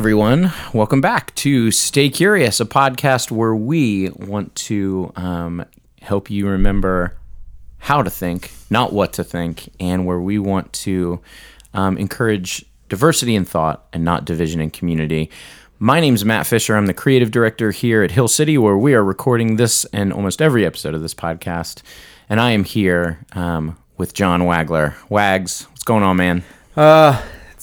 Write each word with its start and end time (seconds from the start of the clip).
everyone, 0.00 0.50
welcome 0.72 1.02
back 1.02 1.34
to 1.34 1.70
Stay 1.70 2.08
Curious, 2.08 2.58
a 2.58 2.64
podcast 2.64 3.30
where 3.30 3.54
we 3.54 4.08
want 4.08 4.54
to 4.54 5.12
um, 5.14 5.62
help 6.00 6.30
you 6.30 6.48
remember 6.48 7.18
how 7.76 8.02
to 8.02 8.08
think, 8.08 8.50
not 8.70 8.94
what 8.94 9.12
to 9.12 9.22
think, 9.22 9.68
and 9.78 10.06
where 10.06 10.18
we 10.18 10.38
want 10.38 10.72
to 10.72 11.20
um, 11.74 11.98
encourage 11.98 12.64
diversity 12.88 13.34
in 13.34 13.44
thought 13.44 13.88
and 13.92 14.02
not 14.02 14.24
division 14.24 14.62
in 14.62 14.70
community. 14.70 15.28
My 15.78 16.00
name's 16.00 16.24
Matt 16.24 16.46
Fisher. 16.46 16.76
I'm 16.76 16.86
the 16.86 16.94
creative 16.94 17.30
director 17.30 17.70
here 17.70 18.02
at 18.02 18.10
Hill 18.10 18.28
City, 18.28 18.56
where 18.56 18.78
we 18.78 18.94
are 18.94 19.04
recording 19.04 19.56
this 19.56 19.84
and 19.92 20.14
almost 20.14 20.40
every 20.40 20.64
episode 20.64 20.94
of 20.94 21.02
this 21.02 21.14
podcast. 21.14 21.82
And 22.30 22.40
I 22.40 22.52
am 22.52 22.64
here 22.64 23.18
um, 23.32 23.76
with 23.98 24.14
John 24.14 24.44
Wagler. 24.44 24.94
Wags, 25.10 25.64
what's 25.64 25.84
going 25.84 26.04
on, 26.04 26.16
man? 26.16 26.42
Uh, 26.74 27.20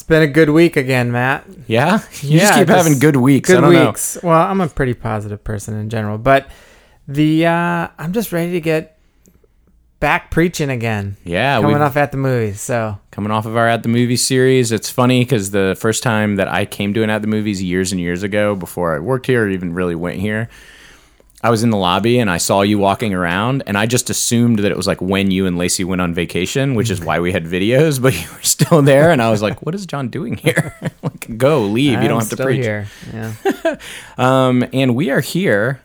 been 0.08 0.24
a 0.24 0.28
good 0.28 0.50
week 0.50 0.78
again, 0.78 1.12
Matt. 1.12 1.46
Yeah, 1.68 1.94
you 2.22 2.40
just 2.40 2.52
Yeah, 2.54 2.60
keep 2.60 2.70
having 2.70 3.00
good 3.00 3.18
weeks. 3.18 3.50
Good 3.50 3.58
I 3.58 3.62
don't 3.62 3.88
weeks. 3.88 4.18
Well, 4.24 4.42
I'm 4.42 4.62
a 4.62 4.68
pretty 4.68 4.94
positive 4.94 5.44
person 5.44 5.78
in 5.78 5.90
general, 5.90 6.18
but 6.18 6.50
the 7.08 7.46
uh, 7.46 7.88
I'm 7.98 8.14
just 8.14 8.32
ready 8.32 8.52
to 8.54 8.62
get 8.62 8.98
back 10.00 10.32
preaching 10.32 10.70
again. 10.70 11.18
Yeah, 11.24 11.60
coming 11.62 11.82
off 11.82 11.98
at 11.98 12.12
the 12.12 12.18
movies. 12.18 12.62
So 12.62 12.98
coming 13.12 13.32
off 13.32 13.46
of 13.46 13.58
our 13.58 13.68
at 13.68 13.84
the 13.84 13.90
movies 13.90 14.26
series. 14.26 14.72
It's 14.72 14.90
funny 14.90 15.22
because 15.22 15.52
the 15.52 15.76
first 15.80 16.04
time 16.04 16.36
that 16.38 16.48
I 16.48 16.66
came 16.66 16.94
to 16.94 17.04
an 17.04 17.10
at 17.10 17.22
the 17.22 17.28
movies 17.28 17.62
years 17.62 17.92
and 17.92 18.02
years 18.02 18.24
ago, 18.24 18.56
before 18.56 18.96
I 18.96 19.00
worked 19.00 19.28
here 19.28 19.46
or 19.46 19.50
even 19.50 19.74
really 19.74 19.96
went 19.96 20.20
here, 20.20 20.50
I 21.44 21.52
was 21.52 21.62
in 21.62 21.70
the 21.70 21.78
lobby 21.78 22.18
and 22.18 22.32
I 22.32 22.38
saw 22.38 22.62
you 22.64 22.80
walking 22.80 23.14
around, 23.14 23.62
and 23.68 23.78
I 23.78 23.86
just 23.86 24.10
assumed 24.10 24.60
that 24.60 24.72
it 24.72 24.78
was 24.78 24.88
like 24.88 25.02
when 25.02 25.30
you 25.30 25.46
and 25.46 25.56
Lacey 25.58 25.84
went 25.84 26.02
on 26.02 26.14
vacation, 26.14 26.74
which 26.74 26.90
is 26.90 27.00
why 27.00 27.20
we 27.20 27.32
had 27.32 27.46
videos. 27.46 28.02
But 28.02 28.14
you 28.22 28.28
were 28.34 28.42
still 28.42 28.82
there, 28.82 29.12
and 29.12 29.22
I 29.22 29.30
was 29.30 29.42
like, 29.42 29.64
"What 29.64 29.76
is 29.76 29.86
John 29.86 30.10
doing 30.10 30.36
here? 30.36 30.76
like, 31.04 31.38
go, 31.38 31.62
leave. 31.62 32.02
you 32.02 32.08
don't 32.08 32.14
I'm 32.14 32.20
have 32.22 32.30
to 32.30 32.36
still 32.36 32.46
preach." 32.46 32.66
Here. 32.66 32.88
Yeah. 33.14 33.34
Um, 34.18 34.66
and 34.74 34.96
we 34.96 35.12
are 35.12 35.20
here 35.20 35.82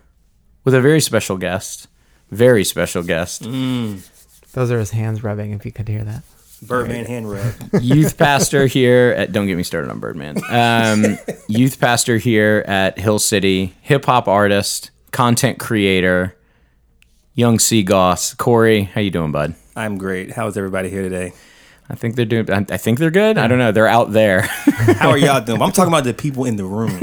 with 0.65 0.75
a 0.75 0.81
very 0.81 1.01
special 1.01 1.37
guest, 1.37 1.87
very 2.31 2.65
special 2.65 3.03
guest. 3.03 3.43
Those 3.43 4.71
are 4.71 4.79
his 4.79 4.93
hands 4.93 5.23
rubbing. 5.23 5.53
If 5.53 5.67
you 5.67 5.73
could 5.73 5.89
hear 5.89 6.03
that. 6.05 6.23
Birdman 6.63 7.07
hand 7.07 7.29
rub. 7.31 7.53
youth 7.81 8.17
pastor 8.17 8.67
here 8.67 9.15
at 9.19 9.33
don't 9.33 9.49
get 9.49 9.57
me 9.57 9.65
started 9.65 9.91
on 9.91 9.99
birdman 9.99 10.37
um, 10.49 11.19
youth 11.49 11.81
pastor 11.81 12.19
here 12.19 12.63
at 12.69 12.97
hill 13.01 13.19
city 13.19 13.75
hip-hop 13.81 14.29
artist 14.29 14.93
content 15.13 15.59
creator 15.59 16.37
young 17.35 17.59
sea 17.59 17.83
goss 17.83 18.35
corey 18.35 18.83
how 18.85 19.01
you 19.01 19.11
doing 19.11 19.33
bud 19.33 19.55
I'm 19.75 19.97
great. 19.97 20.33
How's 20.33 20.57
everybody 20.59 20.91
here 20.91 21.03
today? 21.03 21.33
i 21.91 21.95
think 21.95 22.15
they're 22.17 22.25
doing 22.25 22.51
i 22.51 22.59
I 22.71 22.77
think 22.77 22.99
they're 22.99 23.11
good 23.11 23.37
i 23.39 23.47
don't 23.47 23.59
know 23.59 23.73
they're 23.73 23.89
out 23.89 24.13
there 24.13 24.43
How 25.03 25.11
are 25.11 25.19
y'all 25.19 25.41
doing? 25.45 25.61
I'm 25.63 25.73
talking 25.73 25.93
about 25.93 26.05
the 26.05 26.15
people 26.15 26.45
in 26.45 26.57
the 26.57 26.65
room. 26.65 26.99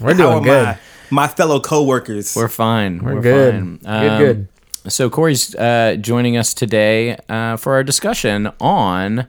We're 0.00 0.14
How 0.14 0.30
doing 0.32 0.42
good. 0.44 0.64
my 0.66 0.78
my 1.10 1.28
fellow 1.28 1.60
coworkers? 1.60 2.34
we're 2.36 2.48
fine 2.48 3.02
We're, 3.02 3.20
good. 3.20 3.54
fine. 3.54 3.76
good. 3.78 3.86
Um, 3.88 4.18
Good. 4.18 4.48
So 4.88 5.08
Corey's 5.08 5.54
uh, 5.54 5.96
joining 6.00 6.36
us 6.36 6.52
today 6.54 7.16
uh, 7.28 7.56
for 7.56 7.72
our 7.74 7.82
discussion 7.82 8.50
on 8.60 9.26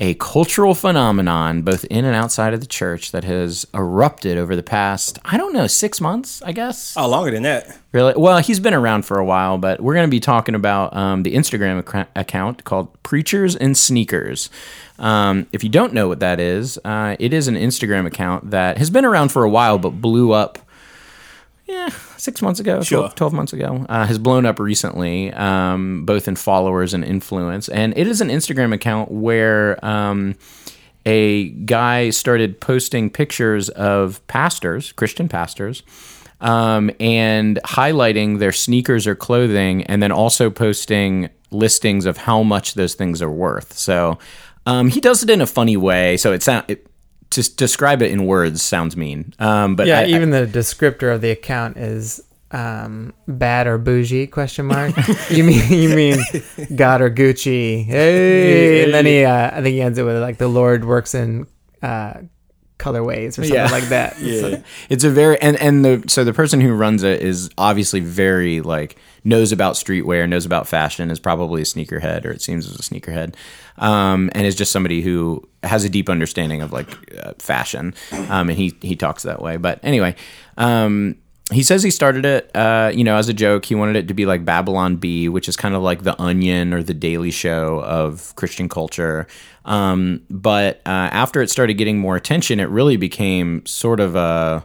a 0.00 0.14
cultural 0.14 0.74
phenomenon, 0.76 1.62
both 1.62 1.84
in 1.86 2.04
and 2.04 2.14
outside 2.14 2.54
of 2.54 2.60
the 2.60 2.66
church, 2.66 3.10
that 3.10 3.24
has 3.24 3.66
erupted 3.74 4.38
over 4.38 4.54
the 4.54 4.62
past, 4.62 5.18
I 5.24 5.36
don't 5.36 5.52
know, 5.52 5.66
six 5.66 6.00
months, 6.00 6.40
I 6.42 6.52
guess. 6.52 6.94
oh, 6.96 7.08
longer 7.08 7.32
than 7.32 7.42
that. 7.42 7.76
Really? 7.90 8.14
Well, 8.16 8.38
he's 8.38 8.60
been 8.60 8.74
around 8.74 9.06
for 9.06 9.18
a 9.18 9.24
while, 9.24 9.58
but 9.58 9.80
we're 9.80 9.94
going 9.94 10.06
to 10.06 10.10
be 10.10 10.20
talking 10.20 10.54
about 10.54 10.94
um, 10.94 11.24
the 11.24 11.34
Instagram 11.34 11.82
ac- 11.88 12.08
account 12.14 12.62
called 12.62 13.02
Preachers 13.02 13.56
and 13.56 13.76
Sneakers. 13.76 14.50
Um, 15.00 15.46
if 15.52 15.64
you 15.64 15.70
don't 15.70 15.92
know 15.92 16.06
what 16.06 16.20
that 16.20 16.38
is, 16.38 16.78
uh, 16.84 17.16
it 17.18 17.32
is 17.32 17.48
an 17.48 17.56
Instagram 17.56 18.06
account 18.06 18.50
that 18.50 18.78
has 18.78 18.90
been 18.90 19.04
around 19.04 19.30
for 19.32 19.42
a 19.42 19.50
while, 19.50 19.78
but 19.78 20.00
blew 20.00 20.32
up. 20.32 20.58
Yeah, 21.68 21.90
six 22.16 22.40
months 22.40 22.60
ago, 22.60 22.82
Sure. 22.82 23.00
12, 23.00 23.14
12 23.14 23.32
months 23.34 23.52
ago, 23.52 23.84
uh, 23.90 24.06
has 24.06 24.18
blown 24.18 24.46
up 24.46 24.58
recently, 24.58 25.30
um, 25.34 26.06
both 26.06 26.26
in 26.26 26.34
followers 26.34 26.94
and 26.94 27.04
influence. 27.04 27.68
And 27.68 27.92
it 27.96 28.06
is 28.06 28.22
an 28.22 28.28
Instagram 28.28 28.72
account 28.72 29.10
where 29.10 29.78
um, 29.84 30.34
a 31.04 31.50
guy 31.50 32.08
started 32.10 32.58
posting 32.60 33.10
pictures 33.10 33.68
of 33.68 34.26
pastors, 34.28 34.92
Christian 34.92 35.28
pastors, 35.28 35.82
um, 36.40 36.90
and 37.00 37.60
highlighting 37.64 38.38
their 38.38 38.52
sneakers 38.52 39.06
or 39.06 39.14
clothing, 39.14 39.84
and 39.84 40.02
then 40.02 40.10
also 40.10 40.48
posting 40.50 41.28
listings 41.50 42.06
of 42.06 42.16
how 42.16 42.42
much 42.42 42.74
those 42.74 42.94
things 42.94 43.20
are 43.20 43.30
worth. 43.30 43.74
So 43.76 44.18
um, 44.64 44.88
he 44.88 45.00
does 45.00 45.22
it 45.22 45.28
in 45.28 45.40
a 45.42 45.46
funny 45.46 45.76
way. 45.76 46.16
So 46.16 46.32
it 46.32 46.42
sounds. 46.42 46.64
it, 46.68 46.86
to 47.30 47.54
describe 47.56 48.00
it 48.02 48.10
in 48.10 48.26
words 48.26 48.62
sounds 48.62 48.96
mean. 48.96 49.34
Um, 49.38 49.76
but 49.76 49.86
Yeah. 49.86 49.98
I- 50.00 50.02
I- 50.02 50.06
even 50.06 50.30
the 50.30 50.46
descriptor 50.46 51.14
of 51.14 51.20
the 51.20 51.30
account 51.30 51.76
is 51.76 52.20
um, 52.50 53.12
bad 53.26 53.66
or 53.66 53.76
bougie? 53.76 54.26
Question 54.26 54.64
mark. 54.66 54.94
you 55.30 55.44
mean 55.44 55.70
you 55.70 55.90
mean 55.94 56.16
God 56.74 57.02
or 57.02 57.10
Gucci? 57.10 57.84
Hey, 57.84 58.84
and 58.84 58.94
then 58.94 59.04
he 59.04 59.22
uh, 59.24 59.50
I 59.52 59.62
think 59.62 59.74
he 59.74 59.82
ends 59.82 59.98
it 59.98 60.02
with 60.04 60.18
like 60.22 60.38
the 60.38 60.48
Lord 60.48 60.86
works 60.86 61.14
in 61.14 61.46
uh, 61.82 62.14
colorways 62.78 63.30
or 63.30 63.32
something 63.44 63.52
Yeah. 63.54 63.66
like 63.70 63.84
that. 63.90 64.18
Yeah. 64.20 64.60
it's 64.88 65.04
a 65.04 65.10
very 65.10 65.38
and 65.42 65.56
and 65.60 65.84
the 65.84 66.04
so 66.06 66.24
the 66.24 66.32
person 66.32 66.60
who 66.62 66.72
runs 66.72 67.02
it 67.02 67.20
is 67.20 67.50
obviously 67.58 68.00
very 68.00 68.60
like 68.62 68.96
knows 69.24 69.52
about 69.52 69.74
streetwear 69.74 70.26
knows 70.28 70.46
about 70.46 70.66
fashion 70.68 71.10
is 71.10 71.18
probably 71.20 71.60
a 71.60 71.64
sneakerhead 71.64 72.24
or 72.24 72.30
it 72.30 72.40
seems 72.40 72.66
as 72.66 72.76
a 72.76 72.82
sneakerhead 72.82 73.34
um, 73.78 74.30
and 74.34 74.46
is 74.46 74.54
just 74.54 74.72
somebody 74.72 75.00
who 75.00 75.42
has 75.62 75.84
a 75.84 75.88
deep 75.88 76.08
understanding 76.08 76.62
of 76.62 76.72
like 76.72 76.88
uh, 77.22 77.32
fashion 77.38 77.94
um, 78.28 78.48
and 78.48 78.58
he 78.58 78.74
he 78.82 78.96
talks 78.96 79.22
that 79.22 79.40
way 79.42 79.56
but 79.56 79.80
anyway 79.82 80.14
um, 80.56 81.16
he 81.50 81.62
says 81.62 81.82
he 81.82 81.90
started 81.90 82.26
it, 82.26 82.50
uh, 82.54 82.92
you 82.94 83.02
know, 83.02 83.16
as 83.16 83.28
a 83.28 83.32
joke. 83.32 83.64
He 83.64 83.74
wanted 83.74 83.96
it 83.96 84.08
to 84.08 84.14
be 84.14 84.26
like 84.26 84.44
Babylon 84.44 84.96
Bee, 84.96 85.28
which 85.30 85.48
is 85.48 85.56
kind 85.56 85.74
of 85.74 85.82
like 85.82 86.02
the 86.02 86.20
Onion 86.20 86.74
or 86.74 86.82
the 86.82 86.92
Daily 86.92 87.30
Show 87.30 87.82
of 87.84 88.34
Christian 88.36 88.68
culture. 88.68 89.26
Um, 89.64 90.22
but 90.28 90.76
uh, 90.84 91.08
after 91.12 91.40
it 91.40 91.48
started 91.50 91.74
getting 91.74 91.98
more 91.98 92.16
attention, 92.16 92.60
it 92.60 92.68
really 92.68 92.96
became 92.96 93.64
sort 93.64 93.98
of 94.00 94.14
a 94.14 94.64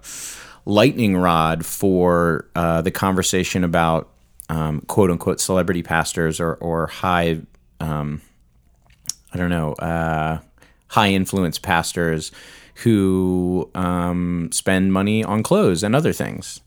lightning 0.66 1.16
rod 1.16 1.66
for 1.66 2.50
uh, 2.56 2.82
the 2.82 2.92
conversation 2.92 3.64
about 3.64 4.10
um, 4.50 4.82
quote 4.82 5.10
unquote 5.10 5.40
celebrity 5.40 5.84
pastors 5.84 6.40
or 6.42 6.56
or 6.56 6.88
high, 6.88 7.40
um, 7.80 8.22
I 9.34 9.38
don't 9.38 9.50
know, 9.50 9.74
uh, 9.74 10.40
high 10.88 11.10
influence 11.10 11.58
pastors 11.58 12.32
who 12.76 13.70
um, 13.76 14.50
spend 14.52 14.94
money 14.94 15.24
on 15.24 15.44
clothes 15.44 15.84
and 15.84 15.96
other 15.96 16.14
things. 16.14 16.62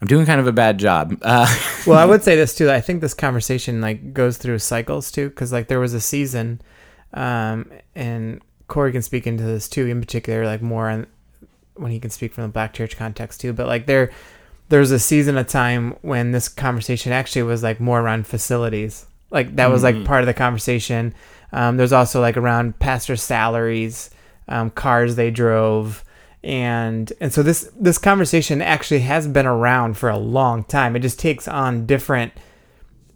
I'm 0.00 0.08
doing 0.08 0.26
kind 0.26 0.40
of 0.40 0.46
a 0.46 0.52
bad 0.52 0.78
job. 0.78 1.16
Uh, 1.22 1.46
well, 1.86 1.98
I 1.98 2.04
would 2.04 2.22
say 2.22 2.36
this 2.36 2.54
too. 2.54 2.70
I 2.70 2.80
think 2.80 3.00
this 3.00 3.14
conversation 3.14 3.80
like 3.80 4.12
goes 4.12 4.36
through 4.36 4.58
cycles 4.58 5.10
too, 5.10 5.28
because 5.28 5.52
like 5.52 5.68
there 5.68 5.80
was 5.80 5.94
a 5.94 6.00
season, 6.00 6.60
um, 7.14 7.70
and 7.94 8.40
Corey 8.68 8.92
can 8.92 9.02
speak 9.02 9.26
into 9.26 9.44
this 9.44 9.68
too, 9.68 9.86
in 9.86 10.00
particular, 10.00 10.44
like 10.44 10.62
more 10.62 10.88
on 10.88 11.06
when 11.74 11.90
he 11.90 12.00
can 12.00 12.10
speak 12.10 12.32
from 12.32 12.42
the 12.42 12.48
Black 12.48 12.72
church 12.72 12.96
context 12.96 13.40
too. 13.40 13.52
But 13.52 13.66
like 13.66 13.86
there, 13.86 14.10
there's 14.68 14.90
a 14.90 14.98
season 14.98 15.36
of 15.36 15.46
time 15.46 15.96
when 16.02 16.32
this 16.32 16.48
conversation 16.48 17.12
actually 17.12 17.42
was 17.42 17.62
like 17.62 17.80
more 17.80 18.00
around 18.00 18.26
facilities. 18.26 19.06
Like 19.30 19.56
that 19.56 19.70
was 19.70 19.82
like 19.82 20.04
part 20.04 20.20
of 20.20 20.26
the 20.26 20.34
conversation. 20.34 21.14
Um, 21.54 21.78
there's 21.78 21.92
also 21.92 22.20
like 22.20 22.36
around 22.36 22.78
pastor 22.80 23.16
salaries, 23.16 24.10
um, 24.48 24.68
cars 24.70 25.16
they 25.16 25.30
drove 25.30 26.04
and 26.44 27.10
and 27.22 27.32
so 27.32 27.42
this 27.42 27.70
this 27.80 27.96
conversation 27.96 28.60
actually 28.60 29.00
has 29.00 29.26
been 29.26 29.46
around 29.46 29.96
for 29.96 30.10
a 30.10 30.18
long 30.18 30.62
time. 30.64 30.94
It 30.94 31.00
just 31.00 31.18
takes 31.18 31.48
on 31.48 31.86
different 31.86 32.32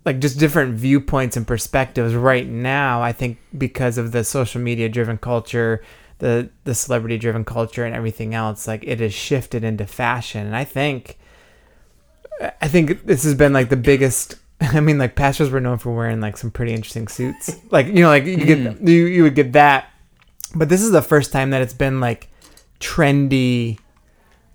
like 0.07 0.19
just 0.19 0.39
different 0.39 0.77
viewpoints 0.77 1.37
and 1.37 1.47
perspectives. 1.47 2.15
Right 2.15 2.49
now 2.49 3.03
i 3.03 3.13
think 3.13 3.39
because 3.57 3.99
of 3.99 4.13
the 4.13 4.25
social 4.25 4.63
media 4.63 4.89
driven 4.89 5.19
culture 5.19 5.83
the 6.19 6.49
the 6.65 6.75
celebrity 6.75 7.19
driven 7.19 7.45
culture 7.45 7.85
and 7.85 7.95
everything 7.95 8.35
else 8.35 8.67
like 8.67 8.83
it 8.85 8.99
has 9.01 9.13
shifted 9.13 9.63
into 9.63 9.87
fashion. 9.87 10.47
And 10.47 10.57
i 10.57 10.65
think 10.65 11.19
i 12.63 12.69
think 12.69 13.05
this 13.05 13.25
has 13.25 13.35
been 13.35 13.53
like 13.53 13.69
the 13.69 13.77
biggest 13.77 14.37
i 14.61 14.81
mean 14.81 14.99
like 14.99 15.15
pastors 15.15 15.51
were 15.51 15.61
known 15.61 15.79
for 15.79 15.95
wearing 15.95 16.21
like 16.21 16.37
some 16.37 16.51
pretty 16.51 16.73
interesting 16.73 17.09
suits. 17.09 17.57
Like 17.71 17.87
you 17.87 17.95
know 17.95 18.09
like 18.09 18.25
you 18.25 18.37
get 18.37 18.59
mm. 18.59 18.89
you, 18.89 19.07
you 19.07 19.23
would 19.23 19.35
get 19.35 19.53
that. 19.53 19.91
But 20.55 20.69
this 20.69 20.83
is 20.83 20.91
the 20.91 21.03
first 21.03 21.33
time 21.33 21.51
that 21.51 21.61
it's 21.61 21.75
been 21.75 22.01
like 22.01 22.29
trendy 22.81 23.79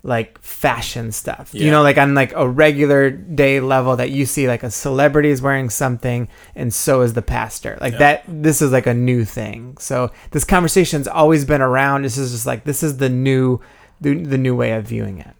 like 0.02 0.38
fashion 0.42 1.12
stuff. 1.12 1.54
You 1.54 1.70
know 1.70 1.82
like 1.82 1.96
on 1.96 2.14
like 2.14 2.32
a 2.34 2.46
regular 2.46 3.10
day 3.10 3.60
level 3.60 3.96
that 3.96 4.10
you 4.10 4.26
see 4.26 4.48
like 4.48 4.62
a 4.62 4.70
celebrity 4.70 5.30
is 5.30 5.40
wearing 5.40 5.70
something 5.70 6.28
and 6.54 6.74
so 6.74 7.00
is 7.00 7.14
the 7.14 7.22
pastor. 7.22 7.78
Like 7.80 7.98
that 7.98 8.24
this 8.28 8.60
is 8.60 8.72
like 8.72 8.86
a 8.86 8.94
new 8.94 9.24
thing. 9.24 9.76
So 9.78 10.10
this 10.32 10.44
conversation's 10.44 11.08
always 11.08 11.44
been 11.44 11.62
around. 11.62 12.02
This 12.02 12.18
is 12.18 12.32
just 12.32 12.46
like 12.46 12.64
this 12.64 12.82
is 12.82 12.98
the 12.98 13.08
new 13.08 13.60
the, 14.00 14.22
the 14.22 14.38
new 14.38 14.54
way 14.54 14.72
of 14.72 14.84
viewing 14.84 15.18
it 15.20 15.34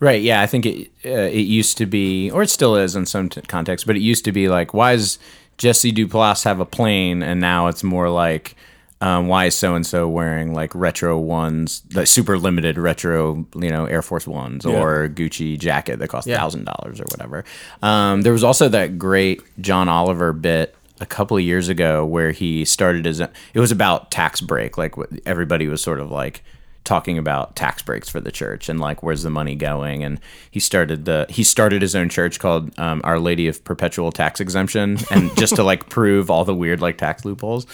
Right. 0.00 0.22
Yeah. 0.22 0.40
I 0.40 0.46
think 0.46 0.66
it 0.66 0.90
uh, 1.04 1.10
it 1.10 1.46
used 1.46 1.76
to 1.78 1.86
be, 1.86 2.30
or 2.30 2.42
it 2.42 2.50
still 2.50 2.74
is 2.76 2.96
in 2.96 3.06
some 3.06 3.28
t- 3.28 3.40
contexts, 3.42 3.86
but 3.86 3.96
it 3.96 4.00
used 4.00 4.24
to 4.24 4.32
be 4.32 4.48
like, 4.48 4.72
why 4.74 4.96
does 4.96 5.18
Jesse 5.58 5.92
Duplantis 5.92 6.44
have 6.44 6.58
a 6.58 6.64
plane? 6.66 7.22
And 7.22 7.38
now 7.40 7.66
it's 7.68 7.84
more 7.84 8.08
like, 8.08 8.56
um, 9.02 9.28
why 9.28 9.46
is 9.46 9.54
so 9.54 9.74
and 9.74 9.86
so 9.86 10.08
wearing 10.08 10.52
like 10.54 10.74
retro 10.74 11.18
ones, 11.18 11.80
the 11.90 12.06
super 12.06 12.38
limited 12.38 12.78
retro, 12.78 13.46
you 13.54 13.68
know, 13.70 13.84
Air 13.86 14.02
Force 14.02 14.26
Ones 14.26 14.64
or 14.66 15.08
Gucci 15.08 15.58
jacket 15.58 15.98
that 15.98 16.08
cost 16.08 16.26
Yeah. 16.26 16.36
thousand 16.38 16.64
dollars 16.64 16.98
or 17.00 17.04
whatever. 17.10 17.44
Um, 17.82 18.22
there 18.22 18.32
was 18.32 18.44
also 18.44 18.68
that 18.70 18.98
great 18.98 19.42
John 19.60 19.88
Oliver 19.88 20.32
bit 20.32 20.74
a 21.00 21.06
couple 21.06 21.36
of 21.36 21.42
years 21.42 21.68
ago 21.70 22.04
where 22.04 22.30
he 22.32 22.64
started 22.66 23.06
his. 23.06 23.20
It 23.20 23.30
was 23.54 23.72
about 23.72 24.10
tax 24.10 24.40
break, 24.42 24.76
like 24.78 24.94
everybody 25.24 25.66
was 25.66 25.82
sort 25.82 25.98
of 26.00 26.10
like 26.10 26.42
talking 26.84 27.18
about 27.18 27.56
tax 27.56 27.82
breaks 27.82 28.08
for 28.08 28.20
the 28.20 28.32
church 28.32 28.68
and 28.68 28.80
like 28.80 29.02
where's 29.02 29.22
the 29.22 29.30
money 29.30 29.54
going? 29.54 30.02
And 30.02 30.20
he 30.50 30.60
started 30.60 31.04
the 31.04 31.26
he 31.28 31.44
started 31.44 31.82
his 31.82 31.94
own 31.94 32.08
church 32.08 32.38
called 32.38 32.78
um, 32.78 33.00
our 33.04 33.18
lady 33.18 33.48
of 33.48 33.62
perpetual 33.64 34.12
tax 34.12 34.40
exemption 34.40 34.98
and 35.10 35.36
just 35.36 35.56
to 35.56 35.62
like 35.62 35.88
prove 35.88 36.30
all 36.30 36.44
the 36.44 36.54
weird 36.54 36.80
like 36.80 36.98
tax 36.98 37.24
loopholes. 37.24 37.66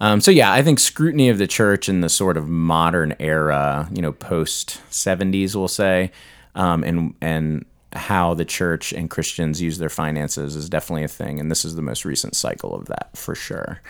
Um, 0.00 0.20
so 0.20 0.32
yeah 0.32 0.52
i 0.52 0.62
think 0.62 0.80
scrutiny 0.80 1.28
of 1.28 1.38
the 1.38 1.46
church 1.46 1.88
in 1.88 2.00
the 2.00 2.08
sort 2.08 2.36
of 2.36 2.48
modern 2.48 3.14
era 3.20 3.88
you 3.92 4.02
know 4.02 4.10
post 4.10 4.80
70s 4.90 5.54
we'll 5.54 5.68
say 5.68 6.10
um, 6.56 6.82
and 6.82 7.14
and 7.20 7.64
how 7.92 8.34
the 8.34 8.44
church 8.44 8.92
and 8.92 9.10
christians 9.10 9.60
use 9.60 9.78
their 9.78 9.88
finances 9.88 10.56
is 10.56 10.68
definitely 10.68 11.04
a 11.04 11.08
thing. 11.08 11.38
And 11.38 11.50
this 11.50 11.64
is 11.64 11.74
the 11.74 11.82
most 11.82 12.04
recent 12.04 12.34
cycle 12.34 12.74
of 12.74 12.86
that 12.86 13.10
for 13.16 13.34
sure 13.34 13.80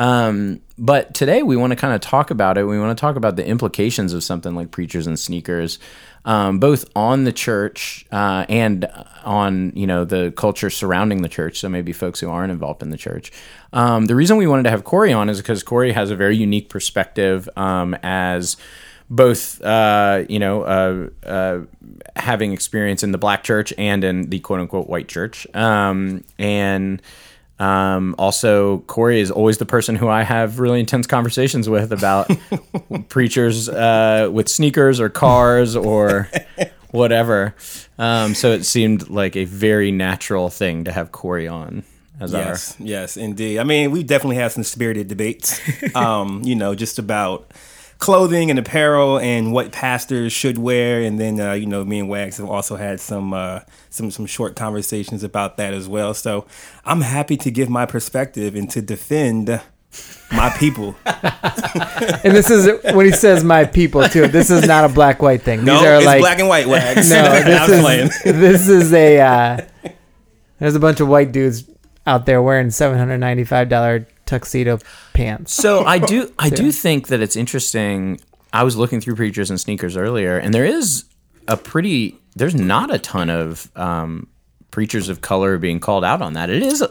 um, 0.00 0.62
but 0.78 1.12
today 1.12 1.42
we 1.42 1.58
want 1.58 1.72
to 1.72 1.76
kind 1.76 1.92
of 1.92 2.00
talk 2.00 2.30
about 2.30 2.56
it. 2.56 2.64
We 2.64 2.80
want 2.80 2.96
to 2.96 2.98
talk 2.98 3.16
about 3.16 3.36
the 3.36 3.46
implications 3.46 4.14
of 4.14 4.24
something 4.24 4.54
like 4.54 4.70
preachers 4.70 5.06
and 5.06 5.18
sneakers, 5.18 5.78
um, 6.24 6.58
both 6.58 6.88
on 6.96 7.24
the 7.24 7.34
church 7.34 8.06
uh, 8.10 8.46
and 8.48 8.90
on 9.24 9.72
you 9.76 9.86
know 9.86 10.06
the 10.06 10.32
culture 10.38 10.70
surrounding 10.70 11.20
the 11.20 11.28
church. 11.28 11.60
So 11.60 11.68
maybe 11.68 11.92
folks 11.92 12.18
who 12.18 12.30
aren't 12.30 12.50
involved 12.50 12.82
in 12.82 12.88
the 12.88 12.96
church. 12.96 13.30
Um, 13.74 14.06
the 14.06 14.14
reason 14.14 14.38
we 14.38 14.46
wanted 14.46 14.62
to 14.62 14.70
have 14.70 14.84
Corey 14.84 15.12
on 15.12 15.28
is 15.28 15.36
because 15.36 15.62
Corey 15.62 15.92
has 15.92 16.10
a 16.10 16.16
very 16.16 16.34
unique 16.34 16.70
perspective 16.70 17.46
um, 17.58 17.94
as 18.02 18.56
both 19.10 19.60
uh, 19.60 20.24
you 20.30 20.38
know 20.38 20.62
uh, 20.62 21.28
uh, 21.28 21.58
having 22.16 22.54
experience 22.54 23.02
in 23.02 23.12
the 23.12 23.18
black 23.18 23.44
church 23.44 23.74
and 23.76 24.02
in 24.02 24.30
the 24.30 24.38
quote 24.38 24.60
unquote 24.60 24.88
white 24.88 25.08
church, 25.08 25.46
um, 25.54 26.24
and 26.38 27.02
um, 27.60 28.14
also 28.18 28.78
Corey 28.80 29.20
is 29.20 29.30
always 29.30 29.58
the 29.58 29.66
person 29.66 29.94
who 29.94 30.08
I 30.08 30.22
have 30.22 30.58
really 30.58 30.80
intense 30.80 31.06
conversations 31.06 31.68
with 31.68 31.92
about 31.92 32.30
preachers 33.08 33.68
uh, 33.68 34.30
with 34.32 34.48
sneakers 34.48 34.98
or 34.98 35.10
cars 35.10 35.76
or 35.76 36.30
whatever. 36.90 37.54
Um, 37.98 38.34
so 38.34 38.52
it 38.52 38.64
seemed 38.64 39.10
like 39.10 39.36
a 39.36 39.44
very 39.44 39.92
natural 39.92 40.48
thing 40.48 40.84
to 40.84 40.92
have 40.92 41.12
Corey 41.12 41.46
on 41.46 41.84
as 42.18 42.32
Yes, 42.32 42.76
yes, 42.78 43.16
indeed. 43.18 43.58
I 43.58 43.64
mean, 43.64 43.90
we 43.90 44.04
definitely 44.04 44.36
had 44.36 44.52
some 44.52 44.64
spirited 44.64 45.08
debates. 45.08 45.60
um, 45.94 46.40
you 46.42 46.54
know, 46.54 46.74
just 46.74 46.98
about 46.98 47.50
clothing 48.00 48.50
and 48.50 48.58
apparel 48.58 49.18
and 49.18 49.52
what 49.52 49.70
pastors 49.70 50.32
should 50.32 50.58
wear, 50.58 51.00
and 51.02 51.20
then 51.20 51.38
uh, 51.38 51.52
you 51.52 51.66
know, 51.66 51.84
me 51.84 52.00
and 52.00 52.08
Wags 52.08 52.38
have 52.38 52.48
also 52.48 52.74
had 52.76 52.98
some 52.98 53.32
uh, 53.32 53.60
some 53.90 54.10
some 54.10 54.26
short 54.26 54.56
conversations 54.56 55.22
about 55.22 55.56
that 55.58 55.72
as 55.72 55.86
well. 55.88 56.12
So 56.14 56.46
I'm 56.84 57.02
happy 57.02 57.36
to 57.36 57.50
give 57.50 57.68
my 57.68 57.86
perspective 57.86 58.56
and 58.56 58.68
to 58.70 58.82
defend 58.82 59.60
my 60.32 60.50
people. 60.58 60.96
And 62.22 62.36
this 62.36 62.50
is 62.50 62.68
when 62.94 63.06
he 63.06 63.12
says 63.12 63.44
"my 63.44 63.64
people" 63.64 64.06
too. 64.08 64.26
This 64.26 64.50
is 64.50 64.66
not 64.66 64.84
a 64.84 64.88
black 64.88 65.22
white 65.22 65.42
thing. 65.42 65.64
no, 65.64 65.78
These 65.78 65.86
are 65.86 65.96
it's 65.96 66.06
like 66.06 66.20
black 66.20 66.38
and 66.38 66.48
white 66.48 66.66
Wags. 66.66 67.08
no. 67.10 67.22
I 67.22 67.66
was 67.68 67.80
playing. 67.80 68.08
This 68.08 68.24
is 68.24 68.40
this 68.40 68.68
is 68.68 68.92
a. 68.92 69.20
Uh, 69.20 69.60
there's 70.58 70.74
a 70.74 70.80
bunch 70.80 71.00
of 71.00 71.08
white 71.08 71.32
dudes 71.32 71.64
out 72.06 72.26
there 72.26 72.42
wearing 72.42 72.70
seven 72.70 72.98
hundred 72.98 73.18
ninety 73.18 73.44
five 73.44 73.68
dollar 73.68 74.06
tuxedo 74.30 74.78
pants. 75.12 75.52
So 75.52 75.84
I 75.84 75.98
do 75.98 76.32
I 76.38 76.48
do 76.50 76.70
think 76.72 77.08
that 77.08 77.20
it's 77.20 77.36
interesting. 77.36 78.20
I 78.52 78.62
was 78.64 78.76
looking 78.76 79.00
through 79.00 79.16
preachers 79.16 79.50
and 79.50 79.60
sneakers 79.60 79.96
earlier, 79.96 80.38
and 80.38 80.54
there 80.54 80.64
is 80.64 81.04
a 81.48 81.56
pretty 81.56 82.16
there's 82.36 82.54
not 82.54 82.94
a 82.94 82.98
ton 82.98 83.28
of 83.28 83.70
um, 83.76 84.28
preachers 84.70 85.08
of 85.08 85.20
color 85.20 85.58
being 85.58 85.80
called 85.80 86.04
out 86.04 86.22
on 86.22 86.34
that. 86.34 86.48
It 86.48 86.62
is 86.62 86.84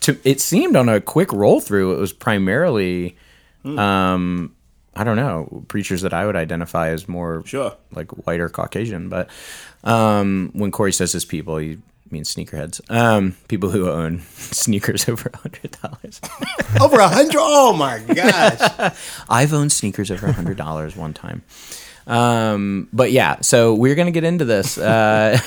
to, 0.00 0.18
it 0.24 0.40
seemed 0.40 0.74
on 0.76 0.88
a 0.88 1.00
quick 1.00 1.32
roll 1.32 1.60
through. 1.60 1.94
It 1.94 1.98
was 2.00 2.12
primarily. 2.12 3.16
Um, 3.64 4.56
I 4.94 5.04
don't 5.04 5.16
know 5.16 5.64
preachers 5.68 6.02
that 6.02 6.12
I 6.12 6.26
would 6.26 6.36
identify 6.36 6.88
as 6.90 7.08
more 7.08 7.42
Sure. 7.46 7.74
like 7.92 8.10
white 8.26 8.40
or 8.40 8.48
Caucasian, 8.48 9.08
but 9.08 9.30
um, 9.84 10.50
when 10.52 10.70
Corey 10.72 10.92
says 10.92 11.12
his 11.12 11.24
people, 11.24 11.56
he 11.58 11.78
means 12.12 12.32
sneakerheads, 12.32 12.80
um, 12.90 13.36
people 13.48 13.70
who 13.70 13.88
own 13.90 14.20
sneakers 14.34 15.08
over 15.08 15.30
a 15.32 15.36
hundred 15.36 15.76
dollars. 15.82 16.20
Over 16.80 16.98
a 17.00 17.08
hundred. 17.08 17.36
Oh 17.38 17.72
my 17.74 17.98
gosh. 18.00 18.94
I've 19.28 19.52
owned 19.52 19.72
sneakers 19.72 20.10
over 20.10 20.26
a 20.26 20.32
hundred 20.32 20.56
dollars 20.56 20.96
one 20.96 21.12
time. 21.12 21.42
Um, 22.06 22.88
but 22.92 23.12
yeah, 23.12 23.40
so 23.42 23.74
we're 23.74 23.94
gonna 23.94 24.10
get 24.10 24.24
into 24.24 24.44
this. 24.44 24.78
Uh, 24.78 25.38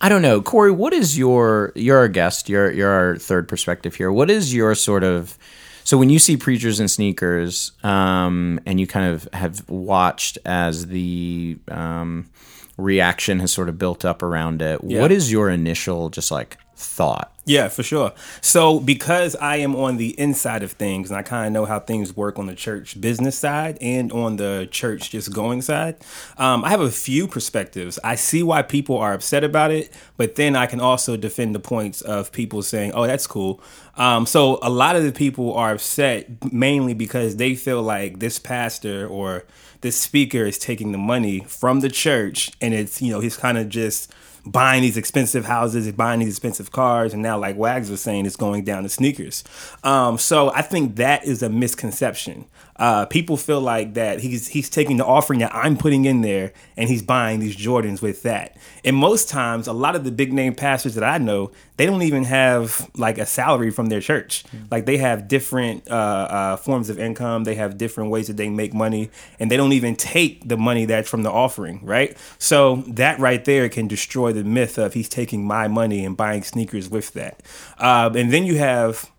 I 0.00 0.08
don't 0.08 0.22
know, 0.22 0.40
Corey. 0.42 0.70
What 0.70 0.92
is 0.92 1.16
your? 1.18 1.72
You're 1.74 1.98
our 1.98 2.08
guest. 2.08 2.48
You're 2.48 2.70
you're 2.70 2.90
our 2.90 3.16
third 3.16 3.48
perspective 3.48 3.94
here. 3.94 4.10
What 4.10 4.30
is 4.30 4.54
your 4.54 4.74
sort 4.74 5.04
of? 5.04 5.36
So 5.84 5.96
when 5.98 6.10
you 6.10 6.18
see 6.18 6.36
preachers 6.36 6.80
in 6.80 6.88
sneakers, 6.88 7.72
um, 7.84 8.58
and 8.66 8.80
you 8.80 8.86
kind 8.86 9.12
of 9.14 9.28
have 9.32 9.68
watched 9.68 10.38
as 10.44 10.86
the 10.86 11.58
um, 11.68 12.28
reaction 12.76 13.40
has 13.40 13.52
sort 13.52 13.68
of 13.68 13.78
built 13.78 14.04
up 14.04 14.22
around 14.22 14.62
it, 14.62 14.82
what 14.82 15.10
is 15.12 15.32
your 15.32 15.50
initial 15.50 16.10
just 16.10 16.30
like 16.30 16.58
thought? 16.76 17.32
Yeah, 17.46 17.68
for 17.68 17.84
sure. 17.84 18.12
So 18.40 18.80
because 18.80 19.36
I 19.36 19.56
am 19.56 19.76
on 19.76 19.98
the 19.98 20.18
inside 20.18 20.64
of 20.64 20.72
things 20.72 21.10
and 21.10 21.18
I 21.18 21.22
kind 21.22 21.46
of 21.46 21.52
know 21.52 21.64
how 21.64 21.78
things 21.78 22.16
work 22.16 22.38
on 22.40 22.46
the 22.46 22.54
church 22.54 23.00
business 23.00 23.38
side 23.38 23.78
and 23.80 24.10
on 24.12 24.36
the 24.36 24.68
church 24.70 25.10
just 25.10 25.32
going 25.32 25.62
side, 25.62 25.96
um, 26.38 26.64
I 26.64 26.70
have 26.70 26.80
a 26.80 26.90
few 26.90 27.28
perspectives. 27.28 28.00
I 28.02 28.16
see 28.16 28.42
why 28.42 28.62
people 28.62 28.98
are 28.98 29.12
upset 29.12 29.44
about 29.44 29.70
it, 29.70 29.92
but 30.16 30.34
then 30.34 30.56
I 30.56 30.66
can 30.66 30.80
also 30.80 31.16
defend 31.16 31.54
the 31.54 31.60
points 31.60 32.00
of 32.00 32.32
people 32.32 32.62
saying, 32.62 32.92
"Oh, 32.94 33.06
that's 33.06 33.28
cool." 33.28 33.60
Um, 33.96 34.26
so 34.26 34.58
a 34.60 34.68
lot 34.68 34.96
of 34.96 35.04
the 35.04 35.12
people 35.12 35.54
are 35.54 35.72
upset 35.72 36.52
mainly 36.52 36.94
because 36.94 37.36
they 37.36 37.54
feel 37.54 37.80
like 37.82 38.18
this 38.18 38.40
pastor 38.40 39.06
or 39.06 39.44
this 39.82 39.98
speaker 39.98 40.44
is 40.44 40.58
taking 40.58 40.90
the 40.90 40.98
money 40.98 41.40
from 41.40 41.80
the 41.80 41.88
church 41.88 42.50
and 42.60 42.74
it's 42.74 43.00
you 43.00 43.12
know 43.12 43.20
he's 43.20 43.36
kind 43.36 43.56
of 43.56 43.68
just 43.68 44.12
buying 44.46 44.82
these 44.82 44.96
expensive 44.96 45.44
houses, 45.44 45.90
buying 45.92 46.20
these 46.20 46.30
expensive 46.30 46.70
cars, 46.70 47.12
and 47.12 47.22
now, 47.22 47.38
like 47.38 47.56
Wags 47.56 47.90
was 47.90 48.00
saying, 48.00 48.26
it's 48.26 48.36
going 48.36 48.64
down 48.64 48.84
to 48.84 48.88
sneakers. 48.88 49.44
Um, 49.84 50.18
so 50.18 50.52
I 50.52 50.62
think 50.62 50.96
that 50.96 51.24
is 51.24 51.42
a 51.42 51.48
misconception. 51.48 52.46
Uh, 52.78 53.06
people 53.06 53.36
feel 53.36 53.60
like 53.60 53.94
that 53.94 54.20
he's 54.20 54.48
he's 54.48 54.68
taking 54.68 54.96
the 54.96 55.04
offering 55.04 55.40
that 55.40 55.54
I'm 55.54 55.76
putting 55.76 56.04
in 56.04 56.20
there, 56.20 56.52
and 56.76 56.88
he's 56.88 57.02
buying 57.02 57.40
these 57.40 57.56
Jordans 57.56 58.02
with 58.02 58.22
that. 58.22 58.56
And 58.84 58.96
most 58.96 59.28
times, 59.28 59.66
a 59.66 59.72
lot 59.72 59.96
of 59.96 60.04
the 60.04 60.12
big 60.12 60.32
name 60.32 60.54
pastors 60.54 60.94
that 60.94 61.04
I 61.04 61.18
know, 61.18 61.52
they 61.76 61.86
don't 61.86 62.02
even 62.02 62.24
have 62.24 62.90
like 62.96 63.18
a 63.18 63.26
salary 63.26 63.70
from 63.70 63.86
their 63.86 64.00
church. 64.00 64.44
Like 64.70 64.86
they 64.86 64.98
have 64.98 65.28
different 65.28 65.90
uh, 65.90 65.94
uh, 65.94 66.56
forms 66.56 66.90
of 66.90 66.98
income. 66.98 67.44
They 67.44 67.54
have 67.54 67.78
different 67.78 68.10
ways 68.10 68.26
that 68.26 68.36
they 68.36 68.48
make 68.50 68.74
money, 68.74 69.10
and 69.38 69.50
they 69.50 69.56
don't 69.56 69.72
even 69.72 69.96
take 69.96 70.46
the 70.46 70.56
money 70.56 70.84
that's 70.84 71.08
from 71.08 71.22
the 71.22 71.30
offering, 71.30 71.84
right? 71.84 72.16
So 72.38 72.76
that 72.88 73.18
right 73.18 73.44
there 73.44 73.68
can 73.68 73.88
destroy 73.88 74.32
the 74.32 74.44
myth 74.44 74.78
of 74.78 74.94
he's 74.94 75.08
taking 75.08 75.46
my 75.46 75.68
money 75.68 76.04
and 76.04 76.16
buying 76.16 76.42
sneakers 76.42 76.88
with 76.88 77.12
that. 77.14 77.42
Um, 77.78 78.16
and 78.16 78.32
then 78.32 78.44
you 78.44 78.58
have 78.58 79.10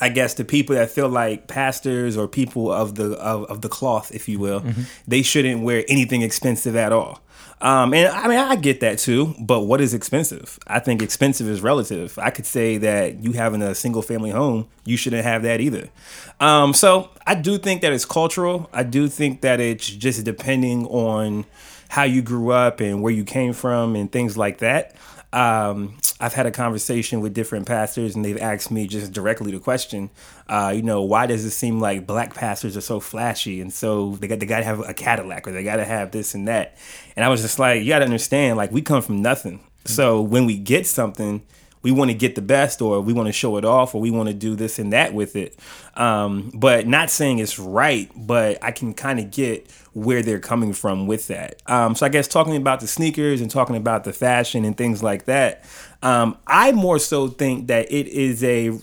I 0.00 0.08
guess 0.08 0.34
the 0.34 0.44
people 0.44 0.76
that 0.76 0.90
feel 0.90 1.08
like 1.08 1.46
pastors 1.48 2.16
or 2.16 2.28
people 2.28 2.70
of 2.72 2.94
the 2.94 3.12
of, 3.18 3.44
of 3.44 3.60
the 3.62 3.68
cloth, 3.68 4.14
if 4.14 4.28
you 4.28 4.38
will, 4.38 4.62
they 5.06 5.22
shouldn't 5.22 5.62
wear 5.62 5.84
anything 5.88 6.22
expensive 6.22 6.76
at 6.76 6.92
all. 6.92 7.20
Um, 7.60 7.94
and 7.94 8.08
I 8.08 8.28
mean, 8.28 8.38
I 8.38 8.54
get 8.56 8.80
that 8.80 8.98
too, 8.98 9.34
but 9.40 9.62
what 9.62 9.80
is 9.80 9.94
expensive? 9.94 10.58
I 10.66 10.78
think 10.78 11.00
expensive 11.00 11.48
is 11.48 11.62
relative. 11.62 12.18
I 12.18 12.30
could 12.30 12.44
say 12.44 12.76
that 12.78 13.22
you 13.22 13.32
having 13.32 13.62
a 13.62 13.74
single 13.74 14.02
family 14.02 14.30
home, 14.30 14.68
you 14.84 14.98
shouldn't 14.98 15.24
have 15.24 15.42
that 15.44 15.60
either. 15.60 15.88
Um, 16.38 16.74
so 16.74 17.10
I 17.26 17.34
do 17.34 17.56
think 17.56 17.80
that 17.80 17.94
it's 17.94 18.04
cultural. 18.04 18.68
I 18.74 18.82
do 18.82 19.08
think 19.08 19.40
that 19.40 19.58
it's 19.58 19.88
just 19.88 20.22
depending 20.24 20.86
on 20.86 21.46
how 21.88 22.02
you 22.02 22.20
grew 22.20 22.50
up 22.50 22.80
and 22.80 23.00
where 23.00 23.12
you 23.12 23.24
came 23.24 23.54
from 23.54 23.96
and 23.96 24.12
things 24.12 24.36
like 24.36 24.58
that. 24.58 24.94
Um, 25.32 25.98
I've 26.18 26.32
had 26.32 26.46
a 26.46 26.50
conversation 26.50 27.20
with 27.20 27.34
different 27.34 27.66
pastors, 27.66 28.16
and 28.16 28.24
they've 28.24 28.40
asked 28.40 28.70
me 28.70 28.86
just 28.86 29.12
directly 29.12 29.52
the 29.52 29.58
question, 29.58 30.10
uh, 30.48 30.72
you 30.74 30.82
know, 30.82 31.02
why 31.02 31.26
does 31.26 31.44
it 31.44 31.50
seem 31.50 31.80
like 31.80 32.06
black 32.06 32.34
pastors 32.34 32.76
are 32.76 32.80
so 32.80 33.00
flashy 33.00 33.60
and 33.60 33.72
so 33.72 34.12
they 34.16 34.28
got 34.28 34.40
they 34.40 34.46
got 34.46 34.58
to 34.58 34.64
have 34.64 34.80
a 34.88 34.94
Cadillac 34.94 35.46
or 35.46 35.52
they 35.52 35.62
got 35.62 35.76
to 35.76 35.84
have 35.84 36.12
this 36.12 36.34
and 36.34 36.48
that? 36.48 36.78
And 37.16 37.24
I 37.24 37.28
was 37.28 37.42
just 37.42 37.58
like, 37.58 37.82
you 37.82 37.88
got 37.88 37.98
to 37.98 38.04
understand, 38.06 38.56
like 38.56 38.72
we 38.72 38.80
come 38.82 39.02
from 39.02 39.20
nothing, 39.20 39.60
so 39.84 40.20
when 40.22 40.46
we 40.46 40.56
get 40.56 40.86
something, 40.86 41.42
we 41.82 41.92
want 41.92 42.10
to 42.10 42.16
get 42.16 42.34
the 42.34 42.42
best 42.42 42.82
or 42.82 43.00
we 43.00 43.12
want 43.12 43.28
to 43.28 43.32
show 43.32 43.56
it 43.58 43.64
off 43.64 43.94
or 43.94 44.00
we 44.00 44.10
want 44.10 44.28
to 44.28 44.34
do 44.34 44.56
this 44.56 44.78
and 44.78 44.92
that 44.92 45.14
with 45.14 45.36
it. 45.36 45.56
Um, 45.94 46.50
but 46.52 46.86
not 46.88 47.10
saying 47.10 47.38
it's 47.38 47.58
right, 47.58 48.10
but 48.16 48.58
I 48.62 48.72
can 48.72 48.92
kind 48.92 49.20
of 49.20 49.30
get 49.30 49.70
where 49.96 50.22
they're 50.22 50.38
coming 50.38 50.74
from 50.74 51.06
with 51.06 51.26
that. 51.28 51.62
Um, 51.64 51.94
so 51.94 52.04
I 52.04 52.10
guess 52.10 52.28
talking 52.28 52.54
about 52.54 52.80
the 52.80 52.86
sneakers 52.86 53.40
and 53.40 53.50
talking 53.50 53.76
about 53.76 54.04
the 54.04 54.12
fashion 54.12 54.66
and 54.66 54.76
things 54.76 55.02
like 55.02 55.24
that, 55.24 55.64
um, 56.02 56.36
I 56.46 56.72
more 56.72 56.98
so 56.98 57.28
think 57.28 57.68
that 57.68 57.90
it 57.90 58.06
is 58.06 58.44
a 58.44 58.78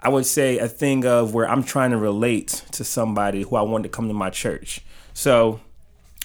I 0.00 0.08
would 0.08 0.24
say 0.24 0.58
a 0.58 0.68
thing 0.68 1.04
of 1.04 1.34
where 1.34 1.46
I'm 1.46 1.62
trying 1.62 1.90
to 1.90 1.98
relate 1.98 2.64
to 2.72 2.82
somebody 2.82 3.42
who 3.42 3.56
I 3.56 3.62
want 3.62 3.82
to 3.82 3.90
come 3.90 4.08
to 4.08 4.14
my 4.14 4.30
church. 4.30 4.80
So, 5.12 5.60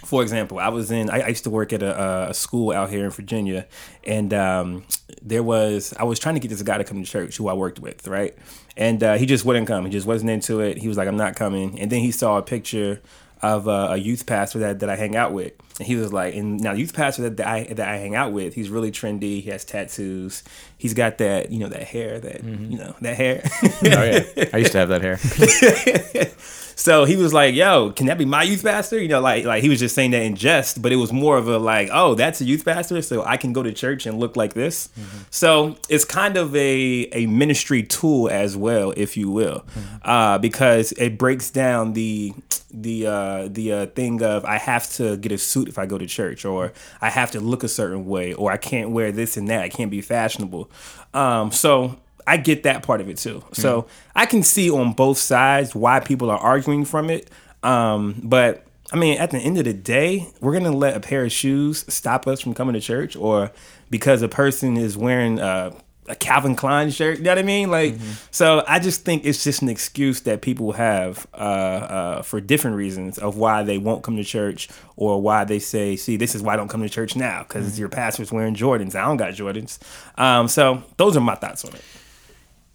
for 0.06 0.22
example, 0.22 0.58
I 0.58 0.70
was 0.70 0.90
in. 0.90 1.10
I, 1.10 1.22
I 1.22 1.28
used 1.28 1.44
to 1.44 1.50
work 1.50 1.74
at 1.74 1.84
a, 1.84 2.30
a, 2.30 2.34
school 2.34 2.72
out 2.72 2.92
here 2.92 3.04
in 3.04 3.10
Virginia, 3.10 3.68
and 4.06 4.34
um, 4.34 4.86
there 5.22 5.44
was. 5.44 5.94
I 5.98 6.04
was 6.04 6.18
trying 6.18 6.36
to 6.36 6.40
get 6.40 6.48
this 6.48 6.62
guy 6.62 6.78
to 6.78 6.86
come 6.86 7.04
to 7.04 7.10
church 7.10 7.36
who 7.36 7.50
I 7.50 7.54
worked 7.54 7.80
with, 7.80 8.08
right? 8.08 8.38
And 8.78 9.04
uh, 9.04 9.18
he 9.18 9.26
just 9.26 9.44
wouldn't 9.44 9.68
come. 9.68 9.84
He 9.84 9.92
just 9.92 10.08
wasn't 10.08 10.32
into 10.32 10.62
it. 10.62 10.78
He 10.78 10.88
was 10.88 10.96
like, 10.96 11.10
"I'm 11.10 11.18
not 11.18 11.36
coming." 11.36 11.78
And 11.80 11.92
then 11.92 12.00
he 12.00 12.12
saw 12.12 12.38
a 12.38 12.42
picture 12.42 13.02
of 13.44 13.68
uh, 13.68 13.88
a 13.92 13.98
youth 13.98 14.26
pastor 14.26 14.60
that, 14.60 14.80
that 14.80 14.90
I 14.90 14.96
hang 14.96 15.16
out 15.16 15.34
with, 15.34 15.54
and 15.80 15.88
he 15.88 15.96
was 15.96 16.14
like, 16.14 16.36
"And 16.36 16.60
now, 16.60 16.74
youth 16.74 16.94
pastor 16.94 17.24
that, 17.24 17.38
that 17.38 17.48
I 17.48 17.64
that 17.74 17.88
I 17.88 17.98
hang 17.98 18.16
out 18.16 18.32
with, 18.32 18.54
he's 18.54 18.70
really 18.70 18.92
trendy. 18.92 19.42
He 19.42 19.50
has 19.50 19.66
tattoos. 19.66 20.44
He's 20.78 20.94
got 20.94 21.18
that, 21.18 21.52
you 21.52 21.60
know, 21.60 21.70
that 21.70 21.84
hair, 21.84 22.20
that 22.20 22.44
mm-hmm. 22.44 22.72
you 22.72 22.78
know, 22.78 22.96
that 23.02 23.18
hair. 23.18 23.42
oh 23.64 23.80
yeah, 23.82 24.50
I 24.54 24.58
used 24.58 24.72
to 24.74 24.78
have 24.78 24.90
that 24.90 25.02
hair." 25.02 25.18
So 26.82 27.06
he 27.06 27.16
was 27.16 27.32
like, 27.32 27.54
"Yo, 27.54 27.92
can 27.92 28.08
that 28.08 28.18
be 28.18 28.26
my 28.26 28.42
youth 28.42 28.64
pastor?" 28.64 29.00
You 29.00 29.08
know, 29.08 29.22
like 29.22 29.46
like 29.46 29.62
he 29.62 29.70
was 29.70 29.78
just 29.80 29.94
saying 29.94 30.12
that 30.12 30.24
in 30.24 30.36
jest, 30.36 30.82
but 30.82 30.92
it 30.92 30.96
was 30.96 31.14
more 31.14 31.38
of 31.38 31.48
a 31.48 31.60
like, 31.60 31.90
"Oh, 31.94 32.16
that's 32.16 32.42
a 32.42 32.44
youth 32.44 32.66
pastor, 32.66 33.04
so 33.04 33.24
I 33.24 33.38
can 33.38 33.54
go 33.54 33.62
to 33.62 33.72
church 33.72 34.08
and 34.08 34.20
look 34.20 34.36
like 34.36 34.56
this." 34.56 34.88
Mm-hmm. 34.88 35.18
So 35.30 35.78
it's 35.90 36.06
kind 36.06 36.38
of 36.38 36.56
a 36.56 37.08
a 37.12 37.28
ministry 37.28 37.84
tool 37.84 38.30
as 38.30 38.58
well, 38.58 38.96
if 38.98 39.16
you 39.16 39.30
will, 39.30 39.60
mm-hmm. 39.60 40.10
uh, 40.10 40.40
because 40.40 40.92
it 40.94 41.20
breaks 41.20 41.52
down 41.52 41.94
the 41.94 42.34
the 42.74 43.06
uh, 43.06 43.48
the 43.48 43.74
uh, 43.74 43.86
thing 43.86 44.24
of 44.24 44.44
I 44.44 44.58
have 44.58 44.92
to 44.94 45.18
get 45.18 45.32
a 45.32 45.38
suit 45.38 45.68
if 45.68 45.78
I 45.78 45.86
go 45.86 46.00
to 46.00 46.08
church, 46.08 46.46
or 46.46 46.74
I 47.00 47.12
have 47.12 47.30
to 47.32 47.40
look 47.40 47.64
a 47.64 47.70
certain 47.70 48.08
way, 48.08 48.34
or 48.34 48.52
I 48.52 48.58
can't 48.58 48.90
wear 48.90 49.12
this 49.12 49.38
and 49.38 49.48
that. 49.50 49.62
I 49.62 49.70
can't 49.70 49.92
be 49.92 50.02
fashionable. 50.02 50.72
Um, 51.14 51.52
so 51.52 51.98
I 52.28 52.38
get 52.38 52.64
that 52.64 52.84
part 52.84 53.02
of 53.02 53.10
it 53.10 53.18
too. 53.18 53.44
So 53.54 53.84
mm. 53.84 53.88
I 54.16 54.26
can 54.26 54.44
see 54.44 54.70
on 54.70 54.94
both 54.94 55.18
sides 55.18 55.76
why 55.76 56.00
people 56.00 56.30
are 56.30 56.40
arguing 56.40 56.86
from 56.86 57.10
it. 57.10 57.30
Um, 57.64 58.20
but 58.24 58.66
I 58.92 58.98
mean, 58.98 59.18
at 59.18 59.32
the 59.32 59.38
end 59.38 59.58
of 59.58 59.66
the 59.66 59.74
day, 59.74 60.28
we're 60.42 60.54
gonna 60.54 60.76
let 60.76 60.98
a 60.98 61.00
pair 61.00 61.24
of 61.24 61.32
shoes 61.32 61.86
stop 61.88 62.28
us 62.28 62.42
from 62.42 62.54
coming 62.54 62.74
to 62.74 62.82
church, 62.82 63.16
or 63.16 63.52
because 63.90 64.22
a 64.22 64.28
person 64.28 64.76
is 64.76 64.98
wearing 64.98 65.40
a, 65.40 65.74
a 66.08 66.16
Calvin 66.16 66.56
Klein 66.56 66.92
shirt. 66.92 67.20
You 67.20 67.24
know 67.24 67.32
what 67.32 67.38
I 67.40 67.44
mean? 67.44 67.72
Like, 67.72 67.94
mm-hmm. 67.94 68.12
so 68.32 68.66
I 68.68 68.80
just 68.80 69.06
think 69.06 69.26
it's 69.26 69.46
just 69.46 69.62
an 69.62 69.70
excuse 69.70 70.22
that 70.22 70.42
people 70.42 70.74
have 70.74 71.26
uh, 71.34 71.38
uh, 71.38 72.22
for 72.22 72.42
different 72.42 72.76
reasons 72.76 73.18
of 73.18 73.38
why 73.38 73.64
they 73.64 73.78
won't 73.78 74.04
come 74.04 74.18
to 74.18 74.26
church, 74.26 74.68
or 74.98 75.22
why 75.22 75.46
they 75.46 75.60
say, 75.60 75.96
"See, 75.96 76.18
this 76.18 76.36
is 76.36 76.42
why 76.42 76.54
I 76.54 76.58
don't 76.58 76.68
come 76.68 76.82
to 76.82 76.90
church 76.90 77.16
now 77.16 77.44
because 77.44 77.72
mm-hmm. 77.72 77.80
your 77.80 77.90
pastor's 77.90 78.32
wearing 78.32 78.56
Jordans. 78.56 78.94
I 78.94 79.06
don't 79.06 79.18
got 79.18 79.34
Jordans." 79.34 79.80
Um, 80.20 80.50
so 80.50 80.84
those 80.98 81.16
are 81.16 81.22
my 81.22 81.36
thoughts 81.36 81.64
on 81.64 81.76
it. 81.76 81.84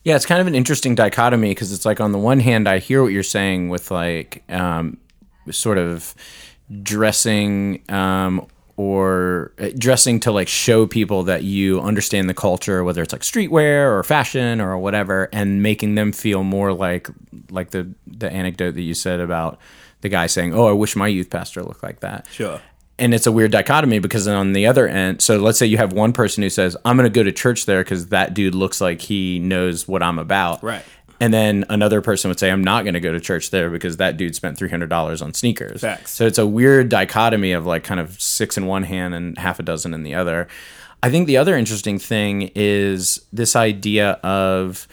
Yeah, 0.07 0.15
it's 0.15 0.25
kind 0.25 0.41
of 0.41 0.47
an 0.47 0.55
interesting 0.55 0.95
dichotomy 0.95 1.51
because 1.51 1.73
it's 1.73 1.85
like 1.85 2.01
on 2.01 2.13
the 2.13 2.19
one 2.19 2.39
hand, 2.39 2.69
I 2.69 2.79
hear 2.79 3.03
what 3.03 3.11
you're 3.11 3.25
saying 3.25 3.71
with 3.71 3.91
like 3.91 4.45
um, 4.49 4.99
sort 5.51 5.79
of 5.79 6.15
dressing 6.81 7.83
um, 7.89 8.47
or 8.77 9.51
uh, 9.59 9.71
dressing 9.77 10.21
to 10.21 10.31
like 10.31 10.47
show 10.47 10.87
people 10.87 11.25
that 11.25 11.43
you 11.43 11.81
understand 11.81 12.29
the 12.29 12.35
culture, 12.35 12.85
whether 12.85 13.03
it's 13.03 13.13
like 13.13 13.23
streetwear 13.23 13.91
or 13.91 14.05
fashion 14.05 14.61
or 14.61 14.79
whatever, 14.79 15.29
and 15.33 15.61
making 15.61 15.97
them 15.97 16.13
feel 16.13 16.45
more 16.45 16.73
like 16.73 17.09
like 17.51 17.73
the 17.73 17.93
the 18.07 18.31
anecdote 18.31 18.77
that 18.77 18.83
you 18.83 18.95
said 18.95 19.19
about 19.19 19.59
the 20.03 20.09
guy 20.09 20.29
saying, 20.29 20.55
"Oh, 20.55 20.69
I 20.69 20.73
wish 20.73 20.95
my 20.95 21.09
youth 21.09 21.31
pastor 21.31 21.65
looked 21.65 21.83
like 21.83 21.99
that." 21.99 22.29
Sure 22.31 22.61
and 22.99 23.15
it's 23.15 23.27
a 23.27 23.33
weird 23.33 23.51
dichotomy 23.51 23.99
because 23.99 24.27
on 24.27 24.53
the 24.53 24.67
other 24.67 24.89
end, 24.89 25.21
so 25.21 25.39
let's 25.39 25.59
say 25.59 25.67
you 25.67 25.77
have 25.77 25.93
one 25.93 26.13
person 26.13 26.43
who 26.43 26.51
says, 26.51 26.77
"I'm 26.85 26.97
going 26.97 27.11
to 27.11 27.15
go 27.15 27.23
to 27.23 27.33
church 27.33 27.67
there 27.67 27.83
because 27.83 28.09
that 28.09 28.35
dude 28.35 28.55
looks 28.55 28.81
like 28.81 29.01
he 29.01 29.39
knows 29.39 29.87
what 29.87 30.03
I'm 30.03 30.19
about," 30.19 30.63
right? 30.63 30.85
And 31.19 31.33
then 31.33 31.65
another 31.71 32.01
person 32.01 32.29
would 32.29 32.39
say, 32.39 32.51
"I'm 32.51 32.65
not 32.65 32.85
going 32.85 32.95
to 32.95 33.01
go 33.01 33.13
to 33.13 33.21
church 33.21 33.51
there 33.51 33.71
because 33.71 33.97
that 33.99 34.17
dude 34.17 34.35
spent 34.35 34.59
three 34.59 34.71
hundred 34.71 34.89
dollars 34.89 35.23
on 35.23 35.35
sneakers." 35.35 35.81
Facts. 35.81 36.13
So 36.13 36.27
it's 36.27 36.39
a 36.39 36.47
weird 36.47 36.89
dichotomy 36.89 37.53
of 37.53 37.67
like 37.67 37.85
kind 37.85 38.01
of 38.01 38.21
six 38.21 38.57
in 38.57 38.67
one 38.67 38.83
hand 38.83 39.15
and 39.15 39.39
half 39.39 39.59
a 39.59 39.63
dozen 39.63 39.95
in 39.95 40.03
the 40.03 40.15
other. 40.15 40.49
I 41.03 41.11
think 41.11 41.27
the 41.27 41.37
other 41.37 41.57
interesting 41.57 41.99
thing 41.99 42.51
is 42.55 43.21
this 43.33 43.55
idea 43.55 44.13
of 44.23 44.89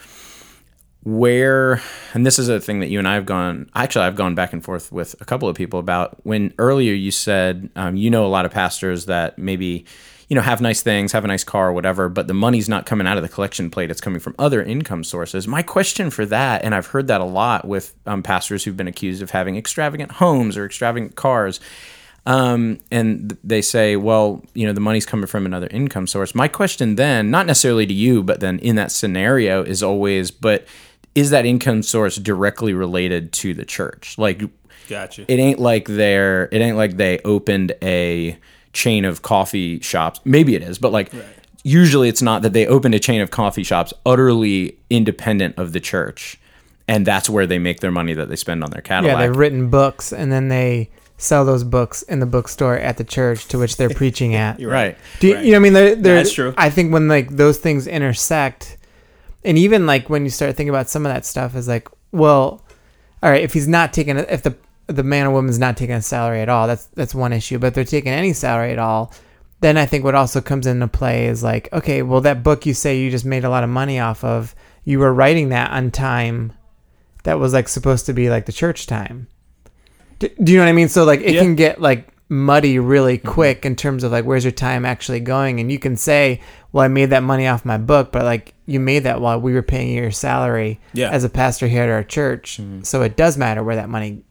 where 1.04 1.82
and 2.14 2.24
this 2.24 2.38
is 2.38 2.48
a 2.48 2.58
thing 2.58 2.80
that 2.80 2.88
you 2.88 2.98
and 2.98 3.06
I 3.06 3.14
have 3.14 3.26
gone 3.26 3.70
actually 3.74 4.06
I've 4.06 4.16
gone 4.16 4.34
back 4.34 4.54
and 4.54 4.64
forth 4.64 4.90
with 4.90 5.14
a 5.20 5.24
couple 5.26 5.48
of 5.48 5.56
people 5.56 5.78
about 5.78 6.16
when 6.24 6.54
earlier 6.58 6.94
you 6.94 7.10
said 7.10 7.68
um, 7.76 7.94
you 7.94 8.10
know 8.10 8.24
a 8.24 8.28
lot 8.28 8.46
of 8.46 8.52
pastors 8.52 9.04
that 9.04 9.38
maybe 9.38 9.84
you 10.28 10.34
know 10.34 10.40
have 10.40 10.62
nice 10.62 10.80
things 10.80 11.12
have 11.12 11.22
a 11.22 11.28
nice 11.28 11.44
car 11.44 11.68
or 11.68 11.72
whatever 11.74 12.08
but 12.08 12.26
the 12.26 12.32
money's 12.32 12.70
not 12.70 12.86
coming 12.86 13.06
out 13.06 13.18
of 13.18 13.22
the 13.22 13.28
collection 13.28 13.70
plate 13.70 13.90
it's 13.90 14.00
coming 14.00 14.18
from 14.18 14.34
other 14.38 14.62
income 14.62 15.04
sources 15.04 15.46
my 15.46 15.62
question 15.62 16.08
for 16.08 16.24
that 16.24 16.64
and 16.64 16.74
I've 16.74 16.86
heard 16.86 17.08
that 17.08 17.20
a 17.20 17.24
lot 17.24 17.66
with 17.66 17.94
um, 18.06 18.22
pastors 18.22 18.64
who've 18.64 18.76
been 18.76 18.88
accused 18.88 19.20
of 19.20 19.30
having 19.30 19.56
extravagant 19.56 20.10
homes 20.10 20.56
or 20.56 20.64
extravagant 20.64 21.16
cars 21.16 21.60
um, 22.26 22.80
and 22.90 23.36
they 23.44 23.60
say, 23.60 23.96
well, 23.96 24.42
you 24.54 24.66
know, 24.66 24.72
the 24.72 24.80
money's 24.80 25.04
coming 25.04 25.26
from 25.26 25.44
another 25.44 25.68
income 25.70 26.06
source. 26.06 26.34
My 26.34 26.48
question 26.48 26.96
then, 26.96 27.30
not 27.30 27.44
necessarily 27.44 27.84
to 27.84 27.92
you, 27.92 28.22
but 28.22 28.40
then 28.40 28.58
in 28.60 28.76
that 28.76 28.90
scenario 28.90 29.62
is 29.62 29.82
always, 29.82 30.30
but 30.30 30.66
is 31.14 31.30
that 31.30 31.46
income 31.46 31.82
source 31.82 32.16
directly 32.16 32.74
related 32.74 33.32
to 33.34 33.54
the 33.54 33.64
church? 33.64 34.16
Like, 34.18 34.42
gotcha. 34.88 35.24
It 35.28 35.38
ain't 35.38 35.58
like 35.58 35.86
they're 35.86 36.48
it 36.52 36.60
ain't 36.60 36.76
like 36.76 36.96
they 36.96 37.18
opened 37.20 37.72
a 37.82 38.38
chain 38.72 39.04
of 39.04 39.22
coffee 39.22 39.80
shops. 39.80 40.20
Maybe 40.24 40.54
it 40.54 40.62
is, 40.62 40.78
but 40.78 40.92
like. 40.92 41.12
Right. 41.12 41.24
Usually, 41.66 42.10
it's 42.10 42.20
not 42.20 42.42
that 42.42 42.52
they 42.52 42.66
opened 42.66 42.94
a 42.94 42.98
chain 42.98 43.22
of 43.22 43.30
coffee 43.30 43.62
shops 43.62 43.94
utterly 44.04 44.76
independent 44.90 45.56
of 45.56 45.72
the 45.72 45.80
church, 45.80 46.38
and 46.86 47.06
that's 47.06 47.30
where 47.30 47.46
they 47.46 47.58
make 47.58 47.80
their 47.80 47.90
money 47.90 48.12
that 48.12 48.28
they 48.28 48.36
spend 48.36 48.62
on 48.62 48.70
their 48.70 48.82
Cadillac. 48.82 49.16
Yeah, 49.16 49.26
they've 49.26 49.34
written 49.34 49.70
books, 49.70 50.12
and 50.12 50.30
then 50.30 50.48
they 50.48 50.90
sell 51.16 51.44
those 51.44 51.64
books 51.64 52.02
in 52.02 52.20
the 52.20 52.26
bookstore 52.26 52.76
at 52.76 52.96
the 52.96 53.04
church 53.04 53.46
to 53.46 53.58
which 53.58 53.76
they're 53.76 53.90
preaching 53.90 54.34
at. 54.34 54.60
right. 54.62 54.96
Do 55.20 55.28
you, 55.28 55.34
right. 55.34 55.44
you 55.44 55.52
know 55.52 55.58
what 55.58 55.60
I 55.60 55.62
mean? 55.62 55.72
They're, 55.72 55.94
they're, 55.94 56.14
That's 56.16 56.32
true. 56.32 56.54
I 56.56 56.70
think 56.70 56.92
when 56.92 57.08
like 57.08 57.30
those 57.30 57.58
things 57.58 57.86
intersect, 57.86 58.76
and 59.44 59.58
even 59.58 59.86
like 59.86 60.08
when 60.08 60.24
you 60.24 60.30
start 60.30 60.56
thinking 60.56 60.70
about 60.70 60.88
some 60.88 61.04
of 61.04 61.12
that 61.12 61.24
stuff 61.24 61.54
is 61.54 61.68
like 61.68 61.88
well 62.12 62.64
all 63.22 63.30
right 63.30 63.42
if 63.42 63.52
he's 63.52 63.68
not 63.68 63.92
taking 63.92 64.16
if 64.16 64.42
the 64.42 64.56
the 64.86 65.02
man 65.02 65.26
or 65.26 65.30
woman's 65.30 65.58
not 65.58 65.76
taking 65.76 65.94
a 65.94 66.02
salary 66.02 66.40
at 66.40 66.48
all 66.48 66.66
that's 66.66 66.86
that's 66.86 67.14
one 67.14 67.32
issue 67.32 67.58
but 67.58 67.74
they're 67.74 67.84
taking 67.84 68.12
any 68.12 68.32
salary 68.32 68.72
at 68.72 68.78
all 68.78 69.12
then 69.60 69.76
i 69.76 69.86
think 69.86 70.04
what 70.04 70.14
also 70.14 70.40
comes 70.40 70.66
into 70.66 70.88
play 70.88 71.26
is 71.26 71.42
like 71.42 71.68
okay 71.72 72.02
well 72.02 72.20
that 72.20 72.42
book 72.42 72.66
you 72.66 72.74
say 72.74 72.98
you 72.98 73.10
just 73.10 73.24
made 73.24 73.44
a 73.44 73.50
lot 73.50 73.64
of 73.64 73.70
money 73.70 73.98
off 73.98 74.24
of 74.24 74.54
you 74.84 74.98
were 74.98 75.12
writing 75.12 75.48
that 75.50 75.70
on 75.70 75.90
time 75.90 76.52
that 77.22 77.38
was 77.38 77.52
like 77.52 77.68
supposed 77.68 78.06
to 78.06 78.12
be 78.12 78.28
like 78.28 78.46
the 78.46 78.52
church 78.52 78.86
time 78.86 79.26
do, 80.18 80.28
do 80.42 80.52
you 80.52 80.58
know 80.58 80.64
what 80.64 80.70
i 80.70 80.72
mean 80.72 80.88
so 80.88 81.04
like 81.04 81.20
it 81.20 81.34
yeah. 81.34 81.40
can 81.40 81.54
get 81.54 81.80
like 81.80 82.08
muddy 82.28 82.78
really 82.78 83.18
mm-hmm. 83.18 83.28
quick 83.28 83.58
mm-hmm. 83.58 83.68
in 83.68 83.76
terms 83.76 84.04
of 84.04 84.12
like 84.12 84.24
where's 84.24 84.44
your 84.44 84.52
time 84.52 84.84
actually 84.84 85.20
going 85.20 85.60
and 85.60 85.70
you 85.70 85.78
can 85.78 85.96
say 85.96 86.40
well 86.72 86.84
i 86.84 86.88
made 86.88 87.10
that 87.10 87.22
money 87.22 87.46
off 87.46 87.64
my 87.64 87.78
book 87.78 88.12
but 88.12 88.24
like 88.24 88.53
you 88.66 88.80
made 88.80 89.00
that 89.00 89.20
while 89.20 89.40
we 89.40 89.52
were 89.52 89.62
paying 89.62 89.94
your 89.94 90.10
salary 90.10 90.80
yeah. 90.92 91.10
as 91.10 91.24
a 91.24 91.28
pastor 91.28 91.66
here 91.66 91.82
at 91.82 91.90
our 91.90 92.04
church 92.04 92.58
mm-hmm. 92.60 92.82
so 92.82 93.02
it 93.02 93.16
does 93.16 93.36
matter 93.36 93.62
where 93.62 93.76
that 93.76 93.88
money 93.88 94.22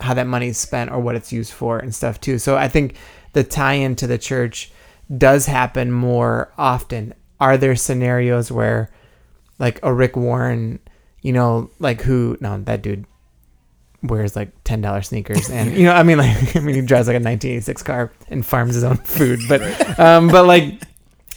how 0.00 0.14
that 0.14 0.26
money 0.26 0.48
is 0.48 0.58
spent 0.58 0.90
or 0.90 1.00
what 1.00 1.14
it's 1.14 1.32
used 1.32 1.52
for 1.52 1.78
and 1.78 1.94
stuff 1.94 2.20
too 2.20 2.38
so 2.38 2.56
i 2.56 2.68
think 2.68 2.96
the 3.32 3.44
tie-in 3.44 3.94
to 3.96 4.06
the 4.06 4.18
church 4.18 4.70
does 5.16 5.46
happen 5.46 5.92
more 5.92 6.52
often 6.58 7.14
are 7.40 7.56
there 7.56 7.76
scenarios 7.76 8.50
where 8.50 8.90
like 9.58 9.78
a 9.82 9.92
rick 9.92 10.16
warren 10.16 10.78
you 11.22 11.32
know 11.32 11.70
like 11.78 12.02
who 12.02 12.36
no 12.40 12.58
that 12.62 12.82
dude 12.82 13.06
wears 14.02 14.36
like 14.36 14.50
ten 14.64 14.80
dollar 14.80 15.02
sneakers, 15.02 15.50
and 15.50 15.76
you 15.76 15.84
know, 15.84 15.92
I 15.92 16.02
mean, 16.02 16.18
like, 16.18 16.56
I 16.56 16.60
mean, 16.60 16.74
he 16.74 16.80
drives 16.82 17.08
like 17.08 17.14
a 17.14 17.22
1986 17.22 17.82
car 17.82 18.12
and 18.28 18.44
farms 18.44 18.74
his 18.74 18.84
own 18.84 18.96
food, 18.98 19.40
but, 19.48 19.60
um, 20.00 20.28
but 20.28 20.46
like, 20.46 20.82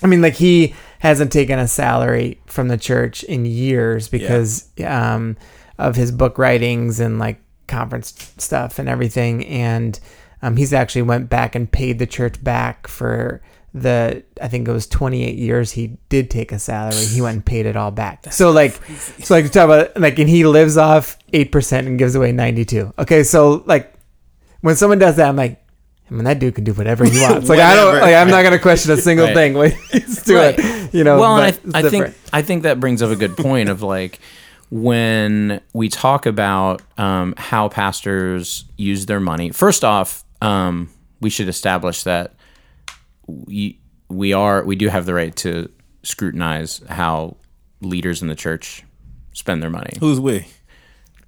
I 0.03 0.07
mean, 0.07 0.21
like 0.21 0.35
he 0.35 0.75
hasn't 0.99 1.31
taken 1.31 1.57
a 1.59 1.67
salary 1.67 2.41
from 2.45 2.67
the 2.67 2.77
church 2.77 3.23
in 3.23 3.45
years 3.45 4.07
because 4.07 4.69
yeah. 4.77 5.15
um, 5.15 5.37
of 5.77 5.95
his 5.95 6.11
book 6.11 6.37
writings 6.37 6.99
and 6.99 7.19
like 7.19 7.41
conference 7.67 8.33
stuff 8.37 8.79
and 8.79 8.87
everything, 8.87 9.45
and 9.45 9.99
um, 10.41 10.55
he's 10.55 10.73
actually 10.73 11.01
went 11.01 11.29
back 11.29 11.55
and 11.55 11.71
paid 11.71 11.99
the 11.99 12.07
church 12.07 12.41
back 12.43 12.87
for 12.87 13.41
the 13.73 14.23
I 14.41 14.47
think 14.47 14.67
it 14.67 14.71
was 14.71 14.87
28 14.87 15.35
years 15.35 15.71
he 15.71 15.97
did 16.09 16.29
take 16.29 16.51
a 16.51 16.59
salary. 16.59 17.05
He 17.05 17.21
went 17.21 17.35
and 17.35 17.45
paid 17.45 17.65
it 17.65 17.75
all 17.75 17.91
back. 17.91 18.23
That's 18.23 18.35
so 18.35 18.51
like 18.51 18.79
crazy. 18.81 19.23
so 19.23 19.33
like 19.35 19.51
talk 19.51 19.65
about 19.65 19.99
like 19.99 20.17
and 20.19 20.29
he 20.29 20.45
lives 20.45 20.77
off 20.77 21.17
8% 21.31 21.79
and 21.79 21.99
gives 21.99 22.15
away 22.15 22.31
92. 22.31 22.93
Okay, 22.97 23.23
so 23.23 23.63
like 23.65 23.93
when 24.61 24.75
someone 24.75 24.99
does 24.99 25.17
that 25.17 25.29
I'm 25.29 25.35
like 25.35 25.63
I 26.09 26.13
mean 26.13 26.23
that 26.23 26.39
dude 26.39 26.55
can 26.55 26.63
do 26.63 26.73
whatever 26.73 27.05
he 27.05 27.21
wants. 27.21 27.49
Like 27.49 27.59
I 27.59 27.75
don't 27.75 28.01
like 28.01 28.15
I'm 28.15 28.29
not 28.29 28.41
going 28.41 28.53
to 28.53 28.59
question 28.59 28.91
a 28.91 28.97
single 28.97 29.27
right. 29.27 29.35
thing 29.35 29.53
when 29.53 29.71
he's 29.91 30.23
doing 30.23 30.55
right. 30.57 30.93
you 30.93 31.03
know. 31.03 31.19
Well, 31.19 31.33
I, 31.33 31.53
I 31.73 31.89
think 31.89 32.15
I 32.33 32.41
think 32.41 32.63
that 32.63 32.79
brings 32.79 33.01
up 33.01 33.11
a 33.11 33.15
good 33.15 33.37
point 33.37 33.69
of 33.69 33.83
like 33.83 34.19
when 34.71 35.61
we 35.73 35.89
talk 35.89 36.25
about 36.25 36.81
um, 36.97 37.33
how 37.37 37.69
pastors 37.69 38.65
use 38.77 39.05
their 39.05 39.19
money. 39.19 39.51
First 39.51 39.83
off, 39.83 40.23
um, 40.41 40.89
we 41.21 41.29
should 41.29 41.47
establish 41.47 42.03
that 42.03 42.33
we 43.27 43.79
we 44.09 44.33
are 44.33 44.63
we 44.63 44.75
do 44.75 44.87
have 44.87 45.05
the 45.05 45.13
right 45.13 45.35
to 45.37 45.69
scrutinize 46.03 46.81
how 46.89 47.37
leaders 47.81 48.21
in 48.21 48.27
the 48.27 48.35
church 48.35 48.83
spend 49.33 49.61
their 49.61 49.69
money. 49.69 49.93
Who's 49.99 50.19
we? 50.19 50.47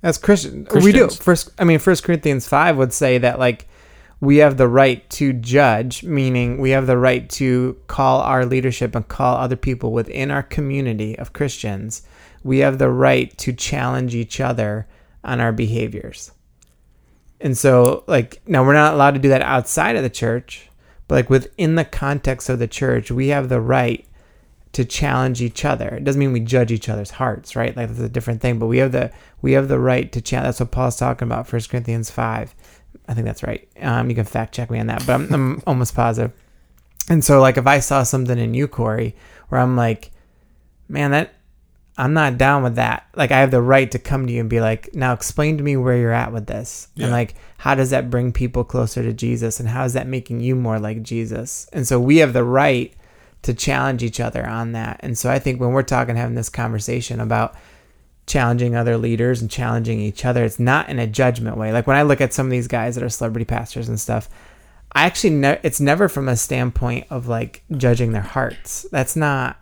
As 0.04 0.18
Christian, 0.18 0.68
we 0.74 0.92
do. 0.92 1.06
Christians. 1.06 1.18
First, 1.18 1.50
I 1.60 1.64
mean, 1.64 1.78
First 1.78 2.04
Corinthians 2.04 2.48
five 2.48 2.78
would 2.78 2.94
say 2.94 3.20
that 3.20 3.38
like 3.38 3.68
we 4.22 4.38
have 4.38 4.58
the 4.58 4.68
right 4.68 5.10
to 5.10 5.34
judge, 5.34 6.04
meaning 6.04 6.60
we 6.60 6.70
have 6.70 6.86
the 6.86 6.98
right 6.98 7.28
to 7.32 7.76
call 7.88 8.22
our 8.22 8.46
leadership 8.46 8.96
and 8.96 9.08
call 9.08 9.36
other 9.36 9.56
people 9.56 9.92
within 9.92 10.30
our 10.30 10.44
community 10.44 11.18
of 11.18 11.34
Christians. 11.34 12.04
We 12.44 12.60
have 12.60 12.78
the 12.78 12.90
right 12.90 13.36
to 13.40 13.52
challenge 13.52 14.14
each 14.14 14.40
other 14.40 14.88
on 15.24 15.42
our 15.42 15.52
behaviors. 15.52 16.32
And 17.40 17.58
so, 17.58 18.04
like, 18.06 18.42
now 18.48 18.64
we're 18.64 18.74
not 18.74 18.94
allowed 18.94 19.16
to 19.16 19.20
do 19.20 19.30
that 19.30 19.42
outside 19.42 19.96
of 19.96 20.04
the 20.04 20.10
church, 20.10 20.70
but 21.08 21.16
like 21.16 21.30
within 21.32 21.74
the 21.74 21.84
context 21.84 22.48
of 22.48 22.60
the 22.60 22.68
church, 22.68 23.10
we 23.10 23.30
have 23.30 23.50
the 23.50 23.60
right 23.60 24.06
to 24.74 24.86
challenge 24.86 25.42
each 25.42 25.66
other. 25.66 25.90
It 25.90 26.04
doesn't 26.04 26.20
mean 26.20 26.32
we 26.32 26.40
judge 26.40 26.72
each 26.72 26.88
other's 26.88 27.12
hearts, 27.12 27.56
right? 27.56 27.76
Like 27.76 27.88
that's 27.88 28.00
a 28.00 28.08
different 28.08 28.42
thing. 28.42 28.60
But 28.60 28.68
we 28.68 28.78
have 28.78 28.92
the 28.92 29.12
we 29.42 29.54
have 29.54 29.68
the 29.68 29.80
right 29.80 30.12
to 30.12 30.22
challenge. 30.22 30.46
That's 30.46 30.60
what 30.62 30.72
Paul's 30.72 30.96
talking 30.96 31.28
about. 31.28 31.48
First 31.48 31.70
Corinthians 31.70 32.10
five, 32.10 32.56
I 33.08 33.14
think 33.14 33.26
that's 33.26 33.44
right. 33.44 33.68
Um, 33.82 34.10
you 34.10 34.16
can 34.16 34.26
fact 34.26 34.54
check 34.54 34.70
me 34.70 34.80
on 34.80 34.88
that, 34.88 35.06
but 35.06 35.14
I'm, 35.14 35.34
I'm 35.34 35.64
almost 35.68 35.96
positive. 35.96 36.32
And 37.10 37.24
so, 37.24 37.42
like, 37.42 37.58
if 37.58 37.68
I 37.68 37.80
saw 37.80 38.04
something 38.04 38.38
in 38.38 38.54
you, 38.54 38.68
Corey, 38.68 39.16
where 39.50 39.60
I'm 39.60 39.76
like, 39.76 40.12
man, 40.88 41.12
that 41.12 41.34
I'm 41.98 42.14
not 42.14 42.38
down 42.38 42.64
with 42.64 42.76
that. 42.76 43.06
Like, 43.16 43.32
I 43.32 43.40
have 43.40 43.52
the 43.52 43.62
right 43.62 43.90
to 43.92 44.00
come 44.00 44.28
to 44.28 44.34
you 44.34 44.40
and 44.40 44.50
be 44.50 44.62
like, 44.62 44.94
now 44.94 45.12
explain 45.14 45.58
to 45.58 45.64
me 45.64 45.76
where 45.78 45.98
you're 45.98 46.14
at 46.14 46.32
with 46.32 46.48
this, 46.48 46.88
Yeah. 46.96 47.06
and 47.06 47.12
like, 47.12 47.36
how 47.58 47.76
does 47.76 47.90
that 47.90 48.10
bring 48.10 48.32
people 48.32 48.64
closer 48.64 49.04
to 49.04 49.14
Jesus, 49.14 49.60
and 49.60 49.68
how 49.68 49.84
is 49.84 49.94
that 49.94 50.08
making 50.08 50.40
you 50.40 50.56
more 50.56 50.80
like 50.80 51.02
Jesus? 51.04 51.68
And 51.74 51.86
so, 51.88 52.00
we 52.00 52.18
have 52.18 52.34
the 52.34 52.44
right 52.46 52.94
to 53.42 53.54
challenge 53.56 54.04
each 54.04 54.20
other 54.20 54.46
on 54.46 54.74
that. 54.74 55.00
And 55.00 55.18
so 55.18 55.30
I 55.32 55.40
think 55.40 55.60
when 55.60 55.72
we're 55.72 55.82
talking 55.82 56.16
having 56.16 56.36
this 56.36 56.48
conversation 56.50 57.20
about 57.20 57.56
challenging 58.32 58.76
other 58.76 58.98
leaders 58.98 59.42
and 59.42 59.52
challenging 59.52 60.00
each 60.00 60.24
other, 60.26 60.44
it's 60.46 60.60
not 60.60 60.90
in 60.90 61.00
a 61.00 61.08
judgment 61.08 61.58
way. 61.58 61.74
Like 61.74 61.86
when 61.88 61.98
I 61.98 62.04
look 62.04 62.22
at 62.22 62.34
some 62.34 62.48
of 62.48 62.52
these 62.52 62.68
guys 62.68 62.96
that 62.96 63.04
are 63.04 63.10
celebrity 63.10 63.46
pastors 63.46 63.90
and 63.90 64.00
stuff, 64.00 64.30
I 64.94 65.06
actually 65.06 65.32
ne- 65.32 65.60
it's 65.64 65.80
never 65.82 66.08
from 66.08 66.30
a 66.30 66.36
standpoint 66.38 67.08
of 67.10 67.28
like 67.28 67.64
judging 67.76 68.12
their 68.14 68.22
hearts. 68.22 68.86
That's 68.92 69.16
not 69.16 69.58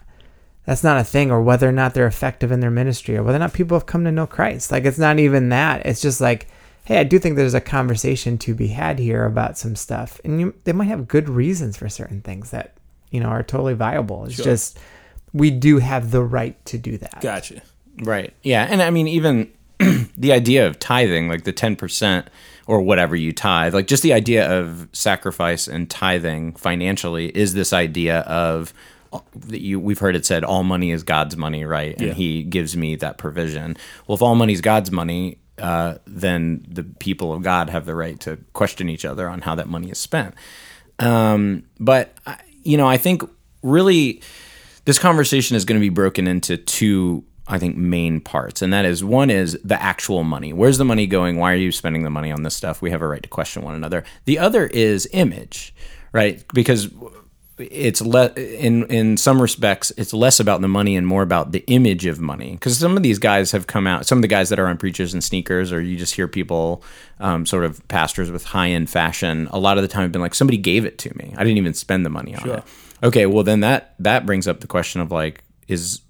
that's 0.65 0.83
not 0.83 0.99
a 0.99 1.03
thing 1.03 1.31
or 1.31 1.41
whether 1.41 1.67
or 1.67 1.71
not 1.71 1.93
they're 1.95 2.05
effective 2.05 2.51
in 2.51 2.59
their 2.59 2.69
ministry 2.69 3.17
or 3.17 3.23
whether 3.23 3.37
or 3.37 3.39
not 3.39 3.53
people 3.53 3.75
have 3.75 3.87
come 3.87 4.03
to 4.03 4.11
know 4.11 4.27
Christ. 4.27 4.71
Like 4.71 4.85
it's 4.85 4.99
not 4.99 5.17
even 5.17 5.49
that. 5.49 5.85
It's 5.85 6.01
just 6.01 6.21
like 6.21 6.47
hey, 6.85 6.97
I 6.97 7.03
do 7.03 7.19
think 7.19 7.35
there's 7.35 7.53
a 7.53 7.61
conversation 7.61 8.37
to 8.39 8.55
be 8.55 8.67
had 8.69 8.97
here 8.97 9.23
about 9.25 9.59
some 9.59 9.75
stuff. 9.75 10.19
And 10.23 10.39
you, 10.41 10.53
they 10.63 10.71
might 10.73 10.85
have 10.85 11.07
good 11.07 11.29
reasons 11.29 11.77
for 11.77 11.87
certain 11.87 12.21
things 12.21 12.49
that, 12.49 12.73
you 13.11 13.19
know, 13.19 13.27
are 13.29 13.43
totally 13.43 13.75
viable. 13.75 14.25
It's 14.25 14.33
Sure. 14.35 14.45
just 14.45 14.79
we 15.31 15.51
do 15.51 15.77
have 15.77 16.09
the 16.09 16.23
right 16.23 16.63
to 16.65 16.79
do 16.79 16.97
that. 16.97 17.21
Gotcha. 17.21 17.61
Right. 18.01 18.33
Yeah. 18.43 18.67
And 18.69 18.81
I 18.81 18.89
mean, 18.89 19.07
even 19.07 19.51
the 20.17 20.31
idea 20.31 20.67
of 20.67 20.79
tithing, 20.79 21.27
like 21.29 21.43
the 21.43 21.53
10% 21.53 22.25
or 22.67 22.81
whatever 22.81 23.15
you 23.15 23.33
tithe, 23.33 23.73
like 23.73 23.87
just 23.87 24.03
the 24.03 24.13
idea 24.13 24.49
of 24.59 24.87
sacrifice 24.93 25.67
and 25.67 25.89
tithing 25.89 26.53
financially 26.55 27.27
is 27.29 27.53
this 27.53 27.73
idea 27.73 28.19
of 28.21 28.73
that 29.35 29.61
you 29.61 29.79
we've 29.79 29.97
heard 29.97 30.15
it 30.15 30.23
said 30.23 30.43
all 30.43 30.63
money 30.63 30.91
is 30.91 31.01
God's 31.01 31.35
money, 31.35 31.65
right? 31.65 31.97
And 31.97 32.09
Yeah. 32.09 32.13
he 32.13 32.43
gives 32.43 32.77
me 32.77 32.95
that 32.97 33.17
provision. 33.17 33.75
Well, 34.05 34.15
if 34.15 34.21
all 34.21 34.35
money 34.35 34.53
is 34.53 34.61
God's 34.61 34.91
money, 34.91 35.39
uh, 35.57 35.95
then 36.05 36.63
the 36.69 36.83
people 36.83 37.33
of 37.33 37.41
God 37.41 37.71
have 37.71 37.85
the 37.87 37.95
right 37.95 38.19
to 38.21 38.37
question 38.53 38.87
each 38.87 39.05
other 39.05 39.27
on 39.27 39.41
how 39.41 39.55
that 39.55 39.67
money 39.67 39.89
is 39.89 39.97
spent. 39.97 40.35
Um, 40.99 41.63
but 41.79 42.13
you 42.63 42.77
know, 42.77 42.87
I 42.87 42.97
think 42.97 43.23
really 43.63 44.21
this 44.85 44.99
conversation 44.99 45.55
is 45.55 45.65
going 45.65 45.79
to 45.79 45.83
be 45.83 45.89
broken 45.89 46.27
into 46.27 46.57
two 46.57 47.23
i 47.49 47.57
think 47.59 47.75
main 47.75 48.21
parts 48.21 48.61
and 48.61 48.71
that 48.71 48.85
is 48.85 49.03
one 49.03 49.29
is 49.29 49.57
the 49.63 49.81
actual 49.81 50.23
money. 50.23 50.53
Where's 50.53 50.77
the 50.77 50.85
money 50.85 51.07
going? 51.07 51.37
Why 51.37 51.51
are 51.53 51.55
you 51.55 51.71
spending 51.71 52.03
the 52.03 52.09
money 52.09 52.31
on 52.31 52.43
this 52.43 52.55
stuff? 52.55 52.81
We 52.81 52.91
have 52.91 53.01
a 53.01 53.07
right 53.07 53.23
to 53.23 53.29
question 53.29 53.63
one 53.63 53.75
another. 53.75 54.03
The 54.25 54.39
other 54.39 54.67
is 54.67 55.07
image 55.13 55.73
right? 56.11 56.43
Because 56.53 56.89
it's 57.57 58.01
le- 58.01 58.31
in 58.35 58.85
in 58.85 59.17
some 59.17 59.41
respects 59.41 59.91
it's 59.97 60.13
less 60.13 60.39
about 60.39 60.61
the 60.61 60.67
money 60.69 60.95
and 60.95 61.05
more 61.05 61.21
about 61.21 61.51
the 61.51 61.59
image 61.67 62.05
of 62.05 62.19
money. 62.19 62.51
Because 62.53 62.77
some 62.77 62.95
of 62.95 63.03
these 63.03 63.19
guys 63.19 63.51
have 63.51 63.67
come 63.67 63.85
out 63.85 64.05
some 64.05 64.17
of 64.17 64.21
the 64.21 64.27
guys 64.29 64.47
that 64.49 64.59
are 64.59 64.67
on 64.67 64.77
preachers 64.77 65.13
and 65.13 65.21
sneakers 65.23 65.71
or 65.73 65.81
you 65.81 65.97
just 65.97 66.13
hear 66.15 66.27
people 66.27 66.81
um, 67.19 67.45
sort 67.45 67.65
of 67.65 67.85
pastors 67.89 68.31
with 68.31 68.45
high 68.45 68.69
end 68.69 68.89
fashion 68.89 69.49
a 69.51 69.59
lot 69.59 69.77
of 69.77 69.81
the 69.81 69.87
time 69.89 70.03
have 70.03 70.11
been 70.11 70.21
like 70.21 70.35
somebody 70.35 70.57
gave 70.57 70.85
it 70.85 70.97
to 70.99 71.15
me. 71.17 71.33
I 71.35 71.43
didn't 71.43 71.57
even 71.57 71.73
spend 71.73 72.05
the 72.05 72.09
money 72.09 72.33
on 72.35 72.41
Sure. 72.43 72.55
it. 72.57 72.63
Okay 73.03 73.25
well 73.25 73.43
then 73.43 73.59
that 73.59 73.93
that 73.99 74.25
brings 74.25 74.47
up 74.47 74.61
the 74.61 74.67
question 74.67 75.01
of 75.01 75.11
like 75.11 75.43
is 75.67 76.01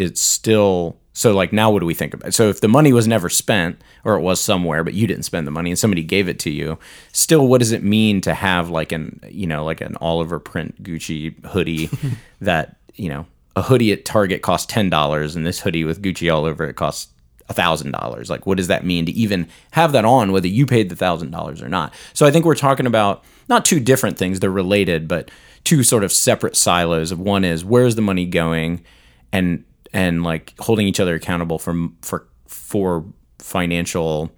it's 0.00 0.20
still 0.20 0.96
so 1.12 1.32
like 1.32 1.52
now 1.52 1.70
what 1.70 1.80
do 1.80 1.86
we 1.86 1.94
think 1.94 2.14
about 2.14 2.28
it? 2.28 2.32
so 2.32 2.48
if 2.48 2.60
the 2.60 2.68
money 2.68 2.92
was 2.92 3.06
never 3.06 3.28
spent 3.28 3.80
or 4.04 4.14
it 4.14 4.20
was 4.20 4.40
somewhere 4.40 4.82
but 4.82 4.94
you 4.94 5.06
didn't 5.06 5.24
spend 5.24 5.46
the 5.46 5.50
money 5.50 5.70
and 5.70 5.78
somebody 5.78 6.02
gave 6.02 6.28
it 6.28 6.38
to 6.38 6.50
you 6.50 6.78
still 7.12 7.46
what 7.46 7.58
does 7.58 7.72
it 7.72 7.82
mean 7.82 8.20
to 8.20 8.34
have 8.34 8.70
like 8.70 8.92
an 8.92 9.20
you 9.28 9.46
know 9.46 9.64
like 9.64 9.80
an 9.80 9.96
all-over 9.96 10.38
print 10.38 10.82
gucci 10.82 11.34
hoodie 11.46 11.90
that 12.40 12.76
you 12.94 13.08
know 13.08 13.26
a 13.56 13.62
hoodie 13.62 13.92
at 13.92 14.04
target 14.04 14.42
costs 14.42 14.72
$10 14.72 15.36
and 15.36 15.46
this 15.46 15.60
hoodie 15.60 15.84
with 15.84 16.02
gucci 16.02 16.32
all 16.32 16.44
over 16.44 16.64
it 16.64 16.74
costs 16.74 17.12
thousand 17.52 17.90
dollars 17.90 18.30
like 18.30 18.46
what 18.46 18.56
does 18.56 18.68
that 18.68 18.84
mean 18.84 19.04
to 19.04 19.12
even 19.12 19.48
have 19.72 19.92
that 19.92 20.04
on 20.04 20.30
whether 20.32 20.46
you 20.46 20.66
paid 20.66 20.88
the 20.88 20.96
thousand 20.96 21.30
dollars 21.30 21.60
or 21.60 21.68
not 21.68 21.92
so 22.14 22.24
i 22.24 22.30
think 22.30 22.44
we're 22.44 22.54
talking 22.54 22.86
about 22.86 23.24
not 23.48 23.64
two 23.64 23.80
different 23.80 24.16
things 24.16 24.38
they're 24.38 24.50
related 24.50 25.08
but 25.08 25.30
two 25.64 25.82
sort 25.82 26.04
of 26.04 26.12
separate 26.12 26.56
silos 26.56 27.10
of 27.10 27.18
one 27.18 27.44
is 27.44 27.64
where's 27.64 27.96
the 27.96 28.02
money 28.02 28.24
going 28.24 28.84
and 29.32 29.64
and 29.92 30.22
like 30.22 30.54
holding 30.58 30.86
each 30.86 31.00
other 31.00 31.14
accountable 31.14 31.58
for 31.58 31.74
for 32.02 32.26
for 32.46 33.04
financial 33.38 34.30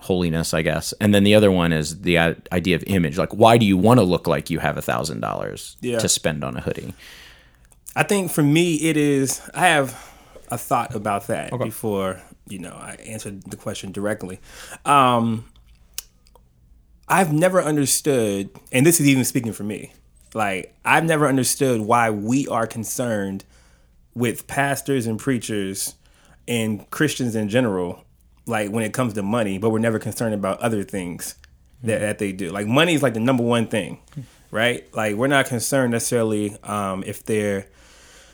holiness 0.00 0.52
i 0.52 0.60
guess 0.60 0.92
and 1.00 1.14
then 1.14 1.24
the 1.24 1.34
other 1.34 1.50
one 1.50 1.72
is 1.72 2.02
the 2.02 2.18
idea 2.18 2.76
of 2.76 2.84
image 2.86 3.16
like 3.16 3.32
why 3.32 3.56
do 3.56 3.64
you 3.64 3.76
want 3.76 3.98
to 3.98 4.04
look 4.04 4.26
like 4.26 4.50
you 4.50 4.58
have 4.58 4.76
a 4.76 4.82
thousand 4.82 5.20
dollars 5.20 5.76
to 6.00 6.08
spend 6.08 6.44
on 6.44 6.56
a 6.56 6.60
hoodie 6.60 6.92
I 7.96 8.02
think 8.02 8.30
for 8.30 8.42
me, 8.42 8.74
it 8.76 8.96
is. 8.96 9.40
I 9.54 9.68
have 9.68 10.12
a 10.48 10.58
thought 10.58 10.94
about 10.94 11.28
that 11.28 11.50
before 11.58 12.20
you 12.48 12.58
know 12.58 12.72
I 12.72 12.96
answered 13.06 13.42
the 13.44 13.56
question 13.56 13.92
directly. 13.92 14.40
Um, 14.84 15.44
I've 17.08 17.32
never 17.32 17.62
understood, 17.62 18.50
and 18.72 18.84
this 18.84 19.00
is 19.00 19.06
even 19.06 19.24
speaking 19.24 19.52
for 19.52 19.62
me. 19.64 19.92
Like 20.34 20.74
I've 20.84 21.04
never 21.04 21.28
understood 21.28 21.82
why 21.82 22.10
we 22.10 22.48
are 22.48 22.66
concerned 22.66 23.44
with 24.14 24.46
pastors 24.46 25.06
and 25.06 25.18
preachers 25.18 25.94
and 26.46 26.88
Christians 26.90 27.34
in 27.34 27.48
general, 27.48 28.04
like 28.46 28.70
when 28.70 28.84
it 28.84 28.92
comes 28.92 29.14
to 29.14 29.22
money, 29.22 29.58
but 29.58 29.70
we're 29.70 29.78
never 29.78 29.98
concerned 29.98 30.34
about 30.34 30.60
other 30.60 30.82
things 30.82 31.34
that, 31.82 32.00
that 32.00 32.18
they 32.18 32.32
do. 32.32 32.50
Like 32.50 32.66
money 32.66 32.94
is 32.94 33.02
like 33.02 33.14
the 33.14 33.20
number 33.20 33.42
one 33.42 33.66
thing, 33.66 34.00
right? 34.50 34.92
Like 34.94 35.16
we're 35.16 35.26
not 35.26 35.46
concerned 35.46 35.92
necessarily 35.92 36.56
um, 36.62 37.02
if 37.06 37.24
they're 37.24 37.66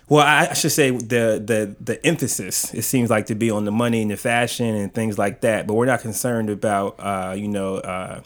well, 0.09 0.27
I, 0.27 0.55
should 0.55 0.73
say 0.73 0.91
the 0.91 1.41
the 1.43 1.77
the 1.81 2.05
emphasis 2.05 2.75
it 2.75 2.83
seems 2.83 3.11
like 3.11 3.27
to 3.27 3.37
be 3.37 3.49
on 3.49 3.65
the 3.65 3.71
money 3.71 4.03
and 4.03 4.11
the 4.11 4.17
fashion 4.17 4.75
and 4.75 4.93
things 4.93 5.19
like 5.19 5.43
that, 5.43 5.69
but 5.69 5.75
we're 5.75 5.87
not 5.87 6.01
concerned 6.01 6.51
about 6.51 6.97
uh, 6.99 7.35
you 7.37 7.47
know 7.47 7.77
uh, 7.77 8.21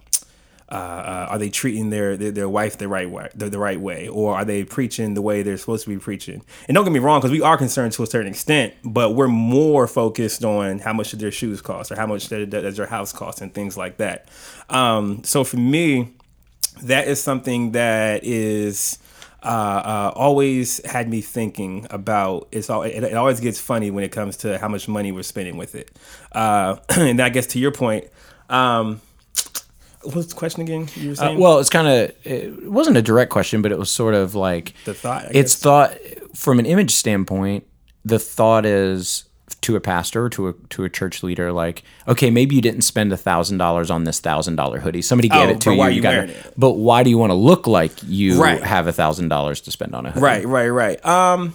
uh, 0.74 1.26
are 1.30 1.38
they 1.38 1.50
treating 1.50 1.90
their, 1.90 2.16
their 2.16 2.30
their 2.30 2.48
wife 2.48 2.78
the 2.78 2.88
right 2.88 3.08
way 3.08 3.28
the, 3.34 3.48
the 3.48 3.58
right 3.58 3.80
way 3.80 4.08
or 4.08 4.34
are 4.34 4.44
they 4.44 4.64
preaching 4.64 5.14
the 5.14 5.22
way 5.22 5.42
they're 5.42 5.56
supposed 5.56 5.84
to 5.84 5.90
be 5.90 5.98
preaching? 5.98 6.42
And 6.68 6.74
don't 6.74 6.84
get 6.84 6.92
me 6.92 6.98
wrong, 6.98 7.20
because 7.20 7.30
we 7.30 7.42
are 7.42 7.56
concerned 7.56 7.92
to 7.94 8.02
a 8.02 8.06
certain 8.06 8.30
extent, 8.30 8.74
but 8.84 9.14
we're 9.14 9.28
more 9.28 9.86
focused 9.86 10.44
on 10.44 10.80
how 10.80 10.92
much 10.92 11.12
their 11.12 11.30
shoes 11.30 11.60
cost 11.60 11.92
or 11.92 11.96
how 11.96 12.06
much 12.06 12.28
does 12.28 12.48
does 12.48 12.76
their 12.76 12.86
house 12.86 13.12
cost 13.12 13.40
and 13.40 13.52
things 13.54 13.76
like 13.76 13.98
that. 13.98 14.28
Um, 14.68 15.22
so 15.24 15.44
for 15.44 15.56
me, 15.56 16.14
that 16.82 17.08
is 17.08 17.22
something 17.22 17.72
that 17.72 18.24
is 18.24 18.98
uh, 19.42 19.46
uh, 19.46 20.12
always 20.16 20.84
had 20.86 21.08
me 21.08 21.20
thinking 21.20 21.86
about. 21.90 22.48
It's 22.50 22.70
all 22.70 22.82
it, 22.82 23.04
it 23.04 23.14
always 23.14 23.40
gets 23.40 23.60
funny 23.60 23.90
when 23.90 24.02
it 24.02 24.10
comes 24.10 24.38
to 24.38 24.58
how 24.58 24.68
much 24.68 24.88
money 24.88 25.12
we're 25.12 25.22
spending 25.22 25.56
with 25.56 25.74
it. 25.74 25.90
Uh, 26.32 26.76
and 26.88 27.20
I 27.20 27.28
guess 27.28 27.46
to 27.48 27.58
your 27.58 27.72
point, 27.72 28.08
um, 28.48 29.00
what's 30.12 30.28
the 30.28 30.34
question 30.34 30.62
again? 30.62 30.88
You 30.96 31.08
were 31.08 31.12
Uh, 31.12 31.16
saying 31.16 31.38
well, 31.38 31.58
it's 31.58 31.70
kind 31.70 31.88
of 31.88 32.12
it 32.24 32.70
wasn't 32.70 32.96
a 32.96 33.02
direct 33.02 33.30
question, 33.30 33.62
but 33.62 33.72
it 33.72 33.78
was 33.78 33.90
sort 33.90 34.14
of 34.14 34.34
like 34.34 34.74
the 34.84 34.94
thought. 34.94 35.24
I 35.24 35.30
it's 35.32 35.54
guess. 35.54 35.62
thought 35.62 35.98
from 36.34 36.58
an 36.58 36.66
image 36.66 36.90
standpoint. 36.92 37.64
The 38.04 38.18
thought 38.18 38.66
is 38.66 39.24
to 39.62 39.76
a 39.76 39.80
pastor 39.80 40.24
or 40.24 40.28
to 40.30 40.48
a 40.48 40.52
to 40.70 40.84
a 40.84 40.90
church 40.90 41.22
leader, 41.22 41.52
like, 41.52 41.82
okay, 42.06 42.30
maybe 42.30 42.54
you 42.54 42.60
didn't 42.60 42.82
spend 42.82 43.12
a 43.12 43.16
thousand 43.16 43.56
dollars 43.58 43.90
on 43.90 44.04
this 44.04 44.20
thousand 44.20 44.56
dollar 44.56 44.78
hoodie. 44.80 45.00
Somebody 45.00 45.28
gave 45.28 45.48
Oh, 45.48 45.52
it 45.52 45.60
to 45.62 45.72
you. 45.72 45.78
why 45.78 45.88
you 45.88 45.96
you 45.96 46.02
gotta- 46.02 46.28
it? 46.28 46.52
But 46.56 46.72
why 46.72 47.02
do 47.02 47.08
you 47.08 47.16
want 47.16 47.30
to 47.30 47.34
look 47.34 47.66
like 47.66 47.92
you 48.06 48.40
Right. 48.42 48.62
have 48.62 48.86
a 48.86 48.92
thousand 48.92 49.28
dollars 49.28 49.62
to 49.62 49.70
spend 49.70 49.94
on 49.94 50.04
a 50.04 50.10
hoodie? 50.10 50.22
Right, 50.22 50.46
right, 50.46 50.68
right. 50.68 51.06
Um, 51.06 51.54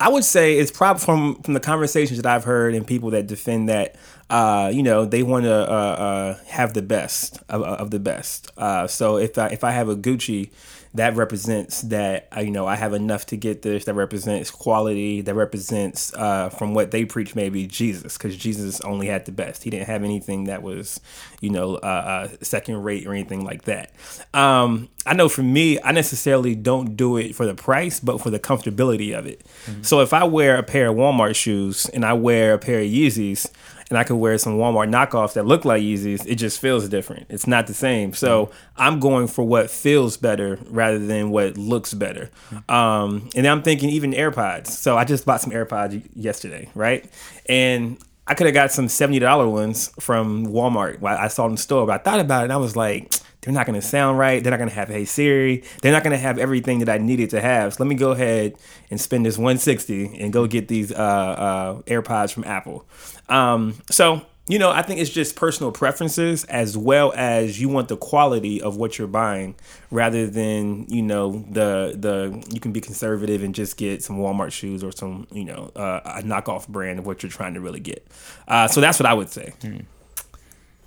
I 0.00 0.08
would 0.08 0.24
say 0.24 0.56
it's 0.58 0.70
probably 0.70 1.00
from 1.04 1.42
from 1.42 1.54
the 1.54 1.60
conversations 1.60 2.20
that 2.20 2.26
I've 2.26 2.44
heard 2.44 2.74
and 2.74 2.86
people 2.86 3.10
that 3.10 3.26
defend 3.26 3.68
that 3.68 3.96
uh, 4.30 4.70
you 4.72 4.82
know, 4.82 5.04
they 5.04 5.22
want 5.22 5.44
to 5.44 5.54
uh, 5.54 5.74
uh, 5.74 6.38
have 6.46 6.74
the 6.74 6.82
best 6.82 7.38
of, 7.48 7.62
of 7.62 7.90
the 7.90 8.00
best. 8.00 8.50
Uh, 8.56 8.86
so 8.86 9.16
if 9.16 9.36
I, 9.38 9.48
if 9.48 9.64
I 9.64 9.70
have 9.72 9.88
a 9.88 9.96
Gucci, 9.96 10.50
that 10.94 11.16
represents 11.16 11.82
that 11.82 12.28
uh, 12.34 12.40
you 12.40 12.52
know 12.52 12.66
I 12.66 12.76
have 12.76 12.94
enough 12.94 13.26
to 13.26 13.36
get 13.36 13.62
this. 13.62 13.84
That 13.84 13.94
represents 13.94 14.50
quality. 14.50 15.20
That 15.20 15.34
represents 15.34 16.14
uh, 16.14 16.50
from 16.50 16.72
what 16.72 16.92
they 16.92 17.04
preach 17.04 17.34
maybe 17.34 17.66
Jesus, 17.66 18.16
because 18.16 18.36
Jesus 18.36 18.80
only 18.82 19.08
had 19.08 19.26
the 19.26 19.32
best. 19.32 19.64
He 19.64 19.70
didn't 19.70 19.88
have 19.88 20.04
anything 20.04 20.44
that 20.44 20.62
was 20.62 21.00
you 21.40 21.50
know 21.50 21.74
uh, 21.76 22.28
uh, 22.30 22.36
second 22.42 22.84
rate 22.84 23.06
or 23.06 23.12
anything 23.12 23.44
like 23.44 23.64
that. 23.64 23.90
Um, 24.32 24.88
I 25.04 25.14
know 25.14 25.28
for 25.28 25.42
me, 25.42 25.80
I 25.82 25.90
necessarily 25.90 26.54
don't 26.54 26.96
do 26.96 27.16
it 27.16 27.34
for 27.34 27.44
the 27.44 27.54
price, 27.54 27.98
but 27.98 28.20
for 28.20 28.30
the 28.30 28.38
comfortability 28.38 29.18
of 29.18 29.26
it. 29.26 29.44
Mm-hmm. 29.66 29.82
So 29.82 30.00
if 30.00 30.12
I 30.12 30.24
wear 30.24 30.56
a 30.56 30.62
pair 30.62 30.90
of 30.90 30.96
Walmart 30.96 31.34
shoes 31.34 31.86
and 31.86 32.04
I 32.04 32.12
wear 32.12 32.54
a 32.54 32.58
pair 32.58 32.78
of 32.78 32.86
Yeezys, 32.86 33.50
and 33.94 34.00
I 34.00 34.02
could 34.02 34.16
wear 34.16 34.36
some 34.38 34.56
Walmart 34.56 34.90
knockoffs 34.90 35.34
that 35.34 35.46
look 35.46 35.64
like 35.64 35.80
Yeezys, 35.80 36.26
it 36.26 36.34
just 36.34 36.60
feels 36.60 36.88
different. 36.88 37.26
It's 37.28 37.46
not 37.46 37.68
the 37.68 37.74
same. 37.74 38.12
So 38.12 38.50
I'm 38.76 38.98
going 38.98 39.28
for 39.28 39.44
what 39.44 39.70
feels 39.70 40.16
better 40.16 40.58
rather 40.66 40.98
than 40.98 41.30
what 41.30 41.56
looks 41.56 41.94
better. 41.94 42.28
Um, 42.68 43.28
and 43.36 43.46
I'm 43.46 43.62
thinking 43.62 43.90
even 43.90 44.10
AirPods. 44.10 44.66
So 44.66 44.98
I 44.98 45.04
just 45.04 45.24
bought 45.24 45.42
some 45.42 45.52
AirPods 45.52 46.04
yesterday, 46.16 46.70
right? 46.74 47.08
And 47.48 47.98
I 48.26 48.34
could 48.34 48.46
have 48.46 48.54
got 48.54 48.72
some 48.72 48.88
seventy 48.88 49.20
dollar 49.20 49.48
ones 49.48 49.92
from 50.00 50.46
Walmart. 50.46 51.00
I 51.04 51.28
saw 51.28 51.46
in 51.46 51.52
the 51.52 51.58
store, 51.58 51.86
but 51.86 52.00
I 52.00 52.02
thought 52.02 52.18
about 52.18 52.40
it 52.40 52.44
and 52.44 52.52
I 52.52 52.56
was 52.56 52.74
like, 52.74 53.12
they're 53.44 53.54
not 53.54 53.66
going 53.66 53.78
to 53.78 53.86
sound 53.86 54.18
right. 54.18 54.42
They're 54.42 54.50
not 54.50 54.56
going 54.56 54.70
to 54.70 54.74
have 54.74 54.88
Hey 54.88 55.04
Siri. 55.04 55.62
They're 55.82 55.92
not 55.92 56.02
going 56.02 56.12
to 56.12 56.18
have 56.18 56.38
everything 56.38 56.78
that 56.78 56.88
I 56.88 56.98
needed 56.98 57.30
to 57.30 57.40
have. 57.40 57.74
So 57.74 57.84
let 57.84 57.88
me 57.88 57.94
go 57.94 58.12
ahead 58.12 58.54
and 58.90 59.00
spend 59.00 59.26
this 59.26 59.36
160 59.36 60.18
and 60.18 60.32
go 60.32 60.46
get 60.46 60.68
these 60.68 60.90
uh, 60.90 60.94
uh, 60.94 61.82
AirPods 61.82 62.32
from 62.32 62.44
Apple. 62.44 62.86
Um, 63.28 63.74
so 63.90 64.22
you 64.46 64.58
know, 64.58 64.70
I 64.70 64.82
think 64.82 65.00
it's 65.00 65.10
just 65.10 65.36
personal 65.36 65.72
preferences 65.72 66.44
as 66.44 66.76
well 66.76 67.14
as 67.16 67.58
you 67.58 67.70
want 67.70 67.88
the 67.88 67.96
quality 67.96 68.60
of 68.60 68.76
what 68.76 68.98
you're 68.98 69.08
buying 69.08 69.54
rather 69.90 70.26
than, 70.26 70.84
you 70.88 71.00
know, 71.00 71.46
the 71.50 71.96
the 71.98 72.44
you 72.52 72.60
can 72.60 72.70
be 72.70 72.82
conservative 72.82 73.42
and 73.42 73.54
just 73.54 73.78
get 73.78 74.02
some 74.02 74.18
Walmart 74.18 74.52
shoes 74.52 74.84
or 74.84 74.92
some, 74.92 75.26
you 75.32 75.44
know, 75.44 75.72
uh, 75.74 76.00
a 76.04 76.22
knockoff 76.22 76.68
brand 76.68 76.98
of 76.98 77.06
what 77.06 77.22
you're 77.22 77.32
trying 77.32 77.54
to 77.54 77.60
really 77.60 77.80
get. 77.80 78.06
Uh, 78.46 78.68
so 78.68 78.82
that's 78.82 79.00
what 79.00 79.06
I 79.06 79.14
would 79.14 79.30
say. 79.30 79.54
Hmm. 79.62 79.78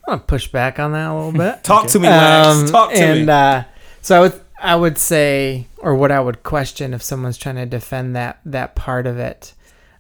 I 0.08 0.12
want 0.12 0.24
to 0.24 0.28
push 0.28 0.48
back 0.48 0.80
on 0.80 0.94
that 0.94 1.12
a 1.12 1.14
little 1.14 1.32
bit. 1.34 1.64
Talk 1.64 1.84
okay. 1.84 1.94
to 1.94 2.00
me, 2.00 2.08
Max. 2.08 2.48
Um, 2.48 2.68
Talk 2.68 2.92
to 2.92 2.98
and, 2.98 3.26
me. 3.26 3.32
Uh, 3.32 3.64
so 4.02 4.18
I 4.18 4.20
would 4.22 4.42
I 4.60 4.76
would 4.76 4.98
say, 4.98 5.68
or 5.78 5.94
what 5.94 6.12
I 6.12 6.20
would 6.20 6.44
question 6.44 6.94
if 6.94 7.04
someone's 7.04 7.38
trying 7.38 7.56
to 7.56 7.66
defend 7.66 8.16
that 8.16 8.40
that 8.46 8.76
part 8.76 9.06
of 9.06 9.20
it 9.20 9.54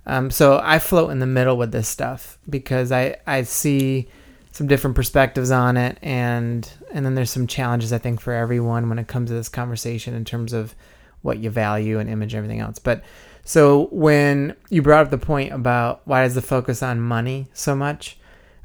um, 0.08 0.32
so 0.32 0.60
I 0.63 0.80
float 0.80 1.12
in 1.12 1.20
the 1.20 1.28
middle 1.28 1.58
with 1.58 1.74
this 1.74 1.89
stuff 1.89 2.39
because 2.50 2.93
I, 2.93 3.17
I 3.28 3.43
see 3.43 4.08
some 4.52 4.65
different 4.65 4.96
perspectives 4.96 5.52
on 5.52 5.78
it 5.78 6.00
and 6.02 6.67
and 6.91 7.06
then 7.06 7.13
there's 7.13 7.30
some 7.30 7.46
challenges 7.46 7.91
I 7.93 8.00
think 8.00 8.22
for 8.22 8.34
everyone 8.34 8.88
when 8.89 8.98
it 8.98 9.08
comes 9.08 9.30
to 9.30 9.36
this 9.36 9.50
conversation 9.50 10.15
in 10.15 10.24
terms 10.24 10.54
of 10.54 10.74
what 11.22 11.39
you 11.39 11.50
value 11.50 12.00
and 12.00 12.10
image 12.10 12.34
and 12.34 12.38
everything 12.38 12.62
else. 12.62 12.80
But 12.80 13.04
so 13.43 13.88
when 13.91 14.56
you 14.70 14.82
brought 14.82 15.06
up 15.06 15.12
the 15.12 15.17
point 15.17 15.52
about 15.52 16.02
why 16.06 16.24
is 16.24 16.36
the 16.36 16.41
focus 16.41 16.82
on 16.82 17.02
money 17.02 17.48
so 17.54 17.76
much, 17.76 18.16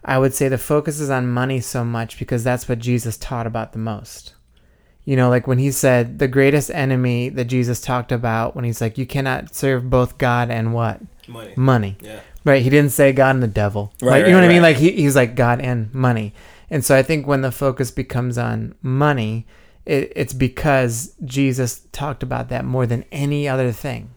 I 0.05 0.19
would 0.19 0.35
say 0.35 0.49
the 0.49 0.59
focus 0.59 1.01
is 1.01 1.11
on 1.11 1.29
money 1.29 1.61
so 1.61 1.85
much 1.85 2.19
because 2.19 2.43
that's 2.43 2.69
what 2.69 2.79
Jesus 2.79 3.17
taught 3.17 3.47
about 3.47 3.73
the 3.73 3.79
most. 3.79 4.35
You 5.05 5.17
know, 5.17 5.29
like 5.29 5.47
when 5.47 5.59
he 5.59 5.71
said 5.71 6.19
the 6.19 6.29
greatest 6.29 6.71
enemy 6.71 7.29
that 7.31 7.47
Jesus 7.47 7.81
talked 7.81 8.13
about 8.13 8.55
when 8.55 8.65
he's 8.65 8.81
like, 8.81 8.99
you 8.99 9.07
cannot 9.07 9.55
serve 9.55 9.91
both 9.91 10.19
God 10.19 10.51
and 10.51 10.73
what? 10.73 11.01
Money. 11.27 11.53
Money. 11.57 11.97
Yeah. 12.01 12.21
Right. 12.45 12.63
He 12.63 12.71
didn't 12.71 12.93
say 12.93 13.13
God 13.13 13.37
and 13.37 13.43
the 13.43 13.49
devil. 13.49 13.93
Right. 14.01 14.11
Like, 14.11 14.27
you 14.27 14.33
know 14.33 14.39
what 14.39 14.43
right. 14.43 14.51
I 14.51 14.55
mean? 14.55 14.63
Like 14.63 14.77
he, 14.77 14.91
he's 14.93 15.17
like 15.17 15.35
God 15.35 15.61
and 15.61 15.93
money. 15.95 16.35
And 16.71 16.85
so 16.85 16.97
I 16.97 17.03
think 17.03 17.27
when 17.27 17.43
the 17.43 17.53
focus 17.53 17.91
becomes 17.91 18.39
on 18.39 18.75
money, 18.81 19.47
it, 19.85 20.13
it's 20.17 20.33
because 20.33 21.15
Jesus 21.25 21.83
talked 21.93 22.23
about 22.23 22.49
that 22.49 22.65
more 22.65 22.87
than 22.87 23.05
any 23.13 23.49
other 23.49 23.73
thing. 23.73 24.11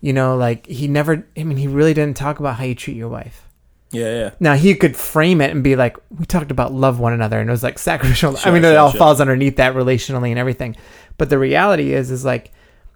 You 0.00 0.12
know, 0.12 0.36
like 0.36 0.66
he 0.66 0.86
never, 0.86 1.26
I 1.36 1.44
mean, 1.44 1.58
he 1.58 1.66
really 1.66 1.94
didn't 1.94 2.16
talk 2.16 2.38
about 2.38 2.56
how 2.56 2.64
you 2.64 2.74
treat 2.74 2.96
your 2.96 3.08
wife. 3.08 3.48
Yeah, 3.94 4.18
yeah. 4.18 4.30
Now 4.40 4.54
he 4.54 4.74
could 4.74 4.96
frame 4.96 5.40
it 5.40 5.50
and 5.50 5.62
be 5.62 5.76
like, 5.76 5.96
we 6.10 6.26
talked 6.26 6.50
about 6.50 6.72
love 6.72 6.98
one 6.98 7.12
another, 7.12 7.38
and 7.38 7.48
it 7.48 7.52
was 7.52 7.62
like 7.62 7.78
sacrificial. 7.78 8.36
Sure, 8.36 8.50
I 8.50 8.52
mean, 8.52 8.62
sure, 8.62 8.72
it 8.72 8.76
all 8.76 8.90
sure. 8.90 8.98
falls 8.98 9.20
underneath 9.20 9.56
that 9.56 9.74
relationally 9.74 10.30
and 10.30 10.38
everything. 10.38 10.76
But 11.16 11.30
the 11.30 11.38
reality 11.38 11.92
is, 11.92 12.10
is 12.10 12.24
like 12.24 12.52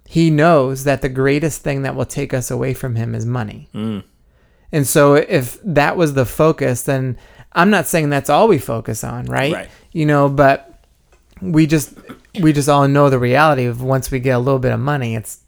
he 0.07 0.29
knows 0.29 0.83
that 0.83 1.01
the 1.01 1.09
greatest 1.09 1.61
thing 1.61 1.83
that 1.83 1.95
will 1.95 2.05
take 2.05 2.33
us 2.33 2.51
away 2.51 2.73
from 2.73 2.95
him 2.95 3.15
is 3.15 3.25
money. 3.25 3.69
Mm. 3.73 4.03
And 4.71 4.87
so 4.87 5.15
if 5.15 5.59
that 5.63 5.97
was 5.97 6.13
the 6.13 6.25
focus, 6.25 6.83
then 6.83 7.17
I'm 7.53 7.69
not 7.69 7.87
saying 7.87 8.09
that's 8.09 8.29
all 8.29 8.47
we 8.47 8.57
focus 8.57 9.03
on, 9.03 9.25
right? 9.25 9.53
Right. 9.53 9.69
You 9.91 10.05
know, 10.05 10.29
but 10.29 10.83
we 11.41 11.65
just 11.65 11.93
we 12.41 12.53
just 12.53 12.69
all 12.69 12.87
know 12.87 13.09
the 13.09 13.19
reality 13.19 13.65
of 13.65 13.81
once 13.81 14.11
we 14.11 14.19
get 14.19 14.31
a 14.31 14.39
little 14.39 14.59
bit 14.59 14.71
of 14.71 14.79
money, 14.79 15.15
it's 15.15 15.39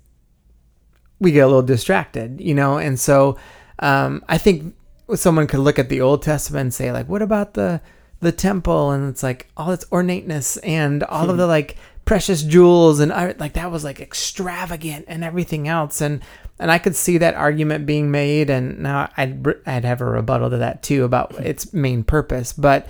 we 1.19 1.31
get 1.31 1.41
a 1.41 1.47
little 1.47 1.61
distracted, 1.61 2.41
you 2.41 2.55
know, 2.55 2.77
and 2.77 2.99
so 2.99 3.37
um, 3.79 4.23
I 4.27 4.37
think 4.37 4.75
someone 5.19 5.47
could 5.47 5.59
look 5.59 5.79
at 5.79 5.89
the 5.89 6.01
Old 6.01 6.21
Testament 6.21 6.61
and 6.61 6.73
say 6.73 6.91
like, 6.91 7.07
what 7.07 7.21
about 7.21 7.53
the 7.53 7.81
the 8.19 8.31
temple? 8.31 8.91
And 8.91 9.09
it's 9.09 9.23
like 9.23 9.49
all 9.57 9.71
its 9.71 9.85
ornateness 9.91 10.57
and 10.57 11.03
all 11.03 11.25
of 11.29 11.35
hmm. 11.35 11.37
the 11.37 11.47
like 11.47 11.77
precious 12.05 12.43
jewels 12.43 12.99
and 12.99 13.11
I- 13.13 13.35
like 13.37 13.53
that 13.53 13.71
was 13.71 13.83
like 13.83 13.99
extravagant 13.99 15.05
and 15.07 15.23
everything 15.23 15.67
else. 15.67 16.01
And 16.01 16.21
and 16.59 16.71
I 16.71 16.77
could 16.77 16.95
see 16.95 17.17
that 17.17 17.33
argument 17.33 17.85
being 17.85 18.11
made. 18.11 18.49
And 18.49 18.79
now 18.79 19.09
I'd 19.17 19.45
I'd 19.65 19.85
have 19.85 20.01
a 20.01 20.05
rebuttal 20.05 20.51
to 20.51 20.57
that 20.57 20.83
too 20.83 21.03
about 21.03 21.33
its 21.39 21.73
main 21.73 22.03
purpose. 22.03 22.53
But 22.53 22.87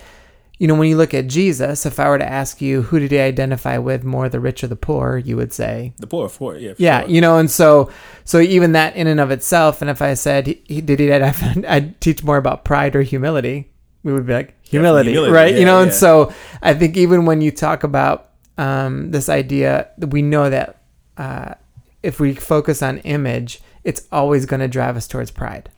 you 0.61 0.67
know 0.67 0.75
when 0.75 0.89
you 0.89 0.95
look 0.95 1.15
at 1.15 1.25
Jesus 1.25 1.87
if 1.87 1.99
I 1.99 2.07
were 2.07 2.19
to 2.19 2.29
ask 2.29 2.61
you 2.61 2.83
who 2.83 2.99
did 2.99 3.09
he 3.09 3.17
identify 3.19 3.79
with 3.79 4.03
more 4.03 4.29
the 4.29 4.39
rich 4.39 4.63
or 4.63 4.67
the 4.67 4.75
poor 4.75 5.17
you 5.17 5.35
would 5.35 5.51
say 5.53 5.93
The 5.97 6.05
poor, 6.05 6.29
poor, 6.29 6.55
yeah. 6.55 6.73
for 6.75 6.81
yeah 6.81 7.01
sure. 7.01 7.09
you 7.09 7.19
know 7.19 7.39
and 7.39 7.49
so 7.49 7.89
so 8.25 8.39
even 8.39 8.73
that 8.73 8.95
in 8.95 9.07
and 9.07 9.19
of 9.19 9.31
itself 9.31 9.81
and 9.81 9.89
if 9.89 10.03
I 10.03 10.13
said 10.13 10.45
he, 10.45 10.79
did 10.81 10.99
he 10.99 11.11
I'd, 11.11 11.65
I'd 11.65 11.99
teach 11.99 12.23
more 12.23 12.37
about 12.37 12.63
pride 12.63 12.95
or 12.95 13.01
humility. 13.01 13.71
We 14.03 14.13
would 14.13 14.27
be 14.27 14.33
like 14.33 14.53
humility, 14.63 15.11
humility, 15.11 15.33
right? 15.33 15.53
Yeah, 15.53 15.59
you 15.61 15.65
know 15.65 15.81
and 15.81 15.91
so 15.93 16.31
I 16.61 16.75
think 16.75 16.95
even 16.95 17.25
when 17.25 17.41
you 17.41 17.49
talk 17.49 17.83
about 17.83 18.29
um, 18.59 19.09
this 19.09 19.29
idea 19.29 19.89
we 19.97 20.21
know 20.21 20.47
that 20.51 20.83
uh, 21.17 21.55
if 22.03 22.19
we 22.19 22.35
focus 22.35 22.83
on 22.83 22.99
image 22.99 23.61
it's 23.83 24.07
always 24.11 24.45
going 24.45 24.59
to 24.59 24.67
drive 24.67 24.95
us 24.95 25.07
towards 25.07 25.31
pride. 25.31 25.71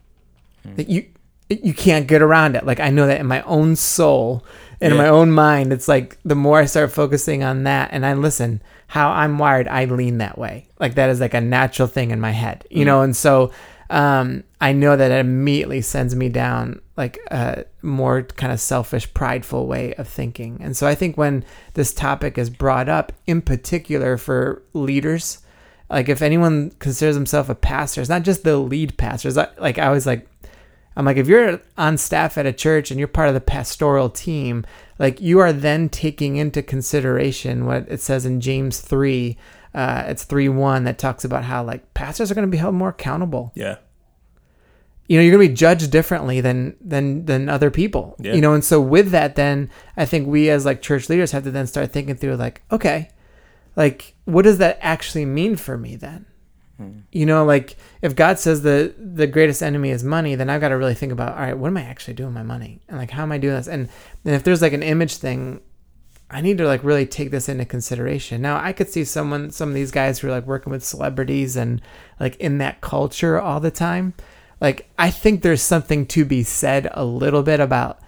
That 0.76 0.88
you 0.90 1.06
you 1.50 1.74
can't 1.74 2.06
get 2.06 2.22
around 2.22 2.56
it. 2.56 2.64
Like 2.64 2.80
I 2.80 2.90
know 2.90 3.06
that 3.06 3.20
in 3.20 3.26
my 3.26 3.42
own 3.42 3.76
soul 3.76 4.44
and 4.84 4.92
in 4.92 4.98
my 4.98 5.08
own 5.08 5.30
mind 5.30 5.72
it's 5.72 5.88
like 5.88 6.18
the 6.24 6.34
more 6.34 6.58
I 6.60 6.66
start 6.66 6.92
focusing 6.92 7.42
on 7.42 7.64
that 7.64 7.90
and 7.92 8.04
I 8.06 8.14
listen 8.14 8.62
how 8.86 9.10
I'm 9.10 9.38
wired 9.38 9.66
I 9.68 9.84
lean 9.86 10.18
that 10.18 10.38
way 10.38 10.68
like 10.78 10.94
that 10.94 11.10
is 11.10 11.20
like 11.20 11.34
a 11.34 11.40
natural 11.40 11.88
thing 11.88 12.10
in 12.10 12.20
my 12.20 12.30
head 12.30 12.64
you 12.70 12.84
know 12.84 13.00
and 13.02 13.16
so 13.16 13.50
um, 13.90 14.44
I 14.62 14.72
know 14.72 14.96
that 14.96 15.10
it 15.10 15.18
immediately 15.20 15.82
sends 15.82 16.16
me 16.16 16.28
down 16.30 16.80
like 16.96 17.18
a 17.30 17.64
more 17.82 18.22
kind 18.22 18.50
of 18.50 18.58
selfish, 18.58 19.12
prideful 19.12 19.66
way 19.66 19.94
of 19.96 20.08
thinking. 20.08 20.58
And 20.62 20.74
so 20.74 20.86
I 20.86 20.94
think 20.94 21.18
when 21.18 21.44
this 21.74 21.92
topic 21.92 22.38
is 22.38 22.48
brought 22.48 22.88
up, 22.88 23.12
in 23.26 23.42
particular 23.42 24.16
for 24.16 24.62
leaders, 24.72 25.42
like 25.90 26.08
if 26.08 26.22
anyone 26.22 26.70
considers 26.78 27.14
himself 27.14 27.50
a 27.50 27.54
pastor, 27.54 28.00
it's 28.00 28.08
not 28.10 28.22
just 28.22 28.42
the 28.42 28.56
lead 28.56 28.96
pastors. 28.96 29.36
I- 29.36 29.48
Like 29.58 29.78
I 29.78 29.90
was 29.90 30.06
like, 30.06 30.26
I'm 30.96 31.04
like, 31.04 31.16
if 31.16 31.26
you're 31.26 31.60
on 31.76 31.98
staff 31.98 32.38
at 32.38 32.46
a 32.46 32.52
church 32.52 32.90
and 32.90 32.98
you're 32.98 33.08
part 33.08 33.28
of 33.28 33.34
the 33.34 33.40
pastoral 33.40 34.08
team, 34.10 34.64
like 34.98 35.20
you 35.20 35.40
are 35.40 35.52
then 35.52 35.88
taking 35.88 36.36
into 36.36 36.62
consideration 36.62 37.66
what 37.66 37.86
it 37.88 38.00
says 38.00 38.24
in 38.24 38.40
James 38.40 38.80
3, 38.80 39.36
uh, 39.74 40.04
it's 40.06 40.22
3 40.24 40.48
1 40.48 40.84
that 40.84 40.98
talks 40.98 41.24
about 41.24 41.44
how 41.44 41.64
like 41.64 41.92
pastors 41.94 42.30
are 42.30 42.34
going 42.34 42.46
to 42.46 42.50
be 42.50 42.58
held 42.58 42.74
more 42.76 42.90
accountable 42.90 43.50
Yeah. 43.56 43.76
you 45.08 45.16
know 45.18 45.22
you're 45.24 45.32
going 45.36 45.44
to 45.44 45.52
be 45.52 45.54
judged 45.56 45.90
differently 45.90 46.40
than 46.40 46.76
than 46.80 47.24
than 47.26 47.48
other 47.48 47.72
people 47.72 48.14
Yeah. 48.20 48.34
you 48.34 48.40
know 48.40 48.54
and 48.54 48.64
so 48.64 48.80
with 48.80 49.10
that 49.10 49.34
then 49.34 49.68
i 49.96 50.04
think 50.04 50.28
we 50.28 50.48
as 50.48 50.64
like 50.64 50.80
church 50.80 51.08
leaders 51.08 51.32
have 51.32 51.42
to 51.42 51.50
then 51.50 51.66
start 51.66 51.90
thinking 51.92 52.14
through 52.14 52.36
like 52.36 52.62
okay 52.70 53.10
like 53.74 54.14
what 54.26 54.42
does 54.42 54.58
that 54.58 54.78
actually 54.80 55.24
mean 55.26 55.56
for 55.56 55.76
me 55.76 55.96
then 55.96 56.24
Hmm. 56.76 57.00
you 57.12 57.24
know 57.24 57.44
like 57.44 57.76
if 58.02 58.16
god 58.16 58.40
says 58.40 58.62
the 58.62 58.92
the 58.98 59.28
greatest 59.28 59.62
enemy 59.62 59.90
is 59.90 60.02
money 60.02 60.34
then 60.34 60.50
i've 60.50 60.60
got 60.60 60.70
to 60.70 60.76
really 60.76 60.94
think 60.94 61.12
about 61.12 61.34
all 61.34 61.40
right 61.40 61.56
what 61.56 61.68
am 61.68 61.76
i 61.76 61.82
actually 61.82 62.14
doing 62.14 62.30
with 62.30 62.34
my 62.34 62.42
money 62.42 62.80
and 62.88 62.98
like 62.98 63.12
how 63.12 63.22
am 63.22 63.30
i 63.30 63.38
doing 63.38 63.54
this 63.54 63.68
and, 63.68 63.88
and 64.24 64.34
if 64.34 64.42
there's 64.42 64.60
like 64.60 64.72
an 64.72 64.82
image 64.82 65.18
thing 65.18 65.60
I 66.30 66.40
need 66.40 66.58
to 66.58 66.66
like 66.66 66.82
really 66.82 67.06
take 67.06 67.30
this 67.30 67.48
into 67.48 67.64
consideration. 67.64 68.42
Now 68.42 68.56
I 68.56 68.72
could 68.72 68.88
see 68.88 69.04
someone, 69.04 69.50
some 69.50 69.68
of 69.68 69.74
these 69.74 69.90
guys 69.92 70.18
who 70.18 70.28
are 70.28 70.32
like 70.32 70.46
working 70.46 70.72
with 70.72 70.84
celebrities 70.84 71.54
and 71.54 71.80
like 72.18 72.34
in 72.36 72.58
that 72.58 72.80
culture 72.80 73.38
all 73.38 73.60
the 73.60 73.70
time. 73.70 74.14
Like 74.60 74.90
I 74.98 75.10
think 75.10 75.42
there's 75.42 75.62
something 75.62 76.06
to 76.06 76.24
be 76.24 76.42
said 76.42 76.88
a 76.92 77.04
little 77.04 77.42
bit 77.42 77.60
about. 77.60 78.00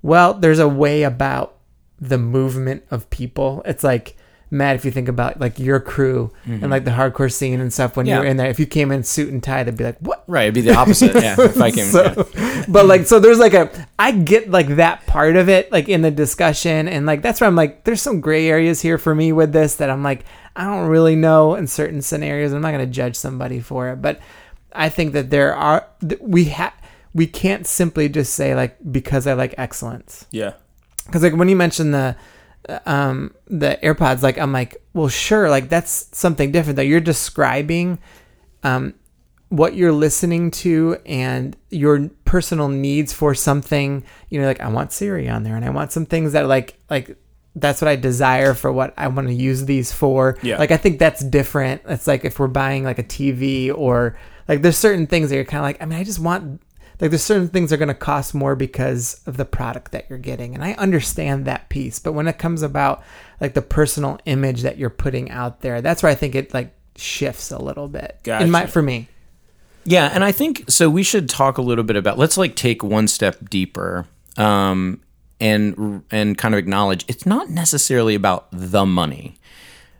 Well, 0.00 0.34
there's 0.34 0.60
a 0.60 0.68
way 0.68 1.02
about 1.02 1.56
the 2.00 2.18
movement 2.18 2.84
of 2.90 3.10
people. 3.10 3.62
It's 3.66 3.84
like 3.84 4.16
Matt, 4.50 4.76
if 4.76 4.84
you 4.84 4.90
think 4.90 5.08
about 5.08 5.38
like 5.40 5.58
your 5.58 5.78
crew 5.80 6.32
and 6.46 6.70
like 6.70 6.84
the 6.84 6.90
hardcore 6.92 7.30
scene 7.32 7.60
and 7.60 7.72
stuff 7.72 7.96
when 7.96 8.06
Mm-hmm. 8.06 8.10
Yeah. 8.10 8.16
you're 8.22 8.30
in 8.30 8.36
there, 8.38 8.48
if 8.48 8.58
you 8.58 8.66
came 8.66 8.90
in 8.90 9.02
suit 9.04 9.30
and 9.32 9.42
tie, 9.42 9.62
they'd 9.62 9.76
be 9.76 9.84
like, 9.84 9.98
"What?" 10.00 10.24
Right, 10.26 10.44
it'd 10.44 10.54
be 10.54 10.60
the 10.62 10.74
opposite. 10.74 11.14
Yeah, 11.14 11.36
if 11.38 11.60
I 11.60 11.70
came. 11.70 11.86
so, 11.86 12.26
but 12.68 12.86
like, 12.86 13.06
so 13.06 13.20
there's 13.20 13.38
like 13.38 13.54
a, 13.54 13.70
I 13.98 14.12
get 14.12 14.50
like 14.50 14.68
that 14.76 15.06
part 15.06 15.36
of 15.36 15.48
it, 15.48 15.70
like 15.70 15.88
in 15.88 16.00
the 16.02 16.10
discussion, 16.10 16.88
and 16.88 17.04
like 17.06 17.20
that's 17.22 17.40
where 17.40 17.48
I'm 17.48 17.56
like, 17.56 17.84
there's 17.84 18.00
some 18.00 18.20
gray 18.20 18.48
areas 18.48 18.80
here 18.80 18.96
for 18.98 19.14
me 19.14 19.32
with 19.32 19.52
this 19.52 19.76
that 19.76 19.90
I'm 19.90 20.02
like, 20.02 20.24
I 20.56 20.64
don't 20.64 20.88
really 20.88 21.14
know 21.16 21.54
in 21.54 21.66
certain 21.66 22.00
scenarios. 22.02 22.52
I'm 22.52 22.62
not 22.62 22.72
gonna 22.72 22.86
judge 22.86 23.16
somebody 23.16 23.60
for 23.60 23.88
it, 23.90 24.00
but 24.02 24.18
I 24.72 24.88
think 24.88 25.12
that 25.12 25.28
there 25.30 25.54
are 25.54 25.86
we 26.20 26.44
have 26.46 26.72
we 27.14 27.26
can't 27.26 27.66
simply 27.66 28.08
just 28.08 28.34
say 28.34 28.54
like 28.54 28.76
because 28.92 29.26
I 29.26 29.32
like 29.32 29.54
excellence 29.58 30.26
Yeah. 30.30 30.52
because 31.06 31.22
like 31.22 31.34
when 31.34 31.48
you 31.48 31.56
mentioned 31.56 31.92
the 31.94 32.16
um 32.86 33.34
the 33.46 33.78
AirPods, 33.82 34.22
like 34.22 34.38
I'm 34.38 34.52
like, 34.52 34.76
well, 34.92 35.08
sure, 35.08 35.48
like 35.50 35.68
that's 35.68 36.08
something 36.12 36.52
different 36.52 36.76
that 36.76 36.86
you're 36.86 37.00
describing 37.00 37.98
um 38.62 38.94
what 39.50 39.74
you're 39.74 39.92
listening 39.92 40.50
to 40.50 40.98
and 41.06 41.56
your 41.70 42.10
personal 42.24 42.68
needs 42.68 43.12
for 43.12 43.34
something. 43.34 44.04
You 44.28 44.40
know, 44.40 44.46
like 44.46 44.60
I 44.60 44.68
want 44.68 44.92
Siri 44.92 45.28
on 45.28 45.42
there, 45.42 45.56
and 45.56 45.64
I 45.64 45.70
want 45.70 45.92
some 45.92 46.06
things 46.06 46.32
that 46.32 46.46
like 46.46 46.78
like 46.90 47.16
that's 47.54 47.80
what 47.80 47.88
I 47.88 47.96
desire 47.96 48.54
for 48.54 48.70
what 48.70 48.94
I 48.96 49.08
want 49.08 49.28
to 49.28 49.34
use 49.34 49.64
these 49.64 49.92
for. 49.92 50.38
Yeah. 50.42 50.58
Like 50.58 50.70
I 50.70 50.76
think 50.76 50.98
that's 50.98 51.24
different. 51.24 51.82
It's 51.86 52.06
like 52.06 52.24
if 52.24 52.38
we're 52.38 52.46
buying 52.46 52.84
like 52.84 52.98
a 52.98 53.04
TV 53.04 53.74
or 53.74 54.18
like 54.46 54.62
there's 54.62 54.76
certain 54.76 55.06
things 55.06 55.30
that 55.30 55.36
you're 55.36 55.44
kind 55.44 55.60
of 55.60 55.64
like, 55.64 55.82
I 55.82 55.86
mean, 55.86 55.98
I 55.98 56.04
just 56.04 56.18
want 56.18 56.60
like 57.00 57.10
there's 57.10 57.22
certain 57.22 57.48
things 57.48 57.70
that 57.70 57.76
are 57.76 57.78
going 57.78 57.88
to 57.88 57.94
cost 57.94 58.34
more 58.34 58.56
because 58.56 59.20
of 59.26 59.36
the 59.36 59.44
product 59.44 59.92
that 59.92 60.06
you're 60.08 60.18
getting. 60.18 60.54
And 60.54 60.64
I 60.64 60.72
understand 60.72 61.44
that 61.44 61.68
piece. 61.68 61.98
But 61.98 62.12
when 62.12 62.26
it 62.26 62.38
comes 62.38 62.62
about 62.62 63.04
like 63.40 63.54
the 63.54 63.62
personal 63.62 64.18
image 64.24 64.62
that 64.62 64.78
you're 64.78 64.90
putting 64.90 65.30
out 65.30 65.60
there, 65.60 65.80
that's 65.80 66.02
where 66.02 66.10
I 66.10 66.16
think 66.16 66.34
it 66.34 66.52
like 66.52 66.74
shifts 66.96 67.50
a 67.50 67.58
little 67.58 67.88
bit. 67.88 68.18
In 68.26 68.50
my 68.50 68.60
Gotcha. 68.62 68.72
for 68.72 68.82
me. 68.82 69.08
Yeah, 69.84 70.10
and 70.12 70.22
I 70.22 70.32
think 70.32 70.64
so. 70.68 70.90
We 70.90 71.02
should 71.02 71.30
talk 71.30 71.56
a 71.56 71.62
little 71.62 71.84
bit 71.84 71.96
about. 71.96 72.18
Let's 72.18 72.36
like 72.36 72.56
take 72.56 72.82
one 72.82 73.08
step 73.08 73.48
deeper, 73.48 74.06
um, 74.36 75.00
and 75.40 76.04
and 76.10 76.36
kind 76.36 76.54
of 76.54 76.58
acknowledge 76.58 77.06
it's 77.08 77.24
not 77.24 77.48
necessarily 77.48 78.14
about 78.14 78.48
the 78.52 78.84
money. 78.84 79.38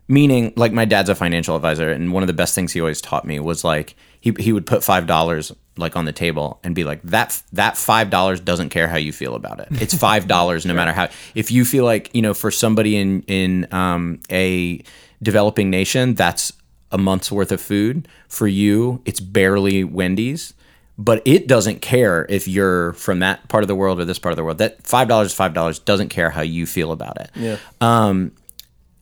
Meaning, 0.06 0.52
like 0.56 0.72
my 0.72 0.84
dad's 0.84 1.08
a 1.08 1.14
financial 1.14 1.56
advisor, 1.56 1.90
and 1.90 2.12
one 2.12 2.22
of 2.22 2.26
the 2.26 2.34
best 2.34 2.54
things 2.54 2.72
he 2.72 2.80
always 2.80 3.00
taught 3.00 3.24
me 3.24 3.40
was 3.40 3.64
like 3.64 3.94
he 4.20 4.34
he 4.38 4.52
would 4.52 4.66
put 4.66 4.84
five 4.84 5.06
dollars 5.06 5.52
like 5.78 5.96
on 5.96 6.04
the 6.04 6.12
table 6.12 6.60
and 6.62 6.74
be 6.74 6.84
like 6.84 7.02
that 7.02 7.42
that 7.52 7.76
five 7.76 8.10
dollars 8.10 8.40
doesn't 8.40 8.68
care 8.70 8.88
how 8.88 8.96
you 8.96 9.12
feel 9.12 9.34
about 9.34 9.60
it. 9.60 9.68
It's 9.70 9.94
five 9.94 10.26
dollars 10.26 10.66
no 10.66 10.74
matter 10.80 10.92
how. 10.92 11.08
If 11.34 11.50
you 11.50 11.64
feel 11.64 11.84
like 11.84 12.14
you 12.14 12.22
know, 12.22 12.34
for 12.34 12.50
somebody 12.50 12.96
in 12.96 13.22
in 13.22 13.72
um, 13.72 14.20
a 14.30 14.82
developing 15.22 15.70
nation, 15.70 16.14
that's 16.14 16.52
a 16.90 16.98
month's 16.98 17.30
worth 17.30 17.52
of 17.52 17.60
food. 17.60 18.08
For 18.28 18.46
you, 18.46 19.02
it's 19.04 19.20
barely 19.20 19.84
Wendy's, 19.84 20.54
but 20.96 21.22
it 21.24 21.46
doesn't 21.46 21.80
care 21.80 22.26
if 22.28 22.48
you're 22.48 22.92
from 22.94 23.20
that 23.20 23.48
part 23.48 23.64
of 23.64 23.68
the 23.68 23.74
world 23.74 24.00
or 24.00 24.04
this 24.04 24.18
part 24.18 24.32
of 24.32 24.36
the 24.36 24.44
world. 24.44 24.58
That 24.58 24.86
five 24.86 25.08
dollars, 25.08 25.32
five 25.32 25.54
dollars 25.54 25.78
doesn't 25.78 26.08
care 26.08 26.30
how 26.30 26.42
you 26.42 26.66
feel 26.66 26.92
about 26.92 27.20
it. 27.20 27.30
Yeah. 27.34 27.56
Um, 27.80 28.32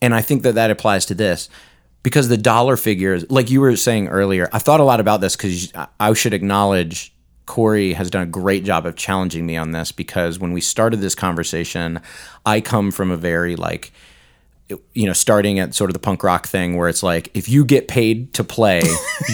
and 0.03 0.15
I 0.15 0.21
think 0.21 0.43
that 0.43 0.57
that 0.57 0.71
applies 0.71 1.07
to 1.07 1.15
this 1.15 1.49
because 2.07 2.29
the 2.29 2.37
dollar 2.37 2.77
figures, 2.77 3.29
like 3.29 3.51
you 3.51 3.61
were 3.61 3.75
saying 3.75 4.07
earlier, 4.07 4.49
I 4.53 4.61
thought 4.61 4.79
a 4.79 4.85
lot 4.85 5.01
about 5.01 5.21
this 5.21 5.35
because 5.35 5.73
I 5.99 6.13
should 6.13 6.35
acknowledge 6.35 7.13
Corey 7.47 7.95
has 7.95 8.11
done 8.11 8.23
a 8.23 8.27
great 8.27 8.63
job 8.63 8.87
of 8.87 8.95
challenging 8.95 9.45
me 9.45 9.57
on 9.57 9.73
this 9.73 9.91
because 9.91 10.39
when 10.39 10.53
we 10.53 10.61
started 10.61 11.01
this 11.01 11.17
conversation, 11.17 12.01
I 12.47 12.61
come 12.61 12.93
from 12.93 13.11
a 13.11 13.17
very 13.17 13.57
like, 13.57 13.91
you 14.69 15.07
know, 15.07 15.13
starting 15.13 15.59
at 15.59 15.75
sort 15.75 15.91
of 15.91 15.95
the 15.95 15.99
punk 15.99 16.23
rock 16.23 16.47
thing 16.47 16.77
where 16.77 16.89
it's 16.89 17.03
like, 17.03 17.29
if 17.35 17.49
you 17.49 17.65
get 17.65 17.89
paid 17.89 18.33
to 18.35 18.45
play, 18.45 18.83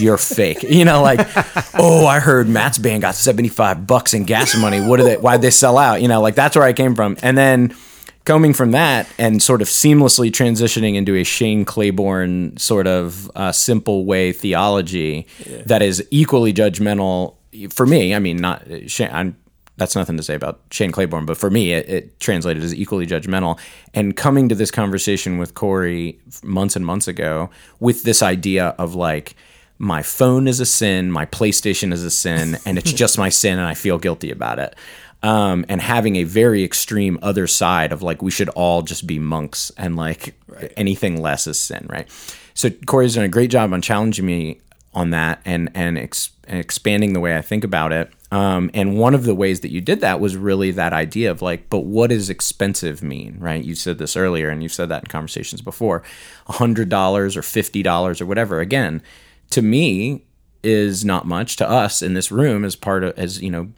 you're 0.01 0.17
fake. 0.17 0.63
You 0.63 0.87
know, 0.87 1.03
like, 1.03 1.29
oh, 1.75 2.07
I 2.07 2.21
heard 2.21 2.49
Matt's 2.49 2.79
band 2.79 3.03
got 3.03 3.17
75 3.17 3.87
bucks 3.87 4.15
in 4.15 4.25
gas 4.25 4.57
money. 4.57 4.81
What 4.81 4.97
did 4.97 5.05
they, 5.05 5.17
why'd 5.19 5.43
they 5.43 5.51
sell 5.51 5.77
out? 5.77 6.01
You 6.01 6.09
know, 6.09 6.23
like 6.23 6.37
that's 6.37 6.57
where 6.57 6.65
I 6.65 6.73
came 6.73 6.95
from. 6.95 7.19
And 7.23 7.37
then 7.37 7.77
coming 8.25 8.53
from 8.53 8.71
that 8.73 9.09
and 9.19 9.43
sort 9.43 9.63
of 9.63 9.69
seamlessly 9.69 10.31
transitioning 10.31 10.95
into 10.95 11.17
a 11.17 11.25
Shane 11.25 11.65
Claiborne 11.65 12.57
sort 12.57 12.87
of 12.87 13.31
uh, 13.35 13.53
simple 13.53 14.05
way 14.05 14.33
theology 14.33 15.27
that 15.67 15.83
is 15.83 16.07
equally 16.11 16.53
judgmental 16.53 17.37
for 17.71 17.87
me. 17.87 18.15
I 18.15 18.19
mean, 18.19 18.37
not 18.37 18.67
Shane, 18.87 19.11
I'm, 19.13 19.37
that's 19.77 19.97
nothing 19.97 20.17
to 20.17 20.23
say 20.23 20.35
about 20.35 20.61
Shane 20.71 20.93
Claiborne, 20.93 21.27
but 21.27 21.37
for 21.37 21.51
me, 21.51 21.73
it, 21.73 21.89
it 21.89 22.21
translated 22.21 22.63
as 22.63 22.75
equally 22.75 23.07
judgmental. 23.07 23.59
And 23.95 24.17
coming 24.17 24.49
to 24.49 24.55
this 24.55 24.71
conversation 24.71 25.39
with 25.39 25.55
Corey 25.55 26.21
months 26.43 26.77
and 26.77 26.87
months 26.87 27.09
ago 27.09 27.51
with 27.81 28.05
this 28.05 28.23
idea 28.23 28.69
of 28.79 28.95
like, 28.95 29.35
my 29.79 30.03
phone 30.03 30.47
is 30.47 30.61
a 30.61 30.67
sin, 30.67 31.11
my 31.11 31.27
PlayStation 31.27 31.93
is 31.93 32.05
a 32.05 32.11
sin, 32.11 32.57
and 32.65 32.79
it's 32.79 32.93
just 33.03 33.19
my 33.19 33.31
sin, 33.31 33.59
and 33.59 33.67
I 33.67 33.75
feel 33.75 33.99
guilty 33.99 34.31
about 34.31 34.61
it. 34.61 34.77
Um, 35.25 35.65
and 35.69 35.81
having 35.81 36.17
a 36.17 36.25
very 36.25 36.65
extreme 36.65 37.17
other 37.23 37.47
side 37.47 37.93
of 37.93 38.03
like 38.03 38.23
we 38.23 38.33
should 38.33 38.49
all 38.51 38.83
just 38.83 39.07
be 39.07 39.21
monks 39.21 39.71
and 39.77 39.95
like 39.95 40.35
anything 40.77 41.23
less 41.23 41.47
is 41.47 41.61
sin, 41.61 41.87
right? 41.89 42.09
So 42.55 42.71
Corey's 42.71 43.15
done 43.15 43.25
a 43.25 43.29
great 43.29 43.51
job 43.51 43.73
on 43.73 43.83
challenging 43.83 44.27
me 44.27 44.61
on 44.95 45.11
that 45.11 45.41
and 45.45 45.71
and, 45.75 45.97
ex- 45.97 46.31
and 46.49 46.59
expanding 46.59 47.13
the 47.13 47.21
way 47.21 47.37
I 47.37 47.41
think 47.41 47.63
about 47.63 47.93
it. 47.93 48.11
Um, 48.33 48.71
and 48.75 48.99
one 48.99 49.15
of 49.15 49.25
the 49.25 49.35
ways 49.35 49.61
that 49.61 49.71
you 49.71 49.81
did 49.81 50.01
that 50.01 50.19
was 50.19 50.37
really 50.37 50.71
that 50.73 50.93
idea 50.93 51.31
of 51.31 51.43
like, 51.43 51.69
but 51.69 51.81
what 51.81 52.11
does 52.11 52.31
expensive 52.31 53.03
mean, 53.03 53.37
right? 53.39 53.63
You 53.63 53.75
said 53.75 53.99
this 53.99 54.17
earlier, 54.17 54.49
and 54.49 54.63
you've 54.63 54.73
said 54.73 54.89
that 54.89 55.05
in 55.05 55.07
conversations 55.09 55.61
before. 55.61 56.03
hundred 56.47 56.89
dollars 56.89 57.37
or 57.37 57.43
fifty 57.43 57.83
dollars 57.83 58.21
or 58.21 58.27
whatever. 58.27 58.61
Again, 58.61 59.03
to 59.51 59.63
me, 59.63 60.25
is 60.63 61.05
not 61.05 61.27
much. 61.27 61.57
To 61.57 61.69
us 61.69 62.03
in 62.03 62.15
this 62.15 62.31
room, 62.31 62.65
as 62.65 62.77
part 62.77 63.05
of 63.05 63.19
as 63.19 63.43
you 63.43 63.51
know, 63.51 63.69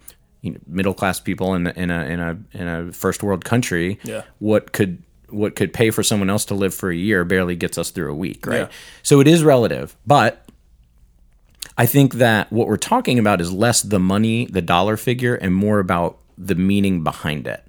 you 0.45 0.53
know 0.53 0.59
middle 0.67 0.95
class 0.95 1.19
people 1.21 1.55
in 1.55 1.67
in 1.69 1.91
a 1.91 2.01
in 2.05 2.21
a 2.21 2.39
in 2.53 2.67
a 2.69 2.93
first 2.93 3.23
world 3.23 3.45
country, 3.45 3.99
Yeah. 4.05 4.23
what 4.39 4.73
could 4.73 5.03
what 5.31 5.57
could 5.57 5.73
pay 5.73 5.91
for 5.91 6.03
someone 6.05 6.31
else 6.31 6.45
to 6.45 6.55
live 6.55 6.73
for 6.75 6.91
a 6.91 6.95
year 6.97 7.25
barely 7.25 7.57
gets 7.57 7.77
us 7.79 7.91
through 7.91 8.11
a 8.13 8.15
week, 8.15 8.47
right? 8.47 8.61
Yeah. 8.61 8.69
So 9.03 9.21
it 9.21 9.27
is 9.27 9.43
relative, 9.43 9.97
but 10.07 10.47
I 11.77 11.87
think 11.87 12.15
that 12.15 12.53
what 12.53 12.69
we're 12.69 12.77
talking 12.77 13.19
about 13.19 13.41
is 13.41 13.51
less 13.53 13.83
the 13.83 13.99
money, 13.99 14.47
the 14.47 14.63
dollar 14.63 14.97
figure, 14.97 15.35
and 15.35 15.53
more 15.55 15.81
about 15.81 16.19
the 16.39 16.55
meaning 16.55 17.03
behind 17.03 17.47
it. 17.47 17.63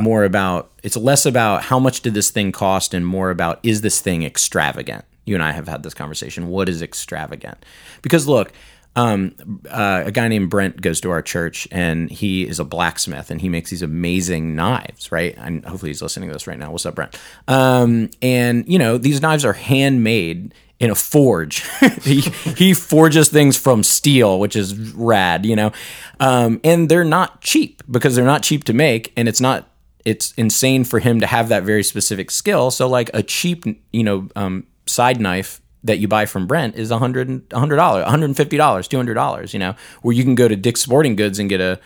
More 0.00 0.24
about 0.24 0.72
it's 0.82 0.96
less 0.96 1.24
about 1.24 1.62
how 1.62 1.78
much 1.78 2.00
did 2.00 2.12
this 2.12 2.30
thing 2.30 2.50
cost, 2.50 2.92
and 2.92 3.06
more 3.06 3.30
about 3.30 3.60
is 3.62 3.82
this 3.82 4.00
thing 4.00 4.24
extravagant. 4.24 5.04
You 5.26 5.34
and 5.36 5.44
I 5.44 5.52
have 5.52 5.68
had 5.68 5.84
this 5.84 5.94
conversation. 5.94 6.48
What 6.48 6.68
is 6.68 6.82
extravagant? 6.82 7.64
Because 8.02 8.26
look, 8.26 8.52
um, 8.96 9.34
uh, 9.70 10.04
a 10.06 10.10
guy 10.10 10.26
named 10.26 10.50
Brent 10.50 10.80
goes 10.80 11.00
to 11.02 11.10
our 11.10 11.22
church, 11.22 11.68
and 11.70 12.10
he 12.10 12.48
is 12.48 12.58
a 12.58 12.64
blacksmith, 12.64 13.30
and 13.30 13.40
he 13.40 13.48
makes 13.48 13.70
these 13.70 13.82
amazing 13.82 14.56
knives. 14.56 15.12
Right, 15.12 15.34
and 15.36 15.64
hopefully 15.64 15.90
he's 15.90 16.02
listening 16.02 16.30
to 16.30 16.32
this 16.32 16.46
right 16.46 16.58
now. 16.58 16.72
What's 16.72 16.86
up, 16.86 16.96
Brent? 16.96 17.20
Um, 17.46 18.10
and 18.22 18.64
you 18.66 18.78
know 18.78 18.98
these 18.98 19.20
knives 19.20 19.44
are 19.44 19.52
handmade 19.52 20.54
in 20.80 20.90
a 20.90 20.94
forge. 20.94 21.64
he, 22.02 22.20
he 22.20 22.74
forges 22.74 23.28
things 23.28 23.56
from 23.56 23.82
steel, 23.82 24.38
which 24.38 24.56
is 24.56 24.74
rad, 24.94 25.46
you 25.46 25.56
know. 25.56 25.72
Um, 26.20 26.60
and 26.64 26.88
they're 26.88 27.04
not 27.04 27.40
cheap 27.40 27.82
because 27.90 28.14
they're 28.14 28.24
not 28.24 28.42
cheap 28.42 28.64
to 28.64 28.72
make, 28.72 29.12
and 29.16 29.28
it's 29.28 29.40
not. 29.40 29.68
It's 30.04 30.32
insane 30.34 30.84
for 30.84 31.00
him 31.00 31.18
to 31.20 31.26
have 31.26 31.48
that 31.48 31.64
very 31.64 31.82
specific 31.82 32.30
skill. 32.30 32.70
So, 32.70 32.88
like 32.88 33.10
a 33.12 33.22
cheap, 33.22 33.64
you 33.92 34.04
know, 34.04 34.28
um, 34.36 34.66
side 34.86 35.20
knife 35.20 35.60
that 35.86 35.98
you 35.98 36.06
buy 36.08 36.26
from 36.26 36.46
Brent 36.46 36.76
is 36.76 36.90
a 36.90 36.98
hundred, 36.98 37.42
a 37.52 37.58
hundred 37.58 37.76
dollars, 37.76 38.02
one 38.02 38.10
hundred 38.10 38.26
and 38.26 38.36
fifty 38.36 38.56
dollars, 38.56 38.86
two 38.88 38.96
hundred 38.96 39.14
dollars. 39.14 39.52
You 39.52 39.58
know, 39.60 39.74
where 40.02 40.14
you 40.14 40.22
can 40.24 40.34
go 40.34 40.46
to 40.48 40.56
Dick's 40.56 40.80
Sporting 40.82 41.16
Goods 41.16 41.38
and 41.38 41.48
get 41.48 41.60
a 41.60 41.80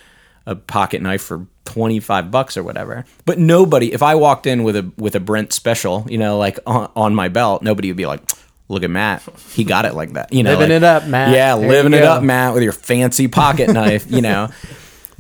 a 0.47 0.57
pocket 0.57 1.03
knife 1.03 1.21
for 1.23 1.47
25 1.67 2.31
bucks 2.31 2.57
or 2.57 2.63
whatever. 2.65 3.05
But 3.27 3.39
nobody, 3.39 3.93
if 3.93 4.03
I 4.03 4.15
walked 4.15 4.47
in 4.47 4.65
with 4.65 4.75
a 4.75 4.91
with 4.97 5.15
a 5.15 5.21
Brent 5.21 5.53
special, 5.53 6.07
you 6.09 6.19
know, 6.19 6.39
like 6.39 6.59
on, 6.67 6.91
on 6.97 7.15
my 7.15 7.29
belt, 7.29 7.63
nobody 7.63 7.89
would 7.89 7.97
be 7.99 8.07
like, 8.07 8.23
"Look 8.69 8.83
at 8.83 8.91
Matt. 8.91 9.23
He 9.53 9.65
got 9.65 9.85
it 9.85 9.95
like 9.95 10.15
that." 10.15 10.33
You 10.33 10.43
know, 10.43 10.51
Living 10.53 10.71
like- 10.71 10.77
it 10.77 10.85
up, 10.85 11.07
Matt. 11.07 11.35
Yeah, 11.35 11.57
There 11.57 11.69
living 11.69 11.93
it 11.93 12.03
up, 12.03 12.23
Matt, 12.23 12.55
with 12.55 12.63
your 12.63 12.73
fancy 12.73 13.29
pocket 13.29 13.71
knife, 13.73 14.11
you 14.11 14.23
know. 14.23 14.49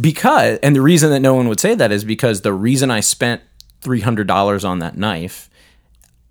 Because 0.00 0.58
and 0.62 0.74
the 0.74 0.80
reason 0.80 1.10
that 1.10 1.20
no 1.20 1.34
one 1.34 1.46
would 1.48 1.60
say 1.60 1.74
that 1.74 1.92
is 1.92 2.02
because 2.04 2.40
the 2.40 2.54
reason 2.54 2.90
I 2.90 3.00
spent 3.00 3.42
$300 3.82 4.66
on 4.66 4.78
that 4.78 4.96
knife 4.96 5.49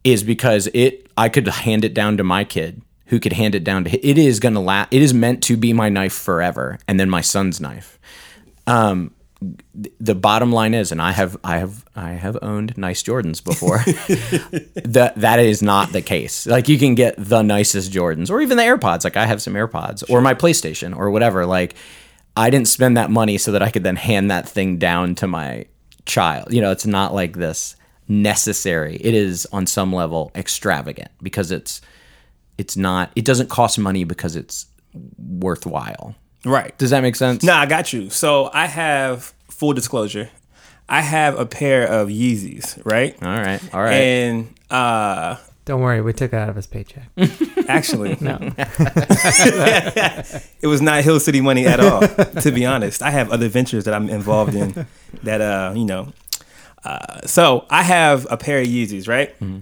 is 0.04 0.24
because 0.24 0.68
it 0.74 1.10
I 1.18 1.30
could 1.30 1.48
hand 1.48 1.84
it 1.84 1.94
down 1.94 2.18
to 2.18 2.24
my 2.24 2.44
kid 2.44 2.82
who 3.08 3.20
could 3.20 3.34
hand 3.34 3.56
it 3.56 3.64
down 3.64 3.84
to 3.84 4.08
it 4.08 4.18
is 4.18 4.40
going 4.40 4.54
to 4.54 4.60
last 4.60 4.94
it 4.94 5.02
is 5.02 5.14
meant 5.14 5.44
to 5.44 5.58
be 5.58 5.74
my 5.74 5.90
knife 5.90 6.14
forever 6.14 6.78
and 6.88 7.00
then 7.00 7.10
my 7.10 7.22
son's 7.22 7.60
knife. 7.60 8.00
Um 8.68 9.12
the 10.00 10.16
bottom 10.16 10.52
line 10.52 10.74
is 10.74 10.92
and 10.92 11.02
I 11.02 11.12
have 11.14 11.38
I 11.44 11.60
have 11.60 11.86
I 11.96 12.12
have 12.12 12.38
owned 12.42 12.78
nice 12.78 13.02
Jordans 13.02 13.42
before 13.44 13.78
that 14.84 15.14
that 15.16 15.40
is 15.40 15.62
not 15.62 15.94
the 15.94 16.02
case. 16.02 16.46
Like 16.46 16.68
you 16.68 16.78
can 16.78 16.94
get 16.94 17.16
the 17.18 17.42
nicest 17.42 17.92
Jordans 17.92 18.30
or 18.30 18.42
even 18.42 18.58
the 18.58 18.64
AirPods 18.64 19.04
like 19.04 19.16
I 19.18 19.26
have 19.26 19.42
some 19.42 19.54
AirPods 19.54 20.04
or 20.10 20.22
my 20.22 20.34
PlayStation 20.34 20.96
or 20.96 21.10
whatever 21.10 21.46
like 21.46 21.76
I 22.36 22.50
didn't 22.50 22.68
spend 22.68 22.98
that 22.98 23.10
money 23.10 23.38
so 23.38 23.54
that 23.54 23.64
I 23.64 23.70
could 23.70 23.84
then 23.84 23.96
hand 23.96 24.30
that 24.30 24.48
thing 24.48 24.78
down 24.78 25.16
to 25.16 25.28
my 25.28 25.66
child. 26.06 26.54
You 26.54 26.62
know 26.62 26.72
it's 26.72 26.86
not 26.86 27.14
like 27.14 27.34
this 27.34 27.78
necessary. 28.10 28.98
It 28.98 29.13
is 29.13 29.48
on 29.54 29.65
some 29.67 29.93
level 29.93 30.32
extravagant 30.36 31.12
because 31.22 31.52
it's 31.52 31.80
it's 32.58 32.76
not 32.76 33.12
it 33.15 33.24
doesn't 33.24 33.50
cost 33.50 33.80
money 33.80 34.04
because 34.04 34.36
it's 34.36 34.65
worthwhile. 35.17 36.15
Right. 36.43 36.78
Does 36.78 36.89
that 36.89 37.02
make 37.02 37.15
sense? 37.15 37.43
No, 37.43 37.54
I 37.54 37.65
got 37.65 37.93
you. 37.93 38.10
So 38.10 38.50
I 38.54 38.65
have 38.65 39.34
full 39.50 39.74
disclosure. 39.74 40.30
I 40.88 41.02
have 41.02 41.38
a 41.38 41.45
pair 41.45 41.86
of 41.86 42.08
Yeezys, 42.10 42.84
right? 42.84 43.15
All 43.22 43.30
right. 43.30 43.62
All 43.74 43.82
right. 43.82 43.93
And 43.93 44.54
uh 44.72 45.36
Don't 45.65 45.82
worry, 45.82 46.02
we 46.02 46.13
took 46.13 46.34
it 46.34 46.38
out 46.38 46.50
of 46.50 46.56
his 46.56 46.65
paycheck. 46.65 47.10
actually 47.67 48.17
No. 48.19 48.39
it 50.62 50.67
was 50.67 50.82
not 50.82 51.04
Hill 51.04 51.19
City 51.19 51.41
money 51.41 51.67
at 51.67 51.80
all, 51.80 52.02
to 52.41 52.52
be 52.52 52.65
honest. 52.65 53.04
I 53.04 53.12
have 53.12 53.30
other 53.32 53.48
ventures 53.50 53.84
that 53.84 53.93
I'm 53.93 54.10
involved 54.10 54.56
in 54.56 54.88
that 55.24 55.41
uh, 55.41 55.74
you 55.76 55.86
know. 55.86 56.12
Uh, 56.84 57.22
so 57.28 57.65
I 57.70 57.84
have 57.84 58.28
a 58.30 58.38
pair 58.38 58.60
of 58.60 58.68
Yeezys, 58.68 59.08
right? 59.08 59.38
Mm-hmm. 59.39 59.60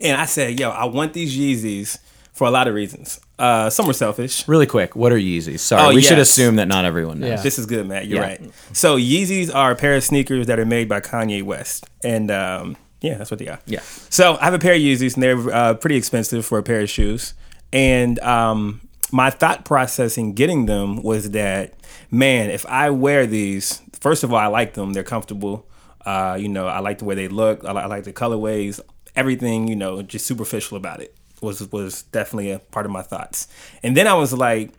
And 0.00 0.20
I 0.20 0.24
said, 0.26 0.58
yo, 0.58 0.70
I 0.70 0.84
want 0.86 1.12
these 1.12 1.36
Yeezys 1.36 1.98
for 2.32 2.46
a 2.46 2.50
lot 2.50 2.66
of 2.68 2.74
reasons. 2.74 3.20
Uh, 3.38 3.68
some 3.70 3.86
were 3.86 3.92
selfish. 3.92 4.46
really 4.48 4.66
quick, 4.66 4.94
what 4.94 5.12
are 5.12 5.16
Yeezys? 5.18 5.60
Sorry, 5.60 5.82
Oh, 5.82 5.94
we 5.94 6.02
should 6.02 6.18
assume 6.18 6.56
that 6.56 6.68
not 6.68 6.84
everyone 6.84 7.20
knows. 7.20 7.28
Yeah. 7.30 7.42
This 7.42 7.58
is 7.58 7.66
good, 7.66 7.86
Matt. 7.86 8.06
You're 8.06 8.20
Yeah. 8.20 8.26
right. 8.26 8.50
So 8.72 8.96
Yeezys 8.96 9.52
are 9.54 9.72
a 9.72 9.76
pair 9.76 9.94
of 9.96 10.04
sneakers 10.04 10.46
that 10.46 10.58
are 10.58 10.64
made 10.66 10.88
by 10.88 11.00
Kanye 11.00 11.42
West, 11.42 11.84
and 12.04 12.30
um, 12.30 12.76
yeah, 13.00 13.18
that's 13.18 13.30
what 13.30 13.38
they 13.40 13.48
are. 13.48 13.58
Yeah. 13.66 13.80
So 14.08 14.36
I 14.40 14.44
have 14.44 14.54
a 14.54 14.58
pair 14.58 14.74
of 14.74 14.80
Yeezys, 14.80 15.14
and 15.14 15.22
they're 15.22 15.52
uh, 15.54 15.74
pretty 15.74 15.96
expensive 15.96 16.46
for 16.46 16.58
a 16.58 16.62
pair 16.62 16.80
of 16.80 16.88
shoes. 16.90 17.34
And 17.72 18.20
um, 18.20 18.80
my 19.10 19.30
thought 19.30 19.64
process 19.64 20.16
in 20.16 20.32
getting 20.34 20.66
them 20.66 21.02
was 21.02 21.30
that, 21.32 21.74
man, 22.10 22.50
if 22.50 22.64
I 22.66 22.90
wear 22.90 23.26
these, 23.26 23.82
first 24.00 24.22
of 24.22 24.32
all, 24.32 24.38
I 24.38 24.46
like 24.46 24.74
them. 24.74 24.92
They're 24.92 25.02
comfortable. 25.02 25.66
Uh, 26.04 26.36
you 26.38 26.48
know, 26.48 26.66
I 26.66 26.80
like 26.80 26.98
the 26.98 27.04
way 27.04 27.14
they 27.14 27.28
look. 27.28 27.64
I, 27.64 27.70
I 27.70 27.86
like 27.86 28.04
the 28.04 28.12
colorways. 28.12 28.80
Everything, 29.16 29.68
you 29.68 29.76
know, 29.76 30.02
just 30.02 30.26
superficial 30.26 30.76
about 30.76 31.00
it 31.00 31.14
was 31.40 31.70
was 31.70 32.02
definitely 32.02 32.50
a 32.50 32.58
part 32.58 32.86
of 32.86 32.92
my 32.92 33.02
thoughts. 33.02 33.48
And 33.82 33.96
then 33.96 34.06
I 34.06 34.14
was 34.14 34.32
like, 34.32 34.70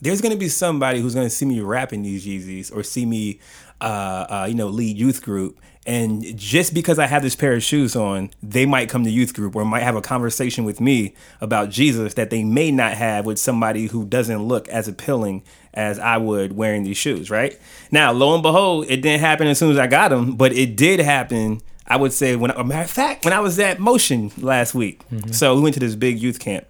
there's 0.00 0.20
gonna 0.20 0.36
be 0.36 0.48
somebody 0.48 1.00
who's 1.00 1.14
gonna 1.14 1.30
see 1.30 1.46
me 1.46 1.60
rapping 1.60 2.02
these 2.02 2.26
Yeezys 2.26 2.74
or 2.74 2.82
see 2.82 3.06
me, 3.06 3.40
uh, 3.80 3.84
uh, 4.28 4.46
you 4.48 4.54
know, 4.54 4.68
lead 4.68 4.96
youth 4.96 5.22
group, 5.22 5.58
and 5.86 6.36
just 6.36 6.74
because 6.74 6.98
I 6.98 7.06
have 7.06 7.22
this 7.22 7.34
pair 7.34 7.54
of 7.54 7.62
shoes 7.62 7.96
on, 7.96 8.30
they 8.42 8.66
might 8.66 8.90
come 8.90 9.02
to 9.04 9.10
youth 9.10 9.34
group 9.34 9.56
or 9.56 9.64
might 9.64 9.82
have 9.82 9.96
a 9.96 10.02
conversation 10.02 10.64
with 10.64 10.80
me 10.80 11.14
about 11.40 11.70
Jesus 11.70 12.14
that 12.14 12.30
they 12.30 12.44
may 12.44 12.70
not 12.70 12.92
have 12.92 13.24
with 13.24 13.38
somebody 13.38 13.86
who 13.86 14.04
doesn't 14.04 14.42
look 14.42 14.68
as 14.68 14.88
appealing 14.88 15.42
as 15.74 15.98
I 15.98 16.16
would 16.16 16.56
wearing 16.56 16.82
these 16.82 16.96
shoes. 16.96 17.30
Right 17.30 17.58
now, 17.90 18.12
lo 18.12 18.34
and 18.34 18.42
behold, 18.42 18.86
it 18.88 19.02
didn't 19.02 19.20
happen 19.20 19.46
as 19.46 19.58
soon 19.58 19.70
as 19.70 19.78
I 19.78 19.86
got 19.86 20.08
them, 20.08 20.36
but 20.36 20.52
it 20.52 20.76
did 20.76 21.00
happen. 21.00 21.60
I 21.86 21.96
would 21.96 22.12
say 22.12 22.36
when, 22.36 22.52
a 22.52 22.62
matter 22.62 22.84
of 22.84 22.90
fact, 22.90 23.24
when 23.24 23.34
I 23.34 23.40
was 23.40 23.58
at 23.58 23.80
Motion 23.80 24.30
last 24.38 24.74
week, 24.74 25.00
so 25.32 25.56
we 25.56 25.62
went 25.62 25.74
to 25.74 25.80
this 25.80 25.96
big 25.96 26.22
youth 26.22 26.38
camp 26.38 26.66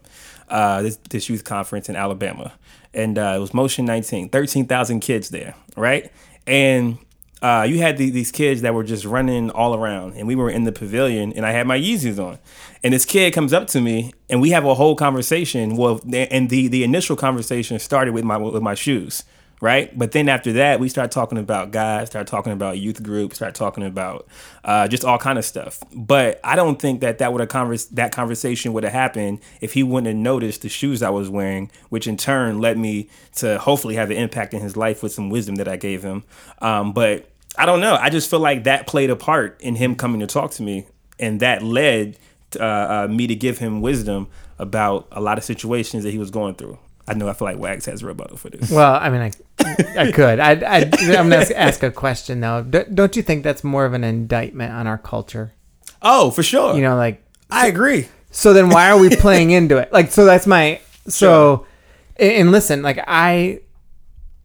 uh, 0.51 0.83
this, 0.83 0.97
this 1.09 1.29
youth 1.29 1.45
conference 1.45 1.89
in 1.89 1.97
Alabama. 1.97 2.53
And 2.93 3.19
uh, 3.19 3.35
it 3.37 3.39
was 3.39 3.55
Motion 3.55 3.85
19, 3.85 4.31
13,000 4.31 5.01
kids 5.01 5.31
there, 5.31 5.55
right? 5.77 6.11
And 6.47 6.99
uh, 7.43 7.67
you 7.69 7.79
had 7.79 7.97
the, 7.97 8.11
these 8.11 8.31
kids 8.31 8.63
that 8.63 8.75
were 8.75 8.85
just 8.85 9.05
running 9.05 9.51
all 9.51 9.75
around. 9.75 10.15
And 10.15 10.27
we 10.27 10.35
were 10.35 10.51
in 10.51 10.65
the 10.65 10.73
pavilion, 10.73 11.33
and 11.33 11.47
I 11.47 11.53
had 11.53 11.67
my 11.67 11.79
Yeezys 11.79 12.23
on. 12.23 12.39
And 12.83 12.93
this 12.95 13.05
kid 13.05 13.33
comes 13.33 13.53
up 13.53 13.67
to 13.69 13.81
me, 13.81 14.13
and 14.29 14.41
we 14.41 14.51
have 14.51 14.65
a 14.65 14.75
whole 14.75 14.95
conversation. 14.95 15.77
Well, 15.77 16.01
and 16.13 16.51
the, 16.51 16.69
the 16.69 16.85
initial 16.85 17.17
conversation 17.17 17.79
started 17.79 18.13
with 18.15 18.25
my, 18.25 18.37
with 18.37 18.63
my 18.63 18.75
shoes. 18.75 19.25
Right, 19.63 19.91
but 19.99 20.13
then 20.13 20.31
after 20.31 20.55
that, 20.55 20.81
we 20.81 20.89
start 20.89 21.11
talking 21.11 21.37
about 21.37 21.71
guys, 21.71 22.07
start 22.07 22.27
talking 22.27 22.55
about 22.55 22.79
youth 22.79 23.03
groups, 23.03 23.37
start 23.37 23.55
talking 23.55 23.85
about 23.85 24.27
uh, 24.65 24.89
just 24.89 25.05
all 25.05 25.19
kind 25.19 25.39
of 25.39 25.45
stuff. 25.45 25.79
But 25.95 26.41
I 26.43 26.57
don't 26.57 26.81
think 26.81 27.03
that 27.03 27.19
that 27.19 27.31
would 27.31 27.41
have 27.41 27.51
convers- 27.51 27.85
that 27.89 28.11
conversation 28.11 28.73
would 28.73 28.85
have 28.85 28.95
happened 28.95 29.41
if 29.61 29.75
he 29.75 29.83
wouldn't 29.83 30.07
have 30.07 30.17
noticed 30.17 30.63
the 30.63 30.71
shoes 30.71 31.03
I 31.03 31.11
was 31.11 31.29
wearing, 31.29 31.71
which 31.91 32.07
in 32.07 32.17
turn 32.17 32.59
led 32.59 32.79
me 32.79 33.11
to 33.37 33.59
hopefully 33.59 33.97
have 33.97 34.11
an 34.11 34.17
impact 34.17 34.55
in 34.55 34.63
his 34.63 34.79
life 34.79 35.03
with 35.03 35.13
some 35.13 35.29
wisdom 35.29 35.57
that 35.57 35.69
I 35.69 35.77
gave 35.77 36.03
him. 36.03 36.25
Um, 36.63 36.95
but 36.95 37.30
I 37.57 37.67
don't 37.67 37.81
know. 37.81 37.97
I 37.97 38.11
just 38.11 38.31
feel 38.31 38.41
like 38.41 38.65
that 38.65 38.87
played 38.87 39.11
a 39.11 39.17
part 39.17 39.61
in 39.61 39.77
him 39.77 39.97
coming 39.97 40.21
to 40.21 40.27
talk 40.27 40.53
to 40.53 40.63
me, 40.63 40.87
and 41.19 41.41
that 41.41 41.63
led 41.63 42.19
uh, 42.59 42.63
uh, 42.63 43.09
me 43.11 43.27
to 43.27 43.35
give 43.35 43.59
him 43.59 43.81
wisdom 43.81 44.29
about 44.59 45.09
a 45.13 45.21
lot 45.21 45.39
of 45.39 45.45
situations 45.45 46.05
that 46.05 46.11
he 46.11 46.19
was 46.19 46.31
going 46.31 46.55
through. 46.55 46.79
I 47.09 47.15
know 47.15 47.29
I 47.29 47.33
feel 47.33 47.47
like 47.49 47.59
Wags 47.59 47.87
has 47.87 48.03
a 48.03 48.07
rebuttal 48.07 48.37
for 48.37 48.51
this. 48.51 48.71
Well, 48.71 48.95
I 48.95 49.11
mean, 49.11 49.21
I, 49.21 49.33
I 49.99 50.13
could. 50.13 50.39
I, 50.39 50.53
I, 50.53 50.77
I'm 51.19 51.29
going 51.29 51.45
to 51.45 51.59
ask 51.59 51.83
a 51.83 51.91
question 51.91 52.41
though. 52.41 52.63
D- 52.63 52.85
Don't 52.95 53.17
you 53.17 53.23
think 53.23 53.43
that's 53.43 53.65
more 53.65 53.85
of 53.85 53.95
an 53.95 54.05
indictment 54.05 54.73
on 54.73 54.87
our 54.87 54.99
culture? 54.99 55.53
Oh, 56.03 56.31
for 56.31 56.43
sure. 56.45 56.77
You 56.77 56.83
know, 56.83 56.97
like 56.97 57.23
I 57.51 57.67
agree. 57.67 58.07
So 58.31 58.53
then 58.53 58.69
why 58.69 58.91
are 58.91 58.99
we 58.99 59.11
playing 59.17 59.51
into 59.51 59.77
it? 59.79 59.93
Like 59.93 60.13
so 60.13 60.25
that's 60.25 60.47
my 60.47 60.81
so 61.09 61.67
and 62.17 62.33
and 62.33 62.53
listen, 62.53 62.83
like 62.83 63.03
I 63.07 63.61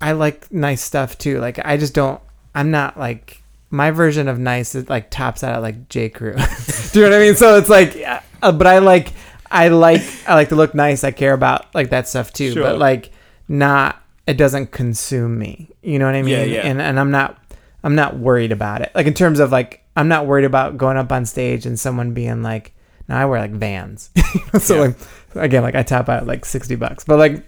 I 0.02 0.13
like 0.13 0.52
nice 0.52 0.82
stuff 0.82 1.18
too. 1.20 1.39
Like 1.39 1.63
I 1.63 1.78
just 1.78 1.94
don't 1.94 2.20
I'm 2.56 2.72
not 2.72 2.98
like 2.98 3.41
my 3.70 3.91
version 3.91 4.28
of 4.28 4.39
nice 4.39 4.74
is 4.76 4.89
like 4.89 5.10
tops 5.12 5.44
out 5.44 5.54
at 5.56 5.62
like 5.62 5.89
J 5.89 6.10
Crew. 6.10 6.34
Do 6.91 7.00
you 7.00 7.06
know 7.06 7.12
what 7.12 7.15
I 7.18 7.20
mean? 7.20 7.36
So 7.36 7.58
it's 7.58 7.70
like 7.70 7.96
uh, 8.41 8.52
but 8.52 8.65
I 8.65 8.80
like 8.80 9.13
I 9.52 9.68
like 9.68 10.02
I 10.28 10.34
like 10.36 10.50
to 10.50 10.56
look 10.56 10.74
nice. 10.74 11.04
I 11.04 11.12
care 11.12 11.34
about 11.34 11.74
like 11.76 11.89
that 11.89 12.08
stuff 12.08 12.32
too. 12.34 12.54
Sure. 12.54 12.63
But 12.63 12.80
like 12.80 13.12
not 13.48 14.02
it 14.26 14.38
doesn't 14.38 14.72
consume 14.72 15.38
me. 15.38 15.70
You 15.84 16.00
know 16.00 16.06
what 16.06 16.15
I 16.15 16.22
mean? 16.22 16.32
Yeah, 16.32 16.44
yeah. 16.44 16.62
And 16.62 16.82
and 16.82 17.00
I'm 17.00 17.12
not 17.12 17.38
I'm 17.84 17.96
not 17.96 18.18
worried 18.18 18.52
about 18.52 18.82
it. 18.82 18.91
Like 18.96 19.06
in 19.08 19.13
terms 19.13 19.39
of 19.39 19.52
like 19.52 19.84
I'm 19.96 20.08
not 20.08 20.26
worried 20.26 20.46
about 20.46 20.78
going 20.78 20.98
up 20.98 21.12
on 21.12 21.26
stage 21.26 21.65
and 21.65 21.80
someone 21.80 22.13
being 22.13 22.41
like, 22.44 22.74
"No, 23.08 23.15
I 23.15 23.26
wear 23.26 23.39
like 23.39 23.52
Vans." 23.52 24.10
so 24.60 24.76
Yeah. 24.76 24.82
like 24.82 24.96
again, 25.36 25.63
like 25.63 25.76
I 25.76 25.84
top 25.84 26.10
out 26.10 26.22
at 26.22 26.28
like 26.28 26.44
sixty 26.46 26.76
bucks, 26.76 27.04
but 27.06 27.18
like, 27.18 27.44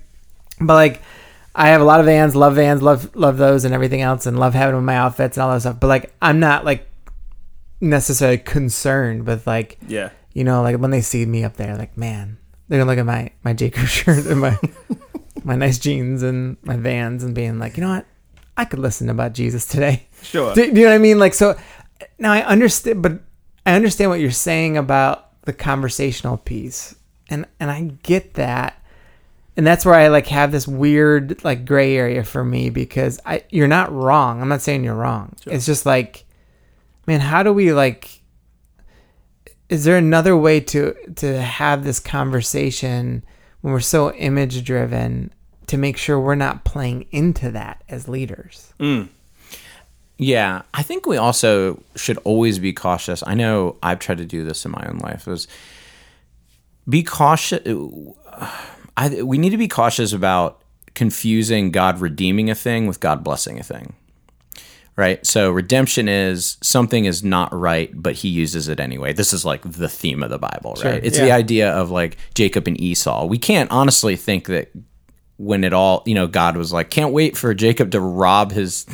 but 0.61 0.75
like 0.75 1.01
I 1.59 1.69
have 1.69 1.81
a 1.81 1.83
lot 1.83 1.99
of 1.99 2.05
Vans, 2.05 2.35
love 2.35 2.55
Vans, 2.55 2.81
love 2.83 3.15
love 3.15 3.37
those 3.37 3.65
and 3.65 3.73
everything 3.73 4.01
else, 4.01 4.25
and 4.27 4.39
love 4.39 4.53
having 4.53 4.73
them 4.73 4.79
in 4.81 4.85
my 4.85 4.95
outfits 4.95 5.35
and 5.37 5.43
all 5.43 5.51
that 5.53 5.61
stuff. 5.61 5.79
But 5.79 5.87
like 5.87 6.13
I'm 6.21 6.39
not 6.39 6.63
like 6.63 6.87
necessarily 7.81 8.37
concerned 8.37 9.25
with 9.27 9.45
like 9.47 9.77
Yeah. 9.87 10.09
you 10.33 10.43
know 10.43 10.61
like 10.61 10.77
when 10.77 10.91
they 10.91 11.01
see 11.01 11.25
me 11.25 11.43
up 11.43 11.57
there, 11.57 11.75
like 11.75 11.97
man, 11.97 12.37
they're 12.67 12.79
gonna 12.79 12.89
look 12.89 12.99
at 12.99 13.05
my 13.05 13.31
my 13.43 13.53
J 13.53 13.69
Crew 13.71 13.85
shirt 13.87 14.25
and 14.27 14.39
my 14.39 14.57
my 15.43 15.55
nice 15.55 15.77
jeans 15.79 16.23
and 16.23 16.57
my 16.63 16.77
Vans 16.77 17.23
and 17.23 17.33
being 17.33 17.57
like, 17.59 17.77
you 17.77 17.83
know 17.83 17.89
what, 17.89 18.05
I 18.55 18.65
could 18.65 18.79
listen 18.79 19.09
about 19.09 19.33
Jesus 19.33 19.65
today. 19.65 20.07
Sure. 20.21 20.53
Do, 20.53 20.61
do 20.61 20.79
you 20.79 20.85
know 20.85 20.91
what 20.91 20.95
I 20.95 20.99
mean? 20.99 21.19
Like, 21.19 21.33
so 21.33 21.57
now 22.19 22.31
I 22.33 22.41
understand, 22.43 23.01
but 23.01 23.13
I 23.65 23.73
understand 23.75 24.09
what 24.11 24.19
you're 24.19 24.31
saying 24.31 24.77
about 24.77 25.41
the 25.43 25.53
conversational 25.53 26.37
piece, 26.37 26.95
and 27.29 27.45
and 27.59 27.71
I 27.71 27.81
get 28.03 28.33
that, 28.35 28.81
and 29.57 29.65
that's 29.65 29.83
where 29.83 29.95
I 29.95 30.07
like 30.07 30.27
have 30.27 30.51
this 30.51 30.67
weird 30.67 31.43
like 31.43 31.65
gray 31.65 31.97
area 31.97 32.23
for 32.23 32.45
me 32.45 32.69
because 32.69 33.19
I 33.25 33.43
you're 33.49 33.67
not 33.67 33.91
wrong. 33.91 34.39
I'm 34.39 34.49
not 34.49 34.61
saying 34.61 34.83
you're 34.83 34.93
wrong. 34.93 35.35
It's 35.47 35.65
just 35.65 35.85
like, 35.85 36.25
man, 37.07 37.19
how 37.19 37.41
do 37.41 37.51
we 37.51 37.73
like? 37.73 38.21
Is 39.67 39.83
there 39.83 39.97
another 39.97 40.37
way 40.37 40.59
to 40.59 40.93
to 41.15 41.41
have 41.41 41.83
this 41.83 41.99
conversation 41.99 43.25
when 43.61 43.73
we're 43.73 43.79
so 43.79 44.13
image 44.13 44.63
driven 44.63 45.33
to 45.65 45.77
make 45.77 45.97
sure 45.97 46.19
we're 46.19 46.35
not 46.35 46.63
playing 46.63 47.07
into 47.11 47.49
that 47.51 47.83
as 47.89 48.07
leaders? 48.07 48.73
Mm. 48.79 49.09
Yeah, 50.19 50.63
I 50.73 50.83
think 50.83 51.05
we 51.05 51.17
also 51.17 51.81
should 51.95 52.17
always 52.19 52.59
be 52.59 52.73
cautious. 52.73 53.23
I 53.25 53.33
know 53.33 53.77
I've 53.81 53.99
tried 53.99 54.19
to 54.19 54.25
do 54.25 54.43
this 54.43 54.65
in 54.65 54.71
my 54.71 54.85
own 54.87 54.99
life. 54.99 55.25
Was 55.25 55.47
be 56.87 57.01
cautious. 57.01 57.67
I, 58.97 59.21
we 59.21 59.37
need 59.37 59.51
to 59.51 59.57
be 59.57 59.67
cautious 59.67 60.11
about 60.11 60.61
confusing 60.95 61.71
God 61.71 62.01
redeeming 62.01 62.49
a 62.49 62.55
thing 62.55 62.87
with 62.87 62.99
God 62.99 63.23
blessing 63.23 63.59
a 63.59 63.63
thing. 63.63 63.93
Right? 64.95 65.23
So 65.23 65.51
redemption 65.51 66.09
is 66.09 66.57
something 66.63 67.05
is 67.05 67.23
not 67.23 67.53
right, 67.53 67.91
but 67.93 68.15
he 68.15 68.29
uses 68.29 68.67
it 68.67 68.79
anyway. 68.79 69.13
This 69.13 69.31
is 69.31 69.45
like 69.45 69.61
the 69.61 69.87
theme 69.87 70.23
of 70.23 70.31
the 70.31 70.39
Bible, 70.39 70.75
right? 70.83 71.05
It's 71.05 71.19
the 71.19 71.31
idea 71.31 71.71
of 71.71 71.91
like 71.91 72.17
Jacob 72.33 72.67
and 72.67 72.81
Esau. 72.81 73.27
We 73.27 73.37
can't 73.37 73.69
honestly 73.69 74.15
think 74.15 74.47
that 74.47 74.71
when 75.37 75.63
it 75.63 75.71
all, 75.71 76.01
you 76.07 76.15
know, 76.15 76.25
God 76.25 76.57
was 76.57 76.73
like, 76.73 76.89
can't 76.89 77.13
wait 77.13 77.37
for 77.37 77.53
Jacob 77.53 77.91
to 77.91 78.01
rob 78.01 78.51
his 78.51 78.87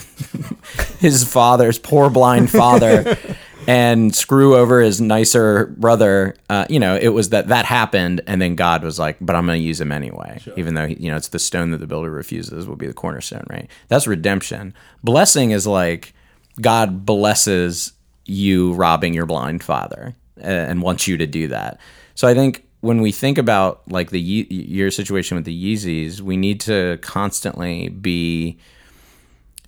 his 0.99 1.23
father's 1.23 1.79
poor 1.79 2.09
blind 2.09 2.51
father 2.51 3.17
and 3.67 4.15
screw 4.15 4.55
over 4.55 4.81
his 4.81 4.99
nicer 5.01 5.67
brother. 5.77 6.35
Uh, 6.49 6.65
you 6.69 6.79
know, 6.79 6.95
it 6.95 7.09
was 7.09 7.29
that 7.29 7.47
that 7.47 7.65
happened, 7.65 8.21
and 8.27 8.41
then 8.41 8.55
God 8.55 8.83
was 8.83 8.99
like, 8.99 9.17
"But 9.21 9.35
I'm 9.35 9.45
going 9.45 9.59
to 9.59 9.65
use 9.65 9.79
him 9.79 9.91
anyway, 9.91 10.41
even 10.57 10.75
though 10.75 10.87
he, 10.87 10.95
you 10.95 11.09
know 11.09 11.17
it's 11.17 11.29
the 11.29 11.39
stone 11.39 11.71
that 11.71 11.77
the 11.77 11.87
builder 11.87 12.11
refuses 12.11 12.67
will 12.67 12.75
be 12.75 12.87
the 12.87 12.93
cornerstone." 12.93 13.45
Right? 13.49 13.69
That's 13.87 14.07
redemption. 14.07 14.73
Blessing 15.03 15.51
is 15.51 15.67
like 15.67 16.13
God 16.61 17.05
blesses 17.05 17.93
you 18.25 18.73
robbing 18.73 19.13
your 19.13 19.25
blind 19.25 19.63
father 19.63 20.15
uh, 20.39 20.47
and 20.47 20.81
wants 20.81 21.07
you 21.07 21.17
to 21.17 21.27
do 21.27 21.47
that. 21.49 21.79
So 22.15 22.27
I 22.27 22.33
think 22.33 22.65
when 22.81 23.01
we 23.01 23.11
think 23.11 23.37
about 23.37 23.81
like 23.89 24.09
the 24.09 24.19
your 24.19 24.91
situation 24.91 25.35
with 25.35 25.45
the 25.45 25.75
Yeezys, 25.75 26.21
we 26.21 26.37
need 26.37 26.59
to 26.61 26.99
constantly 27.01 27.89
be 27.89 28.57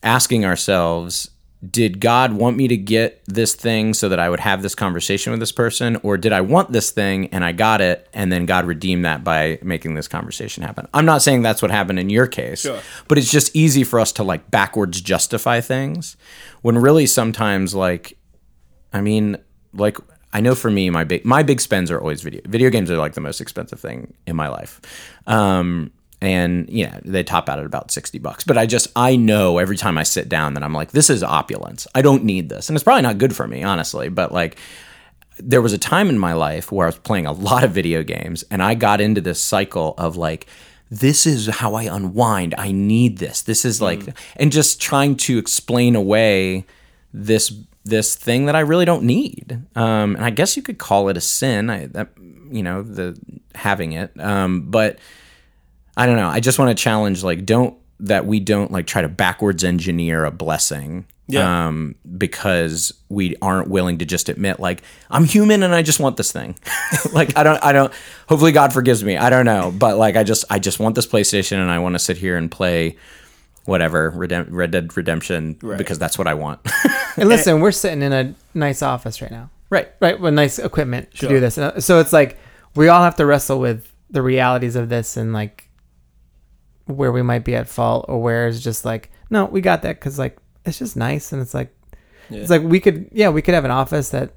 asking 0.03 0.45
ourselves 0.45 1.29
did 1.67 1.99
God 1.99 2.33
want 2.33 2.57
me 2.57 2.67
to 2.67 2.77
get 2.77 3.23
this 3.25 3.55
thing 3.55 3.93
so 3.93 4.09
that 4.09 4.19
I 4.19 4.29
would 4.29 4.39
have 4.39 4.61
this 4.61 4.75
conversation 4.75 5.31
with 5.31 5.39
this 5.39 5.51
person? 5.51 5.95
Or 6.03 6.17
did 6.17 6.31
I 6.31 6.41
want 6.41 6.71
this 6.71 6.91
thing 6.91 7.27
and 7.27 7.43
I 7.43 7.53
got 7.53 7.81
it 7.81 8.07
and 8.13 8.31
then 8.31 8.45
God 8.45 8.65
redeemed 8.65 9.05
that 9.05 9.23
by 9.23 9.57
making 9.63 9.95
this 9.95 10.07
conversation 10.07 10.63
happen? 10.63 10.87
I'm 10.93 11.05
not 11.05 11.21
saying 11.23 11.41
that's 11.41 11.61
what 11.61 11.71
happened 11.71 11.97
in 11.97 12.09
your 12.09 12.27
case, 12.27 12.61
Sure. 12.61 12.79
but 13.07 13.17
it's 13.17 13.31
just 13.31 13.55
easy 13.55 13.83
for 13.83 13.99
us 13.99 14.11
to 14.13 14.23
like 14.23 14.51
backwards 14.51 15.01
justify 15.01 15.59
things 15.61 16.17
when 16.61 16.77
really 16.77 17.07
sometimes, 17.07 17.73
like, 17.73 18.17
I 18.93 19.01
mean, 19.01 19.37
like, 19.73 19.97
I 20.33 20.41
know 20.41 20.53
for 20.53 20.69
me, 20.69 20.89
my 20.89 21.03
big 21.05 21.23
my 21.25 21.43
big 21.43 21.61
spends 21.61 21.89
are 21.89 21.99
always 21.99 22.21
video. 22.21 22.41
Video 22.45 22.69
games 22.69 22.91
are 22.91 22.97
like 22.97 23.13
the 23.13 23.21
most 23.21 23.39
expensive 23.39 23.79
thing 23.79 24.13
in 24.27 24.35
my 24.35 24.49
life. 24.49 24.81
Um, 25.27 25.91
and 26.25 26.69
yeah, 26.69 26.99
they 27.03 27.23
top 27.23 27.49
out 27.49 27.59
at 27.59 27.65
about 27.65 27.91
60 27.91 28.19
bucks. 28.19 28.43
But 28.43 28.57
I 28.57 28.65
just, 28.65 28.87
I 28.95 29.15
know 29.15 29.57
every 29.57 29.77
time 29.77 29.97
I 29.97 30.03
sit 30.03 30.29
down 30.29 30.53
that 30.55 30.63
I'm 30.63 30.73
like, 30.73 30.91
this 30.91 31.09
is 31.09 31.23
opulence. 31.23 31.87
I 31.93 32.01
don't 32.01 32.23
need 32.23 32.49
this. 32.49 32.69
And 32.69 32.75
it's 32.75 32.83
probably 32.83 33.03
not 33.03 33.17
good 33.17 33.35
for 33.35 33.47
me, 33.47 33.63
honestly. 33.63 34.09
But 34.09 34.31
like, 34.31 34.57
there 35.37 35.61
was 35.61 35.73
a 35.73 35.77
time 35.77 36.09
in 36.09 36.17
my 36.17 36.33
life 36.33 36.71
where 36.71 36.87
I 36.87 36.89
was 36.89 36.99
playing 36.99 37.25
a 37.25 37.31
lot 37.31 37.63
of 37.63 37.71
video 37.71 38.03
games 38.03 38.43
and 38.49 38.63
I 38.63 38.73
got 38.73 39.01
into 39.01 39.21
this 39.21 39.41
cycle 39.41 39.93
of 39.97 40.15
like, 40.15 40.47
this 40.89 41.25
is 41.25 41.47
how 41.47 41.73
I 41.73 41.83
unwind. 41.83 42.55
I 42.57 42.71
need 42.71 43.17
this. 43.17 43.41
This 43.41 43.65
is 43.65 43.81
like, 43.81 44.01
and 44.37 44.51
just 44.51 44.79
trying 44.79 45.17
to 45.17 45.37
explain 45.37 45.95
away 45.95 46.65
this 47.13 47.53
this 47.85 48.15
thing 48.15 48.47
that 48.47 48.55
I 48.55 48.61
really 48.61 48.85
don't 48.85 49.03
need. 49.03 49.61
Um, 49.75 50.15
and 50.15 50.25
I 50.25 50.31
guess 50.31 50.57
you 50.57 50.63
could 50.63 50.79
call 50.79 51.07
it 51.09 51.17
a 51.17 51.21
sin. 51.21 51.69
I, 51.69 51.85
that 51.87 52.09
you 52.51 52.63
know 52.63 52.81
the 52.81 53.17
having 53.53 53.93
it. 53.93 54.11
Um, 54.19 54.69
but 54.69 54.99
I 55.97 56.05
don't 56.05 56.17
know. 56.17 56.27
I 56.27 56.39
just 56.39 56.59
want 56.59 56.75
to 56.75 56.81
challenge 56.81 57.23
like 57.23 57.45
don't 57.45 57.77
that 58.01 58.25
we 58.25 58.39
don't 58.39 58.71
like 58.71 58.85
try 58.87 59.01
to 59.01 59.07
backwards 59.09 59.63
engineer 59.63 60.25
a 60.25 60.31
blessing. 60.31 61.05
Yeah. 61.27 61.67
Um, 61.67 61.95
because 62.17 62.93
we 63.09 63.35
aren't 63.41 63.67
willing 63.67 63.97
to 63.97 64.05
just 64.05 64.29
admit 64.29 64.59
like 64.59 64.83
I'm 65.09 65.23
human 65.23 65.63
and 65.63 65.73
I 65.73 65.81
just 65.81 65.99
want 65.99 66.17
this 66.17 66.31
thing. 66.31 66.55
like 67.13 67.35
I 67.35 67.41
don't 67.43 67.63
I 67.63 67.71
don't 67.71 67.91
hopefully 68.29 68.51
God 68.51 68.73
forgives 68.73 69.03
me. 69.03 69.17
I 69.17 69.31
don't 69.31 69.45
know, 69.45 69.73
but 69.75 69.97
like 69.97 70.15
I 70.17 70.23
just 70.23 70.45
I 70.51 70.59
just 70.59 70.79
want 70.79 70.93
this 70.93 71.07
PlayStation 71.07 71.57
and 71.57 71.71
I 71.71 71.79
want 71.79 71.95
to 71.95 71.99
sit 71.99 72.17
here 72.17 72.37
and 72.37 72.51
play 72.51 72.97
whatever 73.63 74.11
Redem- 74.11 74.49
Red 74.51 74.69
Dead 74.69 74.95
Redemption 74.95 75.53
because 75.53 75.97
that's 75.97 76.17
what 76.17 76.27
I 76.27 76.35
want. 76.35 76.59
And 77.17 77.29
listen, 77.29 77.61
we're 77.61 77.71
sitting 77.71 78.01
in 78.01 78.11
a 78.11 78.35
nice 78.53 78.81
office 78.81 79.21
right 79.21 79.31
now. 79.31 79.49
right. 79.69 79.89
right 80.01 80.19
with 80.19 80.33
nice 80.33 80.59
equipment 80.59 81.11
to 81.15 81.29
do 81.29 81.39
this 81.39 81.57
uh, 81.57 81.79
so 81.79 81.99
it's 82.01 82.11
like 82.11 82.37
we 82.75 82.89
all 82.89 83.01
have 83.01 83.15
to 83.15 83.25
wrestle 83.25 83.57
with 83.57 83.89
the 84.09 84.21
realities 84.21 84.75
of 84.75 84.89
this 84.89 85.15
and 85.15 85.31
like 85.31 85.64
where 86.85 87.11
we 87.11 87.21
might 87.21 87.43
be 87.43 87.55
at 87.55 87.67
fault 87.67 88.05
or 88.07 88.21
where 88.21 88.47
it's 88.47 88.61
just 88.61 88.85
like 88.85 89.11
no 89.29 89.45
we 89.45 89.61
got 89.61 89.81
that. 89.83 89.99
Because 89.99 90.19
like 90.19 90.37
it's 90.65 90.79
just 90.79 90.95
nice 90.95 91.31
and 91.31 91.41
it's 91.41 91.53
like 91.53 91.75
it's 92.29 92.49
like 92.49 92.63
we 92.63 92.79
could 92.79 93.09
yeah 93.11 93.29
we 93.29 93.41
could 93.41 93.53
have 93.53 93.65
an 93.65 93.71
office 93.71 94.09
that 94.09 94.33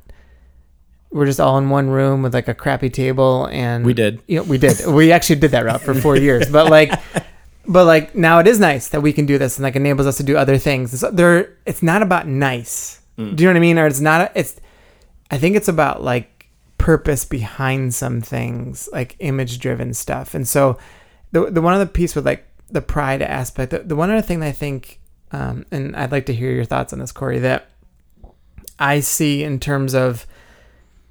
we're 1.11 1.26
just 1.26 1.40
all 1.40 1.57
in 1.57 1.70
one 1.70 1.88
room 1.88 2.22
with 2.22 2.34
like 2.34 2.49
a 2.49 2.55
crappy 2.55 2.90
table 2.90 3.46
and 3.51 3.84
We 3.84 3.94
did. 3.94 4.22
you 4.26 4.36
know, 4.38 4.42
we 4.42 4.59
did. 4.59 4.86
We 4.86 5.11
actually 5.11 5.36
did 5.40 5.53
that 5.53 5.64
route 5.64 5.80
for 5.80 5.94
four 5.94 6.16
years. 6.16 6.51
But 6.51 6.70
like 6.70 6.92
but 7.66 7.84
like 7.86 8.14
now 8.14 8.38
it 8.40 8.46
is 8.46 8.61
nice 8.61 8.88
that 8.88 9.01
we 9.01 9.12
can 9.12 9.24
do 9.26 9.38
this 9.38 9.57
and 9.57 9.62
like 9.64 9.76
enables 9.76 10.07
us 10.07 10.16
to 10.18 10.22
do 10.22 10.36
other 10.36 10.59
things. 10.59 10.92
It's, 10.92 11.14
there 11.14 11.57
it's 11.64 11.82
not 11.82 12.03
about 12.03 12.26
nice. 12.26 13.01
Mm. 13.18 13.36
Do 13.36 13.42
you 13.42 13.49
know 13.49 13.53
what 13.55 13.57
i 13.59 13.61
mean? 13.61 13.78
Or 13.78 13.86
it's 13.86 14.01
not 14.01 14.32
it's 14.34 14.61
i 15.30 15.38
think 15.38 15.57
it's 15.57 15.68
about 15.68 16.03
like 16.03 16.46
purpose 16.78 17.24
behind 17.24 17.92
some 17.94 18.20
things 18.20 18.88
like 18.92 19.16
image 19.18 19.59
driven 19.59 19.92
stuff. 19.94 20.34
And 20.34 20.46
so 20.46 20.78
the, 21.33 21.51
the 21.51 21.62
one 21.62 21.74
other 21.74 21.87
piece 21.87 22.14
with 22.14 22.26
like 22.26 22.47
the 22.70 22.83
pride 22.83 23.22
aspect 23.22 23.70
the, 23.70 23.79
the 23.81 23.97
one 23.97 24.11
other 24.11 24.22
thing 24.22 24.41
that 24.41 24.49
i 24.49 24.53
think 24.53 25.01
um, 25.33 25.64
and 25.70 25.97
i'd 25.97 26.12
like 26.12 26.26
to 26.26 26.35
hear 26.35 26.53
your 26.53 26.64
thoughts 26.64 26.93
on 26.93 26.99
this 26.99 27.12
corey 27.12 27.39
that 27.39 27.70
i 28.79 29.01
see 29.01 29.43
in 29.43 29.59
terms 29.59 29.95
of 29.95 30.26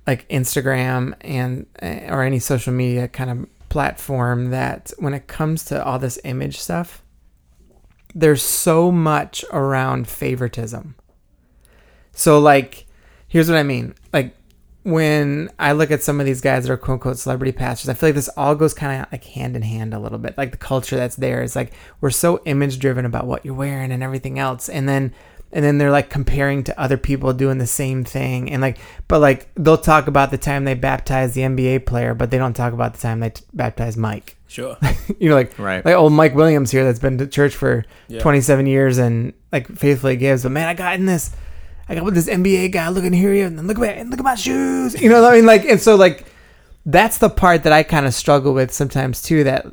like 0.07 0.27
Instagram 0.29 1.13
and 1.21 1.65
uh, 1.81 2.13
or 2.13 2.23
any 2.23 2.39
social 2.39 2.73
media 2.73 3.09
kind 3.09 3.29
of 3.29 3.69
platform 3.69 4.49
that 4.51 4.93
when 4.97 5.13
it 5.13 5.27
comes 5.27 5.65
to 5.65 5.83
all 5.83 5.99
this 5.99 6.17
image 6.23 6.57
stuff, 6.57 7.03
there's 8.15 8.41
so 8.41 8.89
much 8.89 9.43
around 9.51 10.07
favoritism. 10.07 10.95
So 12.13 12.39
like, 12.39 12.87
here's 13.27 13.49
what 13.49 13.59
I 13.59 13.63
mean. 13.63 13.93
Like 14.13 14.33
when 14.91 15.49
I 15.59 15.73
look 15.73 15.91
at 15.91 16.01
some 16.01 16.19
of 16.19 16.25
these 16.25 16.39
guys 16.41 16.63
that 16.65 16.71
are 16.71 16.77
quote 16.77 16.95
unquote 16.95 17.17
celebrity 17.17 17.51
pastors, 17.51 17.89
I 17.89 17.93
feel 17.93 18.09
like 18.09 18.15
this 18.15 18.29
all 18.37 18.55
goes 18.55 18.73
kind 18.73 19.01
of 19.01 19.11
like 19.11 19.23
hand 19.25 19.55
in 19.55 19.61
hand 19.61 19.93
a 19.93 19.99
little 19.99 20.17
bit. 20.17 20.37
Like 20.37 20.51
the 20.51 20.57
culture 20.57 20.95
that's 20.95 21.17
there 21.17 21.43
is 21.43 21.55
like 21.55 21.73
we're 22.01 22.09
so 22.09 22.41
image 22.45 22.79
driven 22.79 23.05
about 23.05 23.27
what 23.27 23.43
you're 23.43 23.53
wearing 23.53 23.91
and 23.91 24.01
everything 24.01 24.39
else, 24.39 24.69
and 24.69 24.87
then 24.87 25.13
and 25.51 25.63
then 25.63 25.77
they're 25.77 25.91
like 25.91 26.09
comparing 26.09 26.63
to 26.65 26.79
other 26.79 26.97
people 26.97 27.33
doing 27.33 27.57
the 27.57 27.67
same 27.67 28.03
thing, 28.03 28.49
and 28.51 28.61
like 28.61 28.77
but 29.07 29.19
like 29.19 29.49
they'll 29.55 29.77
talk 29.77 30.07
about 30.07 30.31
the 30.31 30.37
time 30.37 30.63
they 30.63 30.73
baptized 30.73 31.33
the 31.35 31.41
NBA 31.41 31.85
player, 31.85 32.13
but 32.13 32.31
they 32.31 32.37
don't 32.37 32.53
talk 32.55 32.73
about 32.73 32.93
the 32.93 32.99
time 33.01 33.19
they 33.19 33.29
t- 33.31 33.43
baptized 33.53 33.97
Mike 33.97 34.35
Sure. 34.49 34.77
you 35.19 35.27
know, 35.29 35.35
like 35.35 35.57
Right. 35.59 35.83
like 35.83 35.95
old 35.95 36.13
Mike 36.13 36.33
Williams 36.33 36.71
here 36.71 36.85
that's 36.85 36.99
been 36.99 37.17
to 37.17 37.27
church 37.27 37.53
for 37.55 37.83
Yeah. 38.07 38.21
27 38.21 38.65
years 38.65 38.97
and 38.97 39.33
like 39.51 39.67
faithfully 39.67 40.15
gives. 40.15 40.43
But 40.43 40.53
man, 40.53 40.69
I 40.69 40.73
got 40.73 40.95
in 40.95 41.05
this, 41.05 41.31
I 41.89 41.95
got 41.95 42.03
with 42.03 42.15
this 42.15 42.27
NBA 42.27 42.71
guy. 42.71 42.89
looking 42.89 43.13
here 43.13 43.45
and 43.45 43.57
then 43.57 43.67
look 43.67 43.79
at 43.79 43.97
and 43.97 44.09
look 44.09 44.19
at 44.19 44.23
my 44.23 44.35
shoes. 44.35 44.99
You 45.01 45.09
know 45.09 45.21
what 45.21 45.33
I 45.33 45.35
mean? 45.37 45.45
Like, 45.45 45.65
and 45.65 45.79
so 45.81 45.95
like 45.95 46.25
that's 46.85 47.17
the 47.17 47.29
part 47.29 47.63
that 47.63 47.73
I 47.73 47.83
kind 47.83 48.05
of 48.05 48.13
struggle 48.13 48.53
with 48.53 48.71
sometimes 48.73 49.21
too. 49.21 49.43
That 49.43 49.65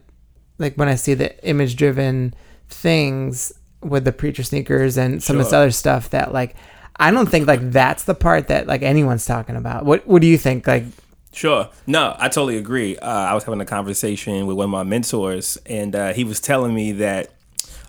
like 0.59 0.77
when 0.77 0.89
I 0.89 0.95
see 0.95 1.15
the 1.15 1.43
image 1.47 1.77
driven 1.77 2.35
things 2.69 3.53
with 3.81 4.05
the 4.05 4.13
preacher 4.13 4.43
sneakers 4.43 4.97
and 4.97 5.23
some 5.23 5.39
of 5.39 5.45
this 5.45 5.53
other 5.53 5.71
stuff 5.71 6.11
that 6.11 6.33
like 6.33 6.57
I 6.97 7.11
don't 7.11 7.29
think 7.29 7.47
like 7.47 7.71
that's 7.71 8.05
the 8.05 8.15
part 8.15 8.49
that 8.49 8.67
like 8.67 8.83
anyone's 8.83 9.25
talking 9.25 9.57
about. 9.57 9.85
What 9.85 10.07
what 10.07 10.23
do 10.23 10.29
you 10.29 10.39
think? 10.39 10.67
Like 10.67 10.85
Sure. 11.35 11.69
No, 11.87 12.15
I 12.19 12.29
totally 12.29 12.57
agree. 12.59 12.97
Uh, 12.97 13.09
I 13.09 13.35
was 13.35 13.43
having 13.43 13.61
a 13.61 13.67
conversation 13.67 14.47
with 14.47 14.57
one 14.57 14.67
of 14.67 14.71
my 14.71 14.85
mentors, 14.85 15.59
and 15.67 15.95
uh, 15.95 16.13
he 16.13 16.23
was 16.23 16.39
telling 16.41 16.73
me 16.73 16.93
that, 16.93 17.33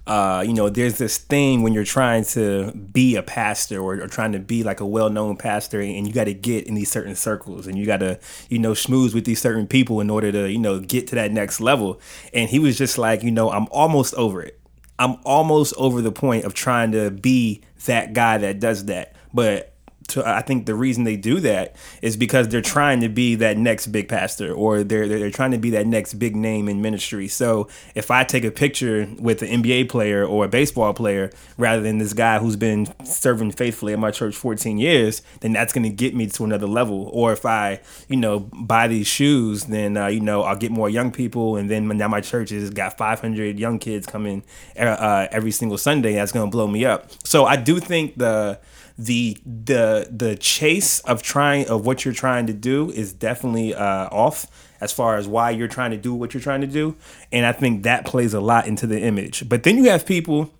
uh, 0.08 0.44
you 0.46 0.54
know, 0.54 0.70
there's 0.70 0.98
this 1.00 1.18
thing 1.18 1.64
when 1.64 1.74
you're 1.74 1.84
trying 1.84 2.24
to 2.24 2.72
be 2.72 3.16
a 3.16 3.24
pastor 3.24 3.80
or, 3.80 3.96
or 3.96 4.08
trying 4.08 4.32
to 4.34 4.40
be 4.40 4.64
like 4.64 4.80
a 4.80 4.86
well 4.86 5.10
known 5.10 5.36
pastor, 5.36 5.82
and 5.82 6.08
you 6.08 6.14
got 6.14 6.26
to 6.26 6.34
get 6.34 6.68
in 6.68 6.76
these 6.76 6.92
certain 6.92 7.16
circles, 7.16 7.66
and 7.66 7.78
you 7.78 7.86
got 7.86 7.98
to, 7.98 8.20
you 8.50 8.60
know, 8.60 8.74
schmooze 8.74 9.14
with 9.16 9.26
these 9.26 9.42
certain 9.42 9.66
people 9.66 10.00
in 10.02 10.10
order 10.10 10.32
to, 10.32 10.52
you 10.52 10.60
know, 10.60 10.80
get 10.80 11.08
to 11.08 11.16
that 11.16 11.32
next 11.32 11.60
level. 11.60 12.00
And 12.34 12.50
he 12.50 12.60
was 12.60 12.78
just 12.78 12.98
like, 12.98 13.24
you 13.24 13.32
know, 13.32 13.52
I'm 13.52 13.68
almost 13.72 14.14
over 14.14 14.42
it. 14.42 14.60
I'm 15.00 15.18
almost 15.24 15.74
over 15.78 16.02
the 16.02 16.12
point 16.12 16.46
of 16.46 16.54
trying 16.54 16.92
to 16.92 17.10
be 17.12 17.62
that 17.86 18.14
guy 18.14 18.38
that 18.38 18.60
does 18.60 18.86
that. 18.86 19.16
But 19.34 19.75
to, 20.08 20.28
I 20.28 20.42
think 20.42 20.66
the 20.66 20.76
reason 20.76 21.04
they 21.04 21.16
do 21.16 21.40
that 21.40 21.76
is 22.02 22.16
because 22.16 22.48
they're 22.50 22.62
trying 22.62 23.02
to 23.02 23.10
be 23.10 23.36
that 23.36 23.58
next 23.58 23.88
big 23.88 24.08
pastor 24.08 24.54
or 24.54 24.84
they're, 24.84 25.08
they're, 25.08 25.32
trying 25.32 25.52
to 25.52 25.58
be 25.58 25.72
that 25.72 25.88
next 25.88 26.14
big 26.16 26.36
name 26.36 26.70
in 26.70 26.82
ministry. 26.82 27.28
So 27.28 27.68
if 27.96 28.12
I 28.12 28.24
take 28.24 28.44
a 28.44 28.52
picture 28.52 29.08
with 29.20 29.42
an 29.42 29.64
NBA 29.64 29.90
player 29.90 30.24
or 30.24 30.46
a 30.46 30.48
baseball 30.48 30.94
player 30.94 31.32
rather 31.58 31.82
than 31.82 31.98
this 31.98 32.14
guy 32.14 32.40
who's 32.40 32.56
been 32.56 32.88
serving 33.04 33.52
faithfully 33.52 33.94
at 33.94 34.00
my 34.00 34.12
church 34.12 34.36
14 34.36 34.78
years, 34.78 35.22
then 35.42 35.54
that's 35.54 35.74
going 35.74 35.84
to 35.84 35.90
get 35.90 36.16
me 36.16 36.28
to 36.28 36.44
another 36.46 36.68
level. 36.68 37.10
Or 37.12 37.34
if 37.34 37.46
I, 37.46 37.82
you 38.08 38.18
know, 38.18 38.40
buy 38.40 38.88
these 38.88 39.08
shoes, 39.08 39.66
then, 39.66 39.98
uh, 39.98 40.08
you 40.08 40.22
know, 40.22 40.44
I'll 40.44 40.56
get 40.56 40.72
more 40.72 40.90
young 40.90 41.12
people. 41.12 41.58
And 41.58 41.70
then 41.70 41.88
now 41.88 42.08
my 42.08 42.22
church 42.22 42.52
has 42.52 42.70
got 42.70 42.98
500 42.98 43.60
young 43.60 43.80
kids 43.80 44.06
coming 44.06 44.44
uh, 44.78 45.28
every 45.32 45.52
single 45.52 45.78
Sunday. 45.78 46.14
That's 46.14 46.32
going 46.32 46.48
to 46.48 46.52
blow 46.52 46.68
me 46.68 46.86
up. 46.86 47.10
So 47.24 47.46
I 47.46 47.56
do 47.56 47.80
think 47.80 48.18
the, 48.18 48.60
the 48.98 49.38
the 49.46 50.08
the 50.10 50.36
chase 50.38 51.00
of 51.02 51.22
trying 51.22 51.68
of 51.68 51.86
what 51.86 52.06
you're 52.06 52.14
trying 52.14 52.48
to 52.48 52.54
do 52.54 52.90
is 52.92 53.12
definitely 53.12 53.76
uh, 53.76 54.08
off 54.10 54.48
as 54.80 54.92
far 54.92 55.18
as 55.18 55.28
why 55.28 55.50
you're 55.50 55.68
trying 55.68 55.92
to 55.92 55.98
do 55.98 56.14
what 56.14 56.34
you're 56.34 56.42
trying 56.42 56.62
to 56.62 56.68
do. 56.68 56.96
And 57.32 57.46
i 57.46 57.52
think 57.52 57.84
that 57.84 58.06
plays 58.06 58.34
a 58.34 58.40
lot 58.40 58.68
into 58.68 58.88
the 58.88 59.00
image. 59.02 59.48
But 59.50 59.64
then 59.64 59.78
you 59.78 59.90
have 59.90 60.06
people 60.06 60.52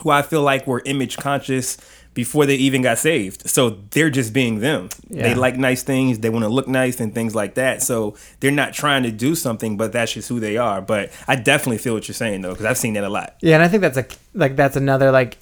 who 0.00 0.10
i 0.10 0.22
feel 0.22 0.42
like 0.42 0.66
were 0.66 0.82
image 0.86 1.16
conscious 1.16 1.76
before 2.14 2.46
they 2.46 2.56
even 2.56 2.82
got 2.82 2.98
saved. 2.98 3.48
So 3.48 3.78
they're 3.90 4.10
just 4.10 4.32
being 4.32 4.58
them. 4.58 4.88
They 5.08 5.36
like 5.36 5.56
nice 5.56 5.84
things. 5.84 6.18
They 6.18 6.30
want 6.30 6.44
to 6.44 6.48
look 6.48 6.66
nice 6.66 6.98
and 6.98 7.14
things 7.14 7.32
like 7.32 7.54
that. 7.54 7.80
So 7.80 8.16
they're 8.40 8.50
not 8.50 8.72
trying 8.72 9.04
to 9.04 9.12
do 9.12 9.36
something 9.36 9.76
but 9.76 9.92
that's 9.92 10.14
just 10.14 10.28
who 10.28 10.40
they 10.40 10.56
are. 10.56 10.80
But 10.80 11.12
i 11.28 11.36
definitely 11.36 11.78
feel 11.78 11.94
what 11.94 12.08
you're 12.08 12.14
saying 12.16 12.40
though 12.40 12.50
because 12.50 12.66
i've 12.66 12.78
seen 12.78 12.94
that 12.94 13.04
a 13.04 13.08
lot. 13.08 13.36
Yeah, 13.40 13.54
and 13.54 13.62
I 13.62 13.68
think 13.68 13.82
that's 13.82 13.98
a 13.98 14.06
like 14.34 14.56
that's 14.56 14.74
another 14.74 15.12
like 15.12 15.38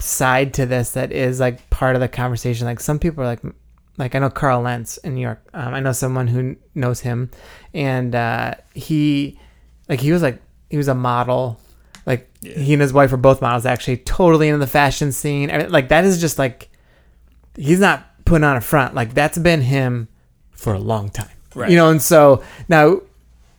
side 0.00 0.54
to 0.54 0.66
this 0.66 0.92
that 0.92 1.12
is 1.12 1.40
like 1.40 1.68
part 1.70 1.94
of 1.94 2.00
the 2.00 2.08
conversation. 2.08 2.66
Like 2.66 2.80
some 2.80 2.98
people 2.98 3.22
are 3.22 3.26
like, 3.26 3.40
like 3.96 4.14
I 4.14 4.18
know 4.18 4.30
Carl 4.30 4.62
Lentz 4.62 4.96
in 4.98 5.14
New 5.14 5.20
York. 5.20 5.42
Um, 5.52 5.74
I 5.74 5.80
know 5.80 5.92
someone 5.92 6.26
who 6.26 6.56
knows 6.74 7.00
him, 7.00 7.30
and 7.74 8.14
uh, 8.14 8.54
he, 8.74 9.38
like 9.88 10.00
he 10.00 10.12
was 10.12 10.22
like 10.22 10.40
he 10.68 10.76
was 10.76 10.88
a 10.88 10.94
model. 10.94 11.60
Like 12.06 12.28
he 12.42 12.72
and 12.72 12.82
his 12.82 12.92
wife 12.92 13.10
were 13.10 13.18
both 13.18 13.42
models, 13.42 13.66
actually, 13.66 13.98
totally 13.98 14.48
into 14.48 14.58
the 14.58 14.66
fashion 14.66 15.12
scene. 15.12 15.50
I 15.50 15.58
mean, 15.58 15.70
like 15.70 15.88
that 15.88 16.04
is 16.04 16.20
just 16.20 16.38
like 16.38 16.70
he's 17.56 17.80
not 17.80 18.24
putting 18.24 18.44
on 18.44 18.56
a 18.56 18.60
front. 18.60 18.94
Like 18.94 19.14
that's 19.14 19.38
been 19.38 19.60
him 19.60 20.08
for 20.50 20.72
a 20.72 20.78
long 20.78 21.10
time. 21.10 21.28
Right. 21.54 21.70
You 21.70 21.76
know, 21.76 21.90
and 21.90 22.00
so 22.00 22.42
now 22.68 23.00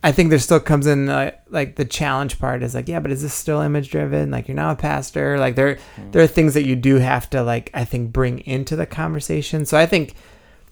I 0.04 0.10
think 0.10 0.30
there 0.30 0.38
still 0.40 0.58
comes 0.58 0.86
in 0.86 1.08
uh, 1.08 1.30
like 1.48 1.76
the 1.76 1.84
challenge 1.84 2.38
part 2.40 2.62
is 2.62 2.74
like, 2.74 2.88
yeah, 2.88 2.98
but 2.98 3.12
is 3.12 3.22
this 3.22 3.34
still 3.34 3.60
image 3.60 3.90
driven? 3.90 4.30
Like 4.32 4.48
you're 4.48 4.56
now 4.56 4.72
a 4.72 4.76
pastor. 4.76 5.38
Like 5.38 5.54
there, 5.54 5.78
there 6.10 6.22
are 6.22 6.26
things 6.26 6.54
that 6.54 6.66
you 6.66 6.74
do 6.74 6.96
have 6.96 7.30
to 7.30 7.42
like 7.42 7.70
I 7.72 7.84
think 7.84 8.12
bring 8.12 8.40
into 8.40 8.74
the 8.74 8.86
conversation. 8.86 9.64
So 9.64 9.78
I 9.78 9.86
think 9.86 10.14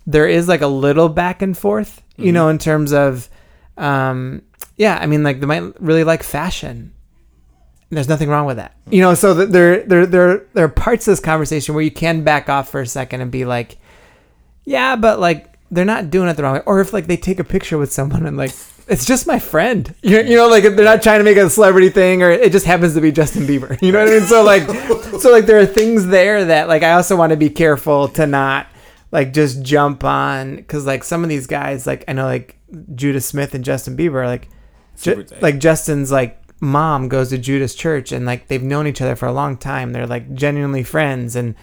there 0.06 0.26
is 0.26 0.48
like 0.48 0.62
a 0.62 0.66
little 0.66 1.08
back 1.08 1.42
and 1.42 1.56
forth, 1.56 2.02
you 2.16 2.32
know, 2.32 2.48
in 2.48 2.58
terms 2.58 2.92
of, 2.92 3.28
um, 3.76 4.42
yeah, 4.76 4.98
I 5.00 5.06
mean, 5.06 5.22
like 5.22 5.38
they 5.38 5.46
might 5.46 5.80
really 5.80 6.04
like 6.04 6.22
fashion. 6.24 6.92
There's 7.90 8.08
nothing 8.08 8.28
wrong 8.28 8.46
with 8.46 8.56
that, 8.56 8.74
you 8.90 9.00
know. 9.00 9.14
So 9.14 9.34
there, 9.34 9.82
there, 9.82 10.06
there, 10.06 10.46
there 10.54 10.64
are 10.64 10.68
parts 10.68 11.06
of 11.06 11.12
this 11.12 11.20
conversation 11.20 11.74
where 11.74 11.82
you 11.84 11.90
can 11.90 12.24
back 12.24 12.48
off 12.48 12.68
for 12.70 12.80
a 12.80 12.86
second 12.86 13.20
and 13.20 13.30
be 13.30 13.44
like, 13.44 13.78
yeah, 14.64 14.96
but 14.96 15.18
like 15.20 15.56
they're 15.70 15.84
not 15.84 16.10
doing 16.10 16.28
it 16.28 16.36
the 16.36 16.42
wrong 16.42 16.54
way. 16.54 16.62
Or 16.66 16.80
if 16.80 16.92
like 16.92 17.06
they 17.06 17.16
take 17.16 17.38
a 17.38 17.44
picture 17.44 17.78
with 17.78 17.92
someone 17.92 18.26
and 18.26 18.36
like 18.36 18.52
it's 18.90 19.04
just 19.04 19.26
my 19.26 19.38
friend, 19.38 19.94
you, 20.02 20.20
you 20.20 20.36
know, 20.36 20.48
like 20.48 20.64
they're 20.64 20.84
not 20.84 21.02
trying 21.02 21.20
to 21.20 21.24
make 21.24 21.36
a 21.36 21.48
celebrity 21.48 21.88
thing, 21.90 22.22
or 22.22 22.30
it 22.30 22.50
just 22.52 22.66
happens 22.66 22.94
to 22.94 23.00
be 23.00 23.12
Justin 23.12 23.46
Bieber. 23.46 23.80
You 23.82 23.92
know 23.92 24.00
what 24.00 24.08
I 24.08 24.18
mean? 24.18 24.26
So 24.26 24.42
like, 24.42 24.68
so 25.20 25.30
like 25.30 25.46
there 25.46 25.58
are 25.58 25.66
things 25.66 26.06
there 26.06 26.44
that 26.44 26.68
like 26.68 26.82
I 26.82 26.92
also 26.92 27.16
want 27.16 27.30
to 27.30 27.36
be 27.36 27.48
careful 27.48 28.08
to 28.08 28.26
not 28.26 28.66
like 29.12 29.32
just 29.32 29.62
jump 29.62 30.04
on 30.04 30.56
because 30.56 30.86
like 30.86 31.04
some 31.04 31.22
of 31.22 31.28
these 31.28 31.46
guys 31.46 31.86
like 31.86 32.04
I 32.08 32.12
know 32.12 32.26
like 32.26 32.56
Judah 32.94 33.20
Smith 33.20 33.54
and 33.54 33.64
Justin 33.64 33.96
Bieber 33.96 34.26
like 34.26 34.48
Ju- 35.00 35.26
like 35.40 35.58
Justin's 35.58 36.12
like 36.12 36.36
mom 36.60 37.08
goes 37.08 37.30
to 37.30 37.38
Judah's 37.38 37.74
church 37.74 38.12
and 38.12 38.26
like 38.26 38.48
they've 38.48 38.62
known 38.62 38.86
each 38.86 39.00
other 39.00 39.16
for 39.16 39.26
a 39.26 39.32
long 39.32 39.56
time. 39.56 39.92
They're 39.92 40.06
like 40.06 40.34
genuinely 40.34 40.82
friends 40.82 41.36
and 41.36 41.54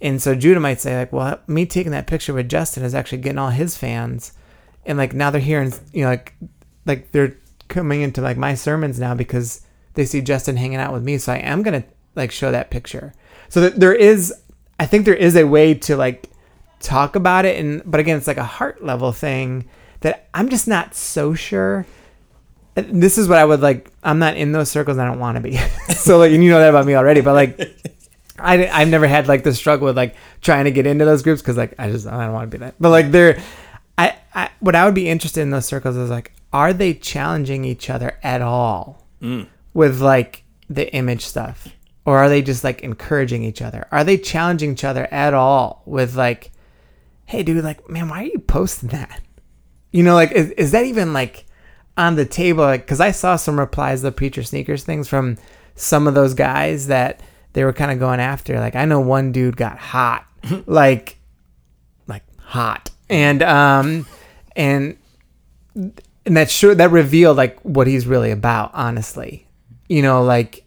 and 0.00 0.22
so 0.22 0.34
Judah 0.34 0.60
might 0.60 0.80
say 0.80 0.96
like, 0.96 1.12
well, 1.12 1.40
me 1.48 1.66
taking 1.66 1.92
that 1.92 2.06
picture 2.06 2.32
with 2.32 2.48
Justin 2.48 2.84
is 2.84 2.94
actually 2.94 3.18
getting 3.18 3.38
all 3.38 3.50
his 3.50 3.76
fans, 3.76 4.32
and 4.86 4.96
like 4.96 5.12
now 5.12 5.30
they're 5.30 5.40
hearing 5.40 5.72
you 5.92 6.04
know 6.04 6.10
like 6.10 6.34
like 6.88 7.12
they're 7.12 7.36
coming 7.68 8.00
into 8.00 8.20
like 8.20 8.36
my 8.36 8.54
sermons 8.54 8.98
now 8.98 9.14
because 9.14 9.62
they 9.94 10.04
see 10.04 10.20
Justin 10.20 10.56
hanging 10.56 10.78
out 10.78 10.92
with 10.92 11.04
me. 11.04 11.18
So 11.18 11.32
I 11.32 11.38
am 11.38 11.62
gonna 11.62 11.84
like 12.14 12.32
show 12.32 12.50
that 12.50 12.70
picture. 12.70 13.12
So 13.48 13.68
there 13.68 13.94
is, 13.94 14.34
I 14.78 14.86
think 14.86 15.04
there 15.04 15.14
is 15.14 15.36
a 15.36 15.44
way 15.44 15.74
to 15.74 15.96
like 15.96 16.30
talk 16.80 17.16
about 17.16 17.44
it, 17.44 17.58
and 17.58 17.82
but 17.84 18.00
again, 18.00 18.16
it's 18.16 18.26
like 18.26 18.36
a 18.36 18.44
heart 18.44 18.84
level 18.84 19.12
thing 19.12 19.68
that 20.00 20.28
I'm 20.34 20.48
just 20.48 20.68
not 20.68 20.94
so 20.94 21.34
sure. 21.34 21.86
This 22.74 23.18
is 23.18 23.28
what 23.28 23.38
I 23.38 23.44
would 23.44 23.60
like. 23.60 23.90
I'm 24.04 24.20
not 24.20 24.36
in 24.36 24.52
those 24.52 24.70
circles. 24.70 24.98
I 24.98 25.04
don't 25.04 25.18
want 25.18 25.36
to 25.36 25.40
be. 25.40 25.56
so 25.94 26.18
like, 26.18 26.32
and 26.32 26.44
you 26.44 26.50
know 26.50 26.60
that 26.60 26.68
about 26.68 26.86
me 26.86 26.94
already. 26.94 27.20
But 27.20 27.34
like, 27.34 27.58
I 28.38 28.68
I've 28.68 28.88
never 28.88 29.06
had 29.06 29.26
like 29.26 29.42
the 29.42 29.52
struggle 29.52 29.86
with 29.86 29.96
like 29.96 30.14
trying 30.42 30.64
to 30.64 30.70
get 30.70 30.86
into 30.86 31.04
those 31.04 31.22
groups 31.22 31.42
because 31.42 31.56
like 31.56 31.74
I 31.78 31.90
just 31.90 32.06
I 32.06 32.24
don't 32.24 32.32
want 32.32 32.50
to 32.50 32.56
be 32.56 32.64
that. 32.64 32.76
But 32.78 32.90
like 32.90 33.10
they're, 33.10 33.42
I 33.96 34.16
I 34.34 34.50
what 34.60 34.76
I 34.76 34.84
would 34.84 34.94
be 34.94 35.08
interested 35.08 35.40
in 35.40 35.50
those 35.50 35.66
circles 35.66 35.96
is 35.96 36.10
like, 36.10 36.32
are 36.52 36.72
they 36.72 36.94
challenging 36.94 37.64
each 37.64 37.90
other 37.90 38.18
at 38.22 38.42
all 38.42 39.06
with 39.74 40.00
like 40.00 40.44
the 40.70 40.92
image 40.94 41.24
stuff, 41.24 41.68
or 42.04 42.18
are 42.18 42.28
they 42.28 42.42
just 42.42 42.64
like 42.64 42.82
encouraging 42.82 43.42
each 43.42 43.62
other? 43.62 43.86
Are 43.90 44.04
they 44.04 44.16
challenging 44.16 44.72
each 44.72 44.84
other 44.84 45.06
at 45.12 45.34
all 45.34 45.82
with 45.86 46.16
like, 46.16 46.50
hey 47.26 47.42
dude, 47.42 47.62
like 47.64 47.88
man, 47.88 48.08
why 48.08 48.22
are 48.22 48.26
you 48.26 48.38
posting 48.38 48.88
that? 48.90 49.20
You 49.90 50.02
know, 50.02 50.14
like 50.14 50.32
is, 50.32 50.50
is 50.52 50.72
that 50.72 50.86
even 50.86 51.12
like 51.12 51.46
on 51.96 52.14
the 52.14 52.24
table? 52.24 52.64
Like, 52.64 52.82
because 52.82 53.00
I 53.00 53.10
saw 53.10 53.36
some 53.36 53.58
replies 53.58 54.00
to 54.00 54.04
the 54.04 54.12
preacher 54.12 54.42
sneakers 54.42 54.84
things 54.84 55.08
from 55.08 55.36
some 55.74 56.06
of 56.06 56.14
those 56.14 56.34
guys 56.34 56.86
that 56.86 57.20
they 57.52 57.64
were 57.64 57.72
kind 57.72 57.90
of 57.90 57.98
going 57.98 58.20
after. 58.20 58.58
Like, 58.60 58.76
I 58.76 58.84
know 58.84 59.00
one 59.00 59.32
dude 59.32 59.56
got 59.56 59.78
hot, 59.78 60.26
like, 60.66 61.18
like 62.06 62.22
hot, 62.40 62.90
and 63.10 63.42
um, 63.42 64.06
and 64.56 64.96
and 66.28 66.36
that 66.36 66.50
sure 66.50 66.74
that 66.74 66.90
revealed 66.90 67.36
like 67.36 67.58
what 67.60 67.86
he's 67.86 68.06
really 68.06 68.30
about. 68.30 68.70
Honestly, 68.74 69.48
you 69.88 70.02
know, 70.02 70.22
like 70.22 70.64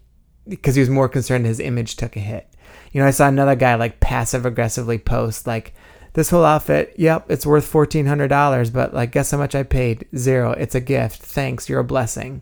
because 0.47 0.76
he 0.76 0.82
was 0.82 0.89
more 0.89 1.07
concerned 1.07 1.45
his 1.45 1.59
image 1.59 1.95
took 1.95 2.18
a 2.18 2.20
hit. 2.20 2.47
You 2.91 2.99
know, 2.99 3.07
I 3.07 3.12
saw 3.12 3.28
another 3.28 3.55
guy 3.55 3.76
like 3.76 3.99
passive 3.99 4.45
aggressively 4.45 4.97
post 4.97 5.47
like 5.47 5.74
this 6.14 6.30
whole 6.30 6.43
outfit, 6.43 6.93
yep, 6.97 7.30
it's 7.30 7.45
worth 7.45 7.66
fourteen 7.66 8.05
hundred 8.05 8.28
dollars, 8.28 8.70
but 8.70 8.93
like 8.93 9.12
guess 9.12 9.32
how 9.32 9.38
much 9.38 9.55
I 9.55 9.64
paid? 9.64 10.07
Zero. 10.16 10.51
It's 10.51 10.76
a 10.76 10.82
gift. 10.82 11.22
Thanks, 11.22 11.70
you're 11.70 11.80
a 11.80 11.86
blessing. 11.86 12.41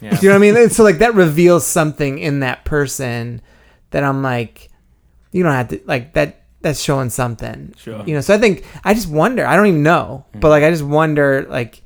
Yeah. 0.00 0.16
You 0.20 0.28
know 0.28 0.34
what 0.34 0.38
I 0.38 0.52
mean? 0.52 0.56
And 0.56 0.72
so 0.72 0.84
like 0.84 0.98
that 0.98 1.14
reveals 1.14 1.66
something 1.66 2.18
in 2.18 2.40
that 2.40 2.64
person 2.64 3.40
that 3.90 4.04
I'm 4.04 4.22
like, 4.22 4.68
you 5.32 5.42
don't 5.42 5.52
have 5.52 5.68
to 5.68 5.80
like 5.86 6.12
that. 6.12 6.42
That's 6.60 6.80
showing 6.80 7.10
something. 7.10 7.74
Sure. 7.76 8.04
You 8.04 8.14
know. 8.14 8.20
So 8.20 8.34
I 8.34 8.38
think 8.38 8.64
I 8.84 8.94
just 8.94 9.08
wonder. 9.08 9.46
I 9.46 9.56
don't 9.56 9.66
even 9.66 9.82
know, 9.82 10.26
but 10.32 10.38
mm-hmm. 10.38 10.48
like 10.48 10.64
I 10.64 10.70
just 10.70 10.84
wonder. 10.84 11.46
Like 11.48 11.82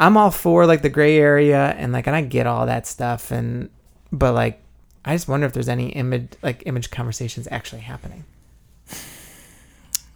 I'm 0.00 0.16
all 0.16 0.30
for 0.30 0.66
like 0.66 0.80
the 0.82 0.88
gray 0.88 1.18
area 1.18 1.74
and 1.78 1.92
like 1.92 2.06
and 2.06 2.16
I 2.16 2.22
get 2.22 2.46
all 2.46 2.66
that 2.66 2.86
stuff 2.86 3.30
and 3.30 3.68
but 4.10 4.32
like 4.32 4.60
I 5.04 5.14
just 5.14 5.28
wonder 5.28 5.46
if 5.46 5.52
there's 5.52 5.68
any 5.68 5.90
image 5.90 6.30
like 6.42 6.62
image 6.66 6.90
conversations 6.90 7.46
actually 7.50 7.82
happening. 7.82 8.24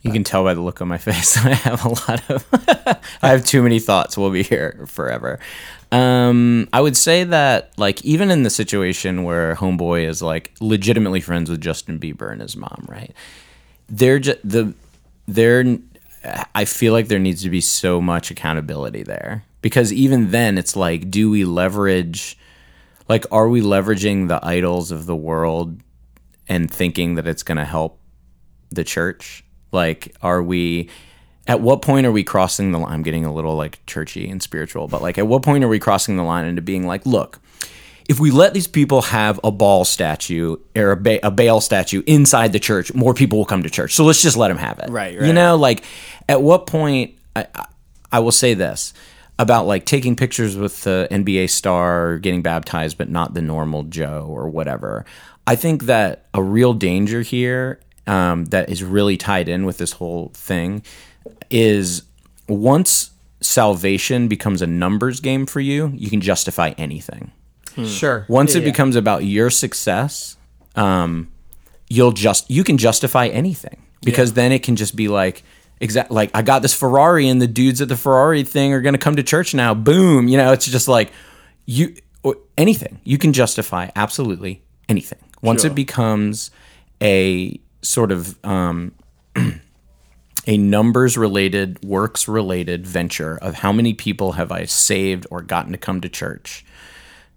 You 0.03 0.13
can 0.13 0.23
tell 0.23 0.45
by 0.45 0.53
the 0.53 0.61
look 0.61 0.83
on 0.83 0.89
my 0.89 0.99
face. 1.11 1.35
That 1.35 1.47
I 1.47 1.55
have 1.55 1.85
a 1.85 1.89
lot 1.89 2.31
of. 2.31 2.47
I 3.23 3.29
have 3.29 3.45
too 3.45 3.63
many 3.63 3.81
thoughts. 3.81 4.19
We'll 4.19 4.31
be 4.31 4.43
here 4.43 4.85
forever. 4.87 5.39
Um, 5.91 6.69
I 6.75 6.83
would 6.83 6.97
say 6.97 7.25
that, 7.25 7.73
like, 7.79 8.05
even 8.05 8.31
in 8.31 8.43
the 8.43 8.51
situation 8.51 9.23
where 9.23 9.55
Homeboy 9.55 10.07
is 10.07 10.21
like 10.21 10.53
legitimately 10.61 11.23
friends 11.23 11.49
with 11.49 11.63
Justin 11.63 11.99
Bieber 11.99 12.31
and 12.31 12.43
his 12.43 12.55
mom, 12.55 12.85
right? 12.87 13.15
They're 13.89 14.19
just 14.19 14.39
the 14.45 14.75
they're. 15.27 15.79
I 16.55 16.65
feel 16.65 16.93
like 16.93 17.09
there 17.09 17.19
needs 17.19 17.43
to 17.43 17.51
be 17.51 17.61
so 17.61 18.01
much 18.01 18.31
accountability 18.31 19.03
there 19.03 19.45
because 19.65 19.91
even 19.95 20.31
then, 20.31 20.59
it's 20.59 20.77
like, 20.77 21.11
do 21.11 21.31
we 21.31 21.47
leverage? 21.47 22.37
Like, 23.09 23.25
are 23.33 23.49
we 23.49 23.63
leveraging 23.63 24.29
the 24.29 24.39
idols 24.47 24.91
of 24.93 25.07
the 25.07 25.17
world 25.17 25.81
and 26.47 26.71
thinking 26.71 27.15
that 27.15 27.27
it's 27.27 27.43
going 27.43 27.57
to 27.57 27.65
help 27.65 27.99
the 28.69 28.85
church? 28.85 29.43
Like, 29.73 30.15
are 30.21 30.43
we? 30.43 30.91
At 31.47 31.63
what 31.63 31.81
point 31.81 32.07
are 32.07 32.13
we 32.13 32.25
crossing 32.25 32.73
the 32.73 32.79
line? 32.79 32.93
I'm 32.93 33.03
getting 33.03 33.25
a 33.25 33.33
little 33.33 33.57
like 33.57 33.79
churchy 33.87 34.29
and 34.29 34.43
spiritual, 34.43 34.87
but 34.87 35.01
like, 35.01 35.17
at 35.17 35.27
what 35.27 35.43
point 35.43 35.65
are 35.65 35.69
we 35.69 35.79
crossing 35.79 36.17
the 36.19 36.23
line 36.25 36.45
into 36.45 36.61
being 36.61 36.87
like, 36.87 37.07
look, 37.07 37.41
if 38.07 38.21
we 38.21 38.31
let 38.31 38.53
these 38.53 38.67
people 38.67 39.01
have 39.01 39.41
a 39.43 39.51
ball 39.51 39.87
statue 39.87 40.57
or 40.77 40.91
a, 40.91 40.97
ba- 40.99 41.27
a 41.27 41.31
Baal 41.31 41.63
statue 41.63 42.03
inside 42.07 42.53
the 42.53 42.61
church, 42.61 42.93
more 42.93 43.15
people 43.15 43.39
will 43.39 43.47
come 43.47 43.63
to 43.63 43.71
church. 43.71 43.95
So 43.95 44.05
let's 44.05 44.21
just 44.21 44.37
let 44.37 44.49
them 44.49 44.59
have 44.59 44.79
it. 44.81 44.91
Right, 44.91 45.15
You 45.15 45.33
know, 45.33 45.57
like, 45.57 45.85
at 46.29 46.43
what 46.43 46.67
point? 46.67 47.15
I, 47.35 47.47
I- 47.55 47.67
I 48.13 48.21
will 48.21 48.31
say 48.33 48.55
this 48.55 48.93
about 49.39 49.67
like 49.67 49.85
taking 49.85 50.15
pictures 50.17 50.57
with 50.57 50.83
the 50.83 51.09
NBA 51.11 51.51
star 51.51 52.19
getting 52.19 52.43
baptized, 52.43 52.99
but 52.99 53.09
not 53.09 53.35
the 53.35 53.43
normal 53.43 53.83
Joe 53.85 54.27
or 54.29 54.49
whatever. 54.49 55.05
I 55.47 55.57
think 55.57 55.85
that 55.85 56.27
a 56.33 56.43
real 56.43 56.73
danger 56.73 57.23
here 57.23 57.81
um, 58.07 58.47
that 58.47 58.71
is 58.71 58.83
really 58.83 59.17
tied 59.17 59.49
in 59.49 59.65
with 59.65 59.79
this 59.79 59.93
whole 59.93 60.31
thing 60.35 60.83
is 61.51 62.03
once 62.49 63.11
salvation 63.41 64.29
becomes 64.29 64.63
a 64.63 64.67
numbers 64.67 65.21
game 65.21 65.47
for 65.47 65.61
you, 65.61 65.93
you 65.95 66.09
can 66.11 66.21
justify 66.21 66.71
anything. 66.79 67.31
Sure. 67.85 68.25
Once 68.29 68.55
Yeah, 68.55 68.61
it 68.61 68.65
yeah. 68.65 68.71
becomes 68.71 68.95
about 68.97 69.25
your 69.25 69.51
success, 69.51 70.37
um, 70.77 71.33
you'll 71.89 72.13
just 72.13 72.49
you 72.51 72.63
can 72.63 72.79
justify 72.79 73.27
anything 73.27 73.83
because 74.03 74.35
then 74.35 74.53
it 74.53 74.63
can 74.63 74.77
just 74.77 74.95
be 74.95 75.09
like 75.09 75.43
exact 75.85 76.11
like 76.11 76.31
I 76.35 76.43
got 76.43 76.63
this 76.63 76.75
Ferrari 76.75 77.29
and 77.29 77.41
the 77.41 77.47
dudes 77.47 77.81
at 77.81 77.89
the 77.89 77.97
Ferrari 77.97 78.43
thing 78.43 78.73
are 78.73 78.81
going 78.81 78.95
to 78.95 78.99
come 78.99 79.15
to 79.17 79.23
church 79.23 79.55
now. 79.55 79.75
Boom, 79.75 80.27
you 80.27 80.37
know, 80.37 80.53
it's 80.53 80.67
just 80.67 80.89
like 80.89 81.13
you 81.67 81.95
anything. 82.59 83.01
You 83.05 83.19
can 83.19 83.33
justify 83.33 83.91
absolutely 83.95 84.63
anything. 84.89 85.19
Once 85.43 85.63
Sure. 85.63 85.71
it 85.71 85.75
becomes 85.75 86.51
a 87.03 87.61
sort 87.83 88.11
of 88.11 88.43
um, 88.45 88.93
a 90.47 90.57
numbers 90.57 91.19
related, 91.19 91.83
works 91.85 92.27
related 92.29 92.87
venture 92.87 93.37
of 93.37 93.55
how 93.57 93.73
many 93.73 93.93
people 93.95 94.33
have 94.33 94.51
I 94.51 94.65
saved 94.65 95.27
or 95.31 95.43
gotten 95.43 95.73
to 95.73 95.79
come 95.79 96.01
to 96.01 96.09
church. 96.09 96.65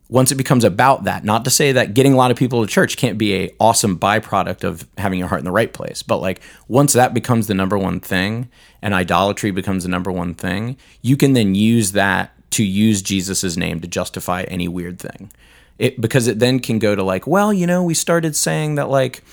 Once 0.10 0.32
it 0.32 0.36
becomes 0.36 0.64
about 0.64 1.04
that, 1.04 1.24
not 1.24 1.44
to 1.44 1.50
say 1.50 1.72
that 1.74 1.94
getting 1.94 2.14
a 2.14 2.16
lot 2.16 2.32
of 2.32 2.38
people 2.38 2.66
to 2.66 2.72
church 2.72 2.96
can't 2.96 3.18
be 3.18 3.36
a 3.36 3.56
awesome 3.60 4.00
byproduct 4.00 4.64
of 4.64 4.88
having 4.98 5.20
your 5.20 5.28
heart 5.28 5.40
in 5.40 5.46
the 5.46 5.52
right 5.52 5.74
place, 5.74 6.02
but 6.02 6.18
like 6.18 6.42
once 6.68 6.94
that 6.94 7.14
becomes 7.14 7.48
the 7.48 7.54
number 7.54 7.78
one 7.78 8.00
thing 8.00 8.50
and 8.82 8.94
idolatry 8.94 9.52
becomes 9.52 9.84
the 9.84 9.90
number 9.90 10.12
one 10.12 10.34
thing, 10.34 10.78
you 11.02 11.18
can 11.18 11.34
then 11.34 11.56
use 11.56 11.92
that 11.92 12.32
to 12.52 12.64
use 12.64 13.02
Jesus's 13.02 13.58
name 13.58 13.82
to 13.82 13.88
justify 13.88 14.44
any 14.44 14.68
weird 14.68 15.00
thing. 15.00 15.32
It 15.78 16.00
because 16.00 16.28
it 16.28 16.40
then 16.40 16.60
can 16.60 16.80
go 16.80 16.96
to 16.96 17.04
like, 17.04 17.28
well, 17.28 17.54
you 17.54 17.68
know, 17.68 17.84
we 17.84 17.94
started 17.94 18.36
saying 18.36 18.76
that 18.76 18.90
like 18.90 19.24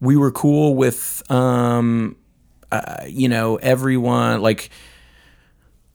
we 0.00 0.16
were 0.16 0.30
cool 0.30 0.74
with 0.74 1.22
um 1.30 2.16
uh, 2.72 3.04
you 3.06 3.28
know 3.28 3.56
everyone 3.56 4.42
like 4.42 4.70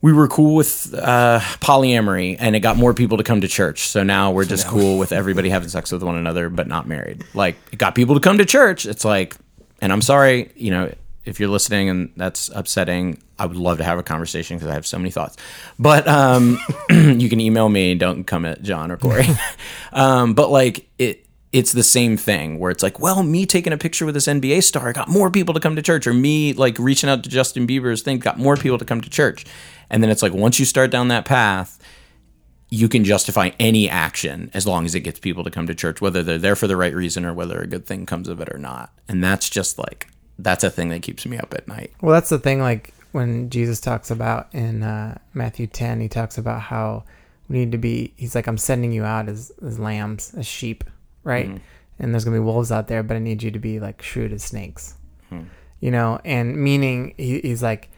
we 0.02 0.12
were 0.12 0.28
cool 0.28 0.56
with 0.56 0.94
uh, 0.96 1.40
polyamory 1.60 2.36
and 2.40 2.56
it 2.56 2.62
got 2.62 2.78
more 2.78 2.94
people 2.94 3.18
to 3.18 3.24
come 3.24 3.42
to 3.42 3.48
church 3.48 3.88
so 3.88 4.04
now 4.04 4.32
we're 4.32 4.46
just 4.46 4.68
cool 4.68 4.98
with 4.98 5.12
everybody 5.12 5.50
having 5.50 5.70
sex 5.70 5.92
with 5.92 6.04
one 6.04 6.16
another 6.16 6.50
but 6.50 6.68
not 6.68 6.88
married 6.88 7.24
like 7.34 7.56
it 7.72 7.78
got 7.78 7.96
people 7.96 8.16
to 8.16 8.22
come 8.22 8.38
to 8.38 8.46
church 8.46 8.86
it's 8.86 9.06
like 9.06 9.36
and 9.82 9.94
i'm 9.94 10.02
sorry 10.02 10.52
you 10.56 10.72
know 10.72 10.92
if 11.26 11.40
you're 11.40 11.50
listening 11.50 11.90
and 11.90 12.12
that's 12.16 12.50
upsetting, 12.50 13.22
I 13.38 13.46
would 13.46 13.58
love 13.58 13.78
to 13.78 13.84
have 13.84 14.00
a 14.00 14.04
conversation 14.04 14.58
because 14.58 14.70
I 14.70 14.74
have 14.74 14.88
so 14.88 14.98
many 14.98 15.12
thoughts. 15.12 15.38
But 15.78 16.08
um, 16.08 16.58
you 16.90 17.30
can 17.30 17.40
email 17.40 17.70
me. 17.70 17.96
Don't 17.96 18.24
come 18.24 18.46
at 18.46 18.64
John 18.64 18.92
or 18.92 18.98
Corey. 18.98 19.28
um, 19.94 20.34
but 20.34 20.50
like 20.50 20.90
it, 20.98 21.26
it's 21.52 21.74
the 21.74 21.84
same 21.84 22.18
thing 22.18 22.60
where 22.60 22.72
it's 22.72 22.82
like, 22.82 23.00
well, 23.00 23.24
me 23.24 23.46
taking 23.46 23.74
a 23.74 23.78
picture 23.78 24.06
with 24.06 24.16
this 24.16 24.28
NBA 24.28 24.64
star 24.64 24.94
got 24.94 25.10
more 25.10 25.30
people 25.30 25.54
to 25.54 25.60
come 25.60 25.76
to 25.76 25.82
church, 25.82 26.08
or 26.08 26.14
me 26.14 26.54
like 26.54 26.80
reaching 26.80 27.10
out 27.10 27.24
to 27.24 27.30
Justin 27.30 27.68
Bieber's 27.68 28.02
thing 28.02 28.20
got 28.20 28.40
more 28.40 28.56
people 28.56 28.78
to 28.78 28.86
come 28.86 29.02
to 29.02 29.10
church. 29.10 29.46
And 29.92 30.02
then 30.02 30.10
it's 30.10 30.24
like 30.24 30.34
once 30.34 30.58
you 30.60 30.66
start 30.66 30.90
down 30.90 31.10
that 31.10 31.26
path, 31.26 31.78
you 32.70 32.88
can 32.88 33.04
justify 33.04 33.52
any 33.60 33.90
action 33.90 34.50
as 34.54 34.66
long 34.66 34.86
as 34.86 34.96
it 34.96 35.02
gets 35.02 35.20
people 35.20 35.44
to 35.44 35.52
come 35.52 35.68
to 35.68 35.76
church, 35.76 36.02
whether 36.02 36.24
they're 36.24 36.38
there 36.38 36.56
for 36.56 36.68
the 36.68 36.78
right 36.78 36.96
reason 36.96 37.26
or 37.26 37.34
whether 37.34 37.60
a 37.60 37.68
good 37.68 37.86
thing 37.86 38.06
comes 38.06 38.28
of 38.30 38.40
it 38.40 38.50
or 38.52 38.58
not. 38.58 38.94
And 39.10 39.24
that's 39.24 39.50
just 39.50 39.78
like 39.78 40.08
that's 40.40 40.64
a 40.64 40.70
thing 40.72 40.90
that 40.90 41.02
keeps 41.04 41.26
me 41.26 41.38
up 41.38 41.54
at 41.54 41.68
night. 41.68 41.92
Well, 42.02 42.14
that's 42.14 42.30
the 42.30 42.40
thing. 42.40 42.62
Like 42.62 42.94
when 43.12 43.50
Jesus 43.50 43.82
talks 43.82 44.10
about 44.10 44.48
in 44.54 44.82
uh, 44.82 45.18
Matthew 45.34 45.68
10, 45.68 46.00
he 46.00 46.08
talks 46.08 46.38
about 46.38 46.62
how 46.62 47.04
we 47.50 47.58
need 47.60 47.74
to 47.74 47.78
be, 47.78 48.14
he's 48.16 48.34
like, 48.34 48.48
I'm 48.48 48.58
sending 48.58 48.94
you 48.94 49.04
out 49.04 49.28
as, 49.28 49.52
as 49.64 49.78
lambs, 49.78 50.34
as 50.36 50.48
sheep, 50.48 50.86
right? 51.26 51.48
Mm-hmm. 51.48 51.58
And 52.00 52.14
there's 52.14 52.24
going 52.24 52.36
to 52.36 52.42
be 52.42 52.46
wolves 52.46 52.72
out 52.72 52.88
there, 52.88 53.04
but 53.04 53.16
I 53.18 53.20
need 53.20 53.44
you 53.44 53.52
to 53.52 53.60
be 53.60 53.82
like 53.82 54.02
shrewd 54.02 54.32
as 54.32 54.44
snakes, 54.44 54.96
Hmm. 55.30 55.42
you 55.82 55.92
know? 55.92 56.22
And 56.24 56.56
meaning, 56.56 57.14
he, 57.18 57.42
he's 57.42 57.62
like, 57.62 57.90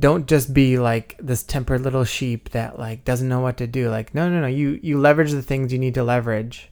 don't 0.00 0.26
just 0.26 0.54
be 0.54 0.78
like 0.78 1.16
this 1.18 1.42
tempered 1.42 1.80
little 1.80 2.04
sheep 2.04 2.50
that 2.50 2.78
like 2.78 3.04
doesn't 3.04 3.28
know 3.28 3.40
what 3.40 3.56
to 3.56 3.66
do. 3.66 3.90
Like, 3.90 4.14
no, 4.14 4.28
no, 4.30 4.40
no. 4.40 4.46
You, 4.46 4.78
you 4.82 4.98
leverage 4.98 5.32
the 5.32 5.42
things 5.42 5.72
you 5.72 5.78
need 5.78 5.94
to 5.94 6.04
leverage 6.04 6.70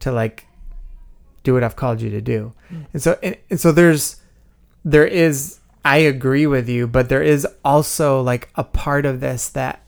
to 0.00 0.10
like 0.10 0.46
do 1.42 1.54
what 1.54 1.62
I've 1.62 1.76
called 1.76 2.00
you 2.00 2.10
to 2.10 2.20
do. 2.20 2.52
Hmm. 2.68 2.82
And 2.92 3.02
so, 3.02 3.18
and, 3.22 3.36
and 3.50 3.60
so 3.60 3.72
there's, 3.72 4.16
there 4.84 5.06
is 5.06 5.60
I 5.84 5.98
agree 5.98 6.46
with 6.46 6.68
you, 6.68 6.86
but 6.86 7.08
there 7.08 7.22
is 7.22 7.46
also 7.64 8.20
like 8.20 8.50
a 8.54 8.64
part 8.64 9.06
of 9.06 9.20
this 9.20 9.48
that 9.50 9.82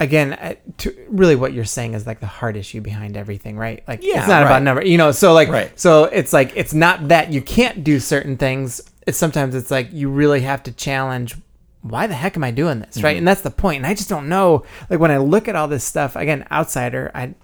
again, 0.00 0.56
to, 0.78 1.06
really 1.08 1.34
what 1.34 1.52
you're 1.52 1.64
saying 1.64 1.94
is 1.94 2.06
like 2.06 2.20
the 2.20 2.26
heart 2.26 2.56
issue 2.56 2.80
behind 2.80 3.16
everything, 3.16 3.56
right? 3.56 3.82
Like 3.88 4.00
Yeah, 4.02 4.20
it's 4.20 4.28
not 4.28 4.42
about 4.42 4.62
number, 4.62 4.84
you 4.84 4.98
know, 4.98 5.10
so 5.10 5.32
like 5.32 5.48
Right. 5.48 5.78
so 5.78 6.04
it's 6.04 6.32
like 6.32 6.52
it's 6.54 6.74
not 6.74 7.08
that 7.08 7.32
you 7.32 7.40
can't 7.40 7.82
do 7.82 7.98
certain 7.98 8.36
things. 8.36 8.80
It's 9.08 9.16
sometimes 9.16 9.54
it's 9.54 9.70
like 9.70 9.90
you 9.90 10.10
really 10.10 10.42
have 10.42 10.62
to 10.64 10.72
challenge 10.72 11.34
why 11.80 12.06
the 12.06 12.14
heck 12.14 12.36
am 12.36 12.44
I 12.44 12.50
doing 12.50 12.80
this, 12.80 13.02
right? 13.02 13.12
Mm-hmm. 13.12 13.18
And 13.18 13.28
that's 13.28 13.40
the 13.40 13.50
point. 13.50 13.78
And 13.78 13.86
I 13.86 13.94
just 13.94 14.10
don't 14.10 14.28
know. 14.28 14.64
Like 14.90 15.00
when 15.00 15.10
I 15.10 15.16
look 15.16 15.48
at 15.48 15.56
all 15.56 15.66
this 15.66 15.82
stuff, 15.82 16.14
again, 16.14 16.46
outsider, 16.50 17.10
I 17.14 17.34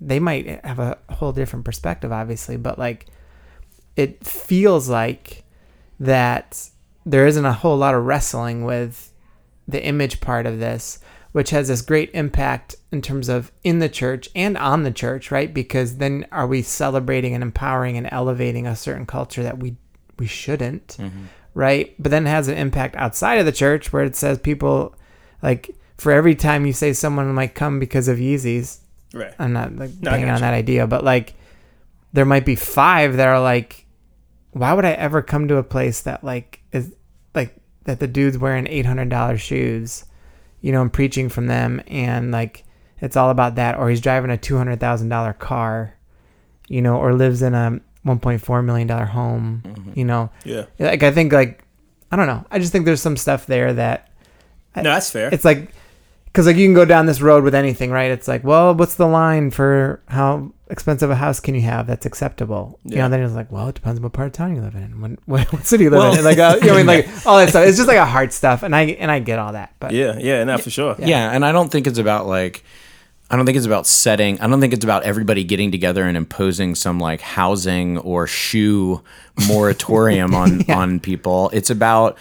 they 0.00 0.18
might 0.18 0.64
have 0.64 0.78
a 0.78 0.96
whole 1.10 1.32
different 1.32 1.66
perspective 1.66 2.10
obviously, 2.10 2.56
but 2.56 2.78
like 2.78 3.06
it 3.96 4.24
feels 4.24 4.88
like 4.88 5.44
that 5.98 6.70
there 7.04 7.26
isn't 7.26 7.44
a 7.44 7.52
whole 7.52 7.76
lot 7.76 7.94
of 7.94 8.06
wrestling 8.06 8.64
with 8.64 9.12
the 9.68 9.84
image 9.84 10.22
part 10.22 10.46
of 10.46 10.58
this, 10.58 11.00
which 11.32 11.50
has 11.50 11.68
this 11.68 11.82
great 11.82 12.10
impact 12.14 12.76
in 12.90 13.02
terms 13.02 13.28
of 13.28 13.52
in 13.62 13.78
the 13.78 13.90
church 13.90 14.30
and 14.34 14.56
on 14.56 14.84
the 14.84 14.90
church, 14.90 15.30
right? 15.30 15.52
Because 15.52 15.98
then 15.98 16.26
are 16.32 16.46
we 16.46 16.62
celebrating 16.62 17.34
and 17.34 17.42
empowering 17.42 17.98
and 17.98 18.08
elevating 18.10 18.66
a 18.66 18.74
certain 18.74 19.04
culture 19.04 19.42
that 19.42 19.58
we 19.58 19.76
we 20.20 20.26
shouldn't, 20.26 20.96
mm-hmm. 20.98 21.24
right? 21.54 21.94
But 21.98 22.10
then 22.10 22.26
it 22.26 22.30
has 22.30 22.46
an 22.46 22.56
impact 22.56 22.94
outside 22.94 23.38
of 23.38 23.46
the 23.46 23.52
church 23.52 23.92
where 23.92 24.04
it 24.04 24.14
says 24.14 24.38
people 24.38 24.94
like 25.42 25.74
for 25.98 26.12
every 26.12 26.34
time 26.36 26.66
you 26.66 26.72
say 26.72 26.92
someone 26.92 27.34
might 27.34 27.54
come 27.56 27.80
because 27.80 28.06
of 28.06 28.18
Yeezys, 28.18 28.78
Right. 29.12 29.34
I'm 29.40 29.52
not 29.52 29.74
like 29.74 29.90
No, 30.00 30.12
banging 30.12 30.28
on 30.28 30.34
gotcha. 30.36 30.42
that 30.42 30.54
idea, 30.54 30.86
but 30.86 31.02
like 31.02 31.34
there 32.12 32.24
might 32.24 32.44
be 32.44 32.54
five 32.54 33.16
that 33.16 33.28
are 33.28 33.40
like, 33.40 33.86
why 34.52 34.72
would 34.72 34.84
I 34.84 34.92
ever 34.92 35.22
come 35.22 35.48
to 35.48 35.56
a 35.56 35.62
place 35.64 36.02
that 36.02 36.22
like 36.22 36.62
is 36.70 36.94
like 37.34 37.56
that 37.84 37.98
the 37.98 38.06
dude's 38.06 38.38
wearing 38.38 38.66
eight 38.68 38.86
hundred 38.86 39.08
dollars 39.08 39.40
shoes, 39.40 40.04
you 40.60 40.70
know, 40.70 40.82
and 40.82 40.92
preaching 40.92 41.28
from 41.28 41.46
them, 41.46 41.82
and 41.88 42.30
like 42.30 42.64
it's 43.00 43.16
all 43.16 43.30
about 43.30 43.54
that, 43.56 43.78
or 43.78 43.90
he's 43.90 44.00
driving 44.00 44.30
a 44.30 44.36
two 44.36 44.56
hundred 44.56 44.78
thousand 44.78 45.08
dollar 45.08 45.32
car, 45.32 45.94
you 46.68 46.82
know, 46.82 46.96
or 46.96 47.14
lives 47.14 47.42
in 47.42 47.54
a 47.54 47.80
one 48.02 48.18
point 48.18 48.40
four 48.40 48.62
million 48.62 48.86
dollar 48.88 49.04
home, 49.06 49.62
Mm-hmm. 49.66 49.92
you 49.94 50.04
know, 50.04 50.30
Yeah. 50.44 50.66
like 50.78 51.02
I 51.02 51.10
think 51.10 51.32
like 51.32 51.62
I 52.12 52.16
don't 52.16 52.26
know, 52.26 52.44
I 52.50 52.58
just 52.58 52.72
think 52.72 52.84
there's 52.86 53.02
some 53.02 53.16
stuff 53.16 53.46
there 53.46 53.72
that 53.74 54.08
No, 54.76 54.82
that's 54.84 55.10
fair. 55.10 55.28
it's 55.32 55.44
like 55.44 55.70
because 56.26 56.46
like 56.46 56.56
you 56.56 56.66
can 56.66 56.74
go 56.74 56.84
down 56.84 57.06
this 57.06 57.20
road 57.20 57.42
with 57.42 57.54
anything 57.56 57.90
right 57.90 58.10
it's 58.12 58.28
like 58.28 58.44
well 58.44 58.72
what's 58.72 58.94
the 58.94 59.06
line 59.06 59.50
for 59.50 60.00
how 60.06 60.52
expensive 60.68 61.10
a 61.10 61.16
house 61.16 61.40
can 61.40 61.56
you 61.56 61.60
have 61.62 61.88
that's 61.88 62.06
acceptable 62.06 62.78
yeah. 62.84 62.94
you 62.94 63.02
know 63.02 63.08
then 63.08 63.20
it's 63.20 63.34
like 63.34 63.50
well 63.50 63.66
it 63.68 63.74
depends 63.74 63.98
on 63.98 64.02
what 64.04 64.12
part 64.12 64.26
of 64.28 64.32
town 64.32 64.54
you 64.54 64.62
live 64.62 64.76
in 64.76 65.00
what, 65.00 65.10
what, 65.26 65.52
what 65.52 65.66
city 65.66 65.82
you 65.84 65.90
live 65.90 65.98
Well- 65.98 66.16
in 66.16 66.24
like 66.24 66.38
uh, 66.38 66.56
you 66.60 66.68
know 66.68 66.74
what 66.74 66.80
I 66.80 66.82
mean 66.84 66.86
like 67.14 67.26
all 67.26 67.36
that 67.38 67.48
stuff 67.48 67.66
it's 67.66 67.76
just 67.76 67.88
like 67.88 67.96
a 67.96 68.06
hard 68.06 68.32
stuff 68.32 68.62
and 68.62 68.76
I 68.76 68.82
and 68.82 69.10
I 69.10 69.18
get 69.18 69.40
all 69.40 69.52
that 69.54 69.74
but 69.80 69.90
yeah, 69.92 70.16
yeah, 70.18 70.44
not 70.44 70.60
for 70.60 70.70
sure. 70.70 70.94
Yeah. 71.00 71.32
and 71.32 71.44
I 71.44 71.50
don't 71.50 71.68
think 71.70 71.88
it's 71.88 71.98
about 71.98 72.28
like 72.28 72.62
I 73.30 73.36
don't 73.36 73.46
think 73.46 73.56
it's 73.56 73.66
about 73.66 73.86
setting 73.86 74.40
I 74.40 74.48
don't 74.48 74.60
think 74.60 74.72
it's 74.72 74.84
about 74.84 75.04
everybody 75.04 75.44
getting 75.44 75.70
together 75.70 76.04
and 76.04 76.16
imposing 76.16 76.74
some 76.74 76.98
like 76.98 77.20
housing 77.20 77.98
or 77.98 78.26
shoe 78.26 79.02
moratorium 79.46 80.34
on 80.34 80.70
on 80.70 81.00
people. 81.00 81.50
It's 81.52 81.70
about 81.70 82.18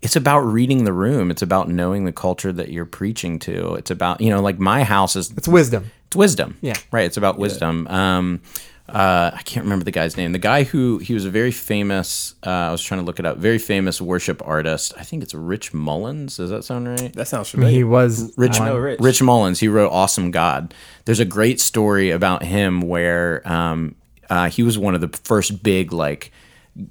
it's 0.00 0.16
about 0.16 0.40
reading 0.40 0.84
the 0.84 0.92
room. 0.92 1.30
It's 1.30 1.42
about 1.42 1.68
knowing 1.68 2.04
the 2.04 2.12
culture 2.12 2.52
that 2.52 2.70
you're 2.70 2.86
preaching 2.86 3.38
to. 3.40 3.74
It's 3.74 3.90
about, 3.90 4.20
you 4.20 4.30
know, 4.30 4.40
like 4.40 4.58
my 4.58 4.82
house 4.82 5.14
is 5.16 5.30
it's 5.36 5.48
wisdom 5.48 5.90
it's 6.12 6.16
wisdom. 6.18 6.58
Yeah. 6.60 6.74
Right. 6.90 7.06
It's 7.06 7.16
about 7.16 7.38
wisdom. 7.38 7.86
Um, 7.88 8.42
uh, 8.88 9.30
I 9.34 9.42
can't 9.44 9.64
remember 9.64 9.84
the 9.84 9.90
guy's 9.90 10.16
name. 10.16 10.32
The 10.32 10.38
guy 10.38 10.64
who 10.64 10.98
he 10.98 11.14
was 11.14 11.24
a 11.24 11.30
very 11.30 11.52
famous. 11.52 12.34
Uh, 12.44 12.50
I 12.50 12.70
was 12.72 12.82
trying 12.82 13.00
to 13.00 13.06
look 13.06 13.18
it 13.18 13.24
up. 13.26 13.38
Very 13.38 13.58
famous 13.58 14.00
worship 14.00 14.42
artist. 14.46 14.92
I 14.98 15.02
think 15.04 15.22
it's 15.22 15.34
Rich 15.34 15.72
Mullins. 15.72 16.36
Does 16.36 16.50
that 16.50 16.64
sound 16.64 16.88
right? 16.88 17.12
That 17.14 17.28
sounds 17.28 17.48
familiar. 17.50 17.74
he 17.76 17.84
was 17.84 18.36
Rich, 18.36 18.58
on- 18.60 18.66
know 18.66 18.76
Rich. 18.78 19.00
Rich 19.00 19.22
Mullins. 19.22 19.60
He 19.60 19.68
wrote 19.68 19.90
"Awesome 19.92 20.30
God." 20.30 20.74
There's 21.04 21.20
a 21.20 21.24
great 21.24 21.60
story 21.60 22.10
about 22.10 22.42
him 22.42 22.80
where 22.82 23.46
um, 23.50 23.94
uh, 24.28 24.48
he 24.50 24.62
was 24.62 24.76
one 24.78 24.94
of 24.94 25.00
the 25.00 25.16
first 25.24 25.62
big 25.62 25.92
like 25.92 26.32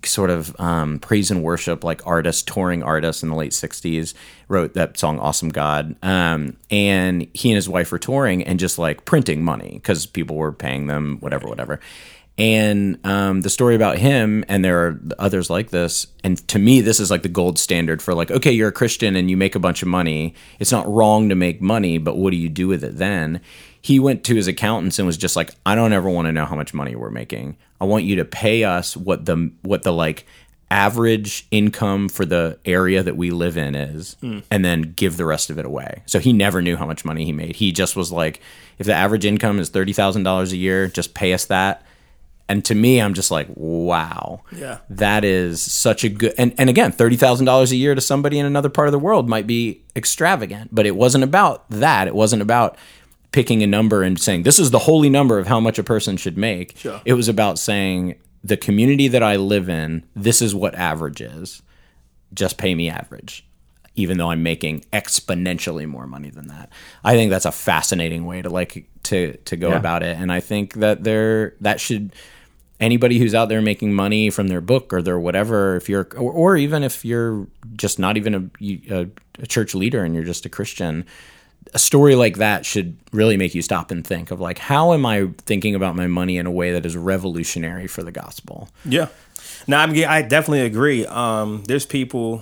sort 0.05 0.29
of 0.29 0.57
um, 0.59 0.99
praise 0.99 1.31
and 1.31 1.43
worship 1.43 1.83
like 1.83 2.05
artist, 2.05 2.47
touring 2.47 2.83
artist 2.83 3.23
in 3.23 3.29
the 3.29 3.35
late 3.35 3.51
'60s. 3.51 4.13
Wrote 4.47 4.73
that 4.73 4.97
song 4.97 5.19
"Awesome 5.19 5.49
God," 5.49 5.95
um, 6.03 6.57
and 6.69 7.27
he 7.33 7.49
and 7.49 7.55
his 7.55 7.69
wife 7.69 7.91
were 7.91 7.99
touring 7.99 8.43
and 8.43 8.59
just 8.59 8.77
like 8.77 9.05
printing 9.05 9.43
money 9.43 9.71
because 9.73 10.05
people 10.05 10.35
were 10.35 10.51
paying 10.51 10.87
them 10.87 11.17
whatever, 11.19 11.47
whatever. 11.47 11.79
And 12.37 13.05
um, 13.05 13.41
the 13.41 13.49
story 13.49 13.75
about 13.75 13.97
him, 13.97 14.43
and 14.47 14.65
there 14.65 14.87
are 14.87 14.99
others 15.19 15.49
like 15.49 15.69
this. 15.69 16.07
And 16.23 16.37
to 16.47 16.57
me, 16.57 16.81
this 16.81 16.99
is 16.99 17.11
like 17.11 17.23
the 17.23 17.29
gold 17.29 17.59
standard 17.59 18.01
for 18.01 18.13
like, 18.13 18.31
okay, 18.31 18.51
you're 18.51 18.69
a 18.69 18.73
Christian 18.73 19.15
and 19.15 19.29
you 19.29 19.37
make 19.37 19.53
a 19.53 19.59
bunch 19.59 19.81
of 19.81 19.87
money. 19.87 20.33
It's 20.59 20.71
not 20.71 20.87
wrong 20.87 21.29
to 21.29 21.35
make 21.35 21.61
money, 21.61 21.97
but 21.97 22.17
what 22.17 22.31
do 22.31 22.37
you 22.37 22.49
do 22.49 22.67
with 22.67 22.83
it 22.83 22.97
then? 22.97 23.41
He 23.81 23.99
went 23.99 24.23
to 24.25 24.35
his 24.35 24.47
accountants 24.47 24.97
and 24.97 25.05
was 25.05 25.17
just 25.17 25.35
like, 25.35 25.53
I 25.65 25.75
don't 25.75 25.93
ever 25.93 26.09
want 26.09 26.27
to 26.27 26.31
know 26.31 26.45
how 26.45 26.55
much 26.55 26.73
money 26.73 26.95
we're 26.95 27.11
making. 27.11 27.57
I 27.79 27.85
want 27.85 28.05
you 28.05 28.15
to 28.17 28.25
pay 28.25 28.63
us 28.63 28.95
what 28.95 29.25
the 29.25 29.51
what 29.63 29.83
the 29.83 29.91
like 29.93 30.25
average 30.71 31.45
income 31.51 32.07
for 32.07 32.25
the 32.25 32.57
area 32.63 33.03
that 33.03 33.17
we 33.17 33.29
live 33.29 33.57
in 33.57 33.75
is 33.75 34.15
and 34.49 34.63
then 34.63 34.93
give 34.95 35.17
the 35.17 35.25
rest 35.25 35.49
of 35.49 35.59
it 35.59 35.65
away. 35.65 36.01
So 36.05 36.17
he 36.19 36.31
never 36.31 36.61
knew 36.61 36.77
how 36.77 36.85
much 36.85 37.03
money 37.03 37.25
he 37.25 37.33
made. 37.33 37.57
He 37.57 37.73
just 37.73 37.95
was 37.97 38.09
like 38.09 38.39
if 38.79 38.85
the 38.85 38.93
average 38.93 39.25
income 39.25 39.59
is 39.59 39.69
$30,000 39.69 40.51
a 40.51 40.57
year, 40.57 40.87
just 40.87 41.13
pay 41.13 41.33
us 41.33 41.45
that. 41.45 41.85
And 42.51 42.65
to 42.65 42.75
me, 42.75 43.01
I'm 43.01 43.13
just 43.13 43.31
like, 43.31 43.47
wow. 43.55 44.41
Yeah. 44.51 44.79
That 44.89 45.23
is 45.23 45.61
such 45.61 46.03
a 46.03 46.09
good 46.09 46.33
and, 46.37 46.53
and 46.57 46.69
again, 46.69 46.91
thirty 46.91 47.15
thousand 47.15 47.45
dollars 47.45 47.71
a 47.71 47.75
year 47.77 47.95
to 47.95 48.01
somebody 48.01 48.37
in 48.39 48.45
another 48.45 48.69
part 48.69 48.87
of 48.89 48.91
the 48.91 48.99
world 48.99 49.29
might 49.29 49.47
be 49.47 49.81
extravagant. 49.95 50.69
But 50.75 50.85
it 50.85 50.95
wasn't 50.97 51.23
about 51.23 51.69
that. 51.69 52.07
It 52.07 52.15
wasn't 52.15 52.41
about 52.41 52.77
picking 53.31 53.63
a 53.63 53.67
number 53.67 54.03
and 54.03 54.19
saying 54.19 54.43
this 54.43 54.59
is 54.59 54.71
the 54.71 54.79
holy 54.79 55.09
number 55.09 55.39
of 55.39 55.47
how 55.47 55.59
much 55.61 55.79
a 55.79 55.83
person 55.83 56.17
should 56.17 56.37
make. 56.37 56.75
Sure. 56.77 56.99
It 57.05 57.13
was 57.13 57.29
about 57.29 57.57
saying 57.57 58.15
the 58.43 58.57
community 58.57 59.07
that 59.07 59.23
I 59.23 59.37
live 59.37 59.69
in, 59.69 60.03
this 60.15 60.41
is 60.41 60.53
what 60.53 60.75
average 60.75 61.21
is. 61.21 61.61
Just 62.33 62.57
pay 62.57 62.75
me 62.75 62.89
average. 62.89 63.45
Even 63.95 64.17
though 64.17 64.31
I'm 64.31 64.41
making 64.43 64.85
exponentially 64.91 65.85
more 65.85 66.07
money 66.07 66.29
than 66.29 66.47
that. 66.47 66.69
I 67.03 67.13
think 67.15 67.29
that's 67.29 67.45
a 67.45 67.51
fascinating 67.51 68.25
way 68.25 68.41
to 68.41 68.49
like 68.49 68.87
to 69.03 69.35
to 69.37 69.55
go 69.57 69.69
Yeah. 69.69 69.77
about 69.77 70.01
it. 70.03 70.17
And 70.17 70.31
I 70.31 70.39
think 70.39 70.73
that 70.75 71.03
there 71.03 71.55
that 71.61 71.79
should 71.79 72.13
anybody 72.81 73.19
who's 73.19 73.33
out 73.35 73.47
there 73.47 73.61
making 73.61 73.93
money 73.93 74.29
from 74.29 74.47
their 74.47 74.61
book 74.61 74.91
or 74.91 75.01
their 75.01 75.19
whatever 75.19 75.75
if 75.75 75.87
you're 75.87 76.07
or, 76.17 76.31
or 76.31 76.57
even 76.57 76.83
if 76.83 77.05
you're 77.05 77.47
just 77.75 77.99
not 77.99 78.17
even 78.17 78.33
a, 78.35 78.73
a, 78.91 79.07
a 79.39 79.47
church 79.47 79.73
leader 79.75 80.03
and 80.03 80.15
you're 80.15 80.23
just 80.23 80.45
a 80.45 80.49
christian 80.49 81.05
a 81.73 81.79
story 81.79 82.15
like 82.15 82.37
that 82.37 82.65
should 82.65 82.97
really 83.13 83.37
make 83.37 83.53
you 83.53 83.61
stop 83.61 83.91
and 83.91 84.05
think 84.05 84.31
of 84.31 84.41
like 84.41 84.57
how 84.57 84.93
am 84.93 85.05
i 85.05 85.27
thinking 85.37 85.75
about 85.75 85.95
my 85.95 86.07
money 86.07 86.37
in 86.37 86.45
a 86.45 86.51
way 86.51 86.71
that 86.73 86.85
is 86.85 86.97
revolutionary 86.97 87.87
for 87.87 88.03
the 88.03 88.11
gospel 88.11 88.67
Yeah. 88.83 89.07
No, 89.67 89.77
I'm, 89.77 89.91
I 89.91 90.21
definitely 90.21 90.61
agree. 90.61 91.05
Um, 91.05 91.63
there's 91.65 91.85
people 91.85 92.41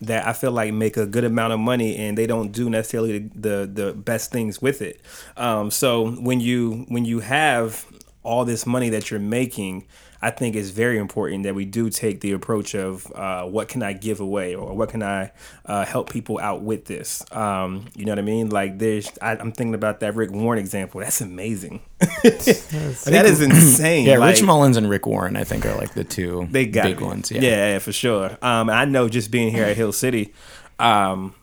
that 0.00 0.26
I 0.26 0.32
feel 0.32 0.52
like 0.52 0.72
make 0.72 0.96
a 0.96 1.06
good 1.06 1.24
amount 1.24 1.52
of 1.52 1.60
money 1.60 1.96
and 1.96 2.18
they 2.18 2.26
don't 2.26 2.52
do 2.52 2.68
necessarily 2.68 3.18
the 3.18 3.66
the, 3.66 3.66
the 3.66 3.92
best 3.92 4.30
things 4.30 4.60
with 4.60 4.82
it. 4.82 5.00
Um, 5.36 5.70
so 5.70 6.10
when 6.10 6.40
you 6.40 6.84
when 6.88 7.04
you 7.04 7.20
have 7.20 7.86
all 8.24 8.44
this 8.44 8.66
money 8.66 8.88
that 8.88 9.10
you're 9.10 9.20
making, 9.20 9.86
I 10.20 10.30
think 10.30 10.56
it's 10.56 10.70
very 10.70 10.96
important 10.98 11.42
that 11.42 11.54
we 11.54 11.66
do 11.66 11.90
take 11.90 12.20
the 12.22 12.32
approach 12.32 12.74
of 12.74 13.12
uh, 13.12 13.44
what 13.44 13.68
can 13.68 13.82
I 13.82 13.92
give 13.92 14.20
away 14.20 14.54
or 14.54 14.74
what 14.74 14.88
can 14.88 15.02
I 15.02 15.32
uh, 15.66 15.84
help 15.84 16.10
people 16.10 16.40
out 16.40 16.62
with 16.62 16.86
this. 16.86 17.22
Um, 17.30 17.86
you 17.94 18.06
know 18.06 18.12
what 18.12 18.18
I 18.18 18.22
mean? 18.22 18.48
Like 18.48 18.78
there's, 18.78 19.10
I, 19.20 19.32
I'm 19.32 19.52
thinking 19.52 19.74
about 19.74 20.00
that 20.00 20.14
Rick 20.14 20.30
Warren 20.32 20.58
example. 20.58 21.00
That's 21.02 21.20
amazing. 21.20 21.82
that 21.98 23.24
is 23.26 23.42
insane. 23.42 24.06
Yeah, 24.06 24.16
Like, 24.16 24.30
Rich 24.36 24.42
Mullins 24.44 24.78
and 24.78 24.88
Rick 24.88 25.06
Warren, 25.06 25.36
I 25.36 25.44
think, 25.44 25.66
are 25.66 25.76
like 25.76 25.92
the 25.92 26.04
two 26.04 26.48
they 26.50 26.64
got 26.64 26.84
big 26.84 27.00
me. 27.00 27.06
ones. 27.06 27.30
Yeah. 27.30 27.42
Yeah. 27.42 27.72
yeah, 27.72 27.78
for 27.78 27.92
sure. 27.92 28.38
Um, 28.40 28.70
I 28.70 28.86
know 28.86 29.08
just 29.10 29.30
being 29.30 29.52
here 29.52 29.64
at 29.64 29.76
Hill 29.76 29.92
City, 29.92 30.32
um, 30.78 31.34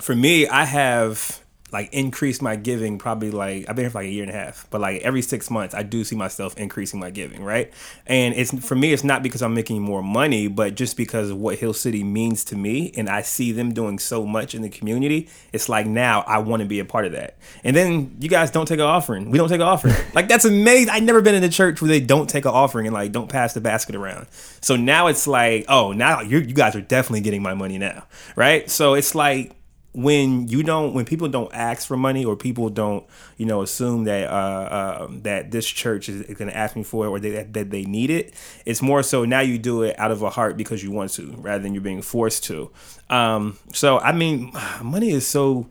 for 0.00 0.14
me, 0.14 0.46
I 0.46 0.64
have 0.64 1.41
like 1.72 1.92
increased 1.92 2.42
my 2.42 2.54
giving 2.54 2.98
probably 2.98 3.30
like 3.30 3.68
I've 3.68 3.74
been 3.74 3.84
here 3.84 3.90
for 3.90 3.98
like 3.98 4.08
a 4.08 4.10
year 4.10 4.22
and 4.22 4.30
a 4.30 4.34
half, 4.34 4.66
but 4.70 4.80
like 4.80 5.00
every 5.02 5.22
six 5.22 5.50
months 5.50 5.74
I 5.74 5.82
do 5.82 6.04
see 6.04 6.14
myself 6.14 6.56
increasing 6.58 7.00
my 7.00 7.10
giving, 7.10 7.42
right? 7.42 7.72
And 8.06 8.34
it's 8.34 8.52
for 8.64 8.74
me, 8.74 8.92
it's 8.92 9.04
not 9.04 9.22
because 9.22 9.42
I'm 9.42 9.54
making 9.54 9.80
more 9.80 10.02
money, 10.02 10.48
but 10.48 10.74
just 10.74 10.98
because 10.98 11.30
of 11.30 11.38
what 11.38 11.58
Hill 11.58 11.72
City 11.72 12.04
means 12.04 12.44
to 12.44 12.56
me, 12.56 12.92
and 12.96 13.08
I 13.08 13.22
see 13.22 13.52
them 13.52 13.72
doing 13.72 13.98
so 13.98 14.26
much 14.26 14.54
in 14.54 14.60
the 14.60 14.68
community. 14.68 15.30
It's 15.52 15.68
like 15.68 15.86
now 15.86 16.20
I 16.26 16.38
want 16.38 16.60
to 16.60 16.68
be 16.68 16.78
a 16.78 16.84
part 16.84 17.06
of 17.06 17.12
that. 17.12 17.38
And 17.64 17.74
then 17.74 18.16
you 18.20 18.28
guys 18.28 18.50
don't 18.50 18.66
take 18.66 18.78
an 18.78 18.84
offering. 18.84 19.30
We 19.30 19.38
don't 19.38 19.48
take 19.48 19.56
an 19.56 19.62
offering. 19.62 19.94
like 20.14 20.28
that's 20.28 20.44
amazing. 20.44 20.90
I've 20.90 21.02
never 21.02 21.22
been 21.22 21.34
in 21.34 21.42
a 21.42 21.48
church 21.48 21.80
where 21.80 21.88
they 21.88 22.00
don't 22.00 22.28
take 22.28 22.44
an 22.44 22.52
offering 22.52 22.86
and 22.86 22.92
like 22.92 23.12
don't 23.12 23.30
pass 23.30 23.54
the 23.54 23.62
basket 23.62 23.94
around. 23.94 24.26
So 24.60 24.76
now 24.76 25.06
it's 25.06 25.26
like, 25.26 25.64
oh, 25.68 25.92
now 25.92 26.20
you 26.20 26.38
you 26.38 26.54
guys 26.54 26.76
are 26.76 26.82
definitely 26.82 27.22
getting 27.22 27.42
my 27.42 27.54
money 27.54 27.78
now, 27.78 28.04
right? 28.36 28.68
So 28.68 28.92
it's 28.92 29.14
like 29.14 29.56
when 29.94 30.48
you 30.48 30.62
don't 30.62 30.94
when 30.94 31.04
people 31.04 31.28
don't 31.28 31.52
ask 31.52 31.86
for 31.86 31.96
money 31.96 32.24
or 32.24 32.34
people 32.34 32.70
don't 32.70 33.04
you 33.36 33.44
know 33.44 33.60
assume 33.60 34.04
that 34.04 34.28
uh, 34.30 34.32
uh 34.32 35.08
that 35.10 35.50
this 35.50 35.66
church 35.66 36.08
is 36.08 36.22
going 36.38 36.50
to 36.50 36.56
ask 36.56 36.74
me 36.76 36.82
for 36.82 37.06
it 37.06 37.10
or 37.10 37.20
they, 37.20 37.42
that 37.42 37.70
they 37.70 37.84
need 37.84 38.08
it 38.08 38.32
it's 38.64 38.80
more 38.80 39.02
so 39.02 39.24
now 39.24 39.40
you 39.40 39.58
do 39.58 39.82
it 39.82 39.98
out 39.98 40.10
of 40.10 40.22
a 40.22 40.30
heart 40.30 40.56
because 40.56 40.82
you 40.82 40.90
want 40.90 41.10
to 41.10 41.34
rather 41.38 41.62
than 41.62 41.74
you're 41.74 41.82
being 41.82 42.02
forced 42.02 42.44
to. 42.44 42.70
Um 43.10 43.58
so 43.72 43.98
i 43.98 44.12
mean 44.12 44.52
money 44.82 45.10
is 45.10 45.26
so 45.26 45.66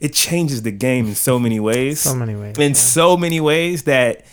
it 0.00 0.12
changes 0.12 0.62
the 0.62 0.70
game 0.70 1.06
in 1.06 1.14
so 1.14 1.38
many 1.38 1.58
ways. 1.58 2.00
So 2.00 2.14
many 2.14 2.34
ways, 2.34 2.58
in 2.58 2.70
yeah. 2.70 2.74
so 2.74 3.16
many 3.16 3.40
ways 3.40 3.82
that 3.84 4.24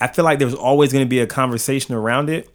i 0.00 0.08
feel 0.08 0.24
like 0.24 0.40
there's 0.40 0.54
always 0.54 0.92
going 0.92 1.04
to 1.04 1.08
be 1.08 1.20
a 1.20 1.26
conversation 1.26 1.94
around 1.94 2.30
it 2.30 2.48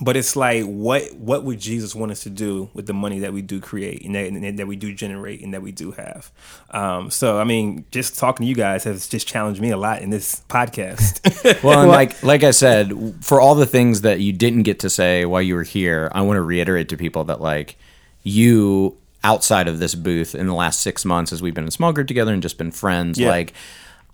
but 0.00 0.16
it's 0.16 0.36
like 0.36 0.64
what 0.64 1.14
what 1.14 1.44
would 1.44 1.58
Jesus 1.58 1.94
want 1.94 2.12
us 2.12 2.22
to 2.24 2.30
do 2.30 2.68
with 2.74 2.86
the 2.86 2.92
money 2.92 3.20
that 3.20 3.32
we 3.32 3.40
do 3.42 3.60
create 3.60 4.04
and 4.04 4.14
that, 4.14 4.26
and 4.26 4.58
that 4.58 4.66
we 4.66 4.76
do 4.76 4.94
generate 4.94 5.40
and 5.42 5.54
that 5.54 5.62
we 5.62 5.72
do 5.72 5.92
have? 5.92 6.30
Um, 6.70 7.10
so 7.10 7.38
I 7.38 7.44
mean, 7.44 7.84
just 7.90 8.18
talking 8.18 8.44
to 8.44 8.48
you 8.48 8.54
guys 8.54 8.84
has 8.84 9.08
just 9.08 9.26
challenged 9.26 9.60
me 9.60 9.70
a 9.70 9.76
lot 9.76 10.02
in 10.02 10.10
this 10.10 10.42
podcast. 10.48 11.20
Well, 11.62 11.80
and 11.80 11.88
like 11.90 12.22
like 12.22 12.42
I 12.44 12.50
said, 12.50 12.92
for 13.20 13.40
all 13.40 13.54
the 13.54 13.66
things 13.66 14.00
that 14.02 14.20
you 14.20 14.32
didn't 14.32 14.64
get 14.64 14.80
to 14.80 14.90
say 14.90 15.24
while 15.24 15.42
you 15.42 15.54
were 15.54 15.62
here, 15.62 16.10
I 16.14 16.22
want 16.22 16.36
to 16.36 16.42
reiterate 16.42 16.88
to 16.90 16.96
people 16.96 17.24
that 17.24 17.40
like 17.40 17.76
you 18.22 18.96
outside 19.24 19.66
of 19.68 19.78
this 19.78 19.94
booth 19.94 20.34
in 20.34 20.46
the 20.46 20.54
last 20.54 20.80
six 20.82 21.04
months 21.04 21.32
as 21.32 21.42
we've 21.42 21.54
been 21.54 21.64
in 21.64 21.68
a 21.68 21.72
small 21.72 21.92
group 21.92 22.06
together 22.06 22.32
and 22.32 22.42
just 22.42 22.58
been 22.58 22.70
friends, 22.70 23.18
Yeah. 23.18 23.30
like 23.30 23.54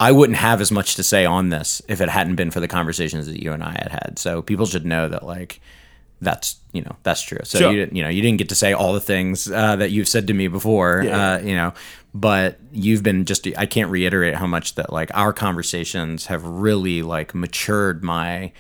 I 0.01 0.11
wouldn't 0.13 0.39
have 0.39 0.61
as 0.61 0.73
much 0.73 0.97
to 0.97 1.03
say 1.03 1.25
on 1.25 1.51
this 1.51 1.81
if 1.89 2.01
it 2.01 2.09
hadn't 2.09 2.37
been 2.37 2.51
for 2.51 2.61
the 2.61 2.69
conversations 2.69 3.27
that 3.27 3.43
you 3.43 3.53
and 3.53 3.63
I 3.63 3.71
had 3.73 3.89
had. 3.91 4.19
So 4.19 4.43
people 4.43 4.67
should 4.67 4.85
know 4.85 5.09
that 5.09 5.23
like 5.25 5.61
that's 6.21 6.57
you 6.73 6.83
know 6.83 6.97
that's 7.03 7.23
true. 7.23 7.39
So 7.45 7.59
Sure. 7.59 7.71
you 7.73 7.79
didn't 7.79 7.97
you 7.97 8.03
know 8.03 8.09
you 8.09 8.23
didn't 8.23 8.39
get 8.39 8.49
to 8.51 8.55
say 8.55 8.73
all 8.73 8.93
the 8.93 9.01
things 9.01 9.51
uh, 9.51 9.77
that 9.77 9.91
you've 9.91 10.09
said 10.09 10.27
to 10.29 10.35
me 10.35 10.49
before. 10.49 11.03
Yeah. 11.05 11.33
Uh, 11.35 11.39
you 11.41 11.55
know, 11.55 11.73
but 12.15 12.59
you've 12.73 13.03
been 13.03 13.25
just 13.25 13.47
I 13.57 13.67
can't 13.67 13.91
reiterate 13.91 14.35
how 14.37 14.47
much 14.47 14.75
that 14.77 14.93
like 14.93 15.11
our 15.15 15.33
conversations 15.33 16.27
have 16.27 16.45
really 16.45 17.03
like 17.03 17.35
matured 17.35 18.03
my 18.05 18.53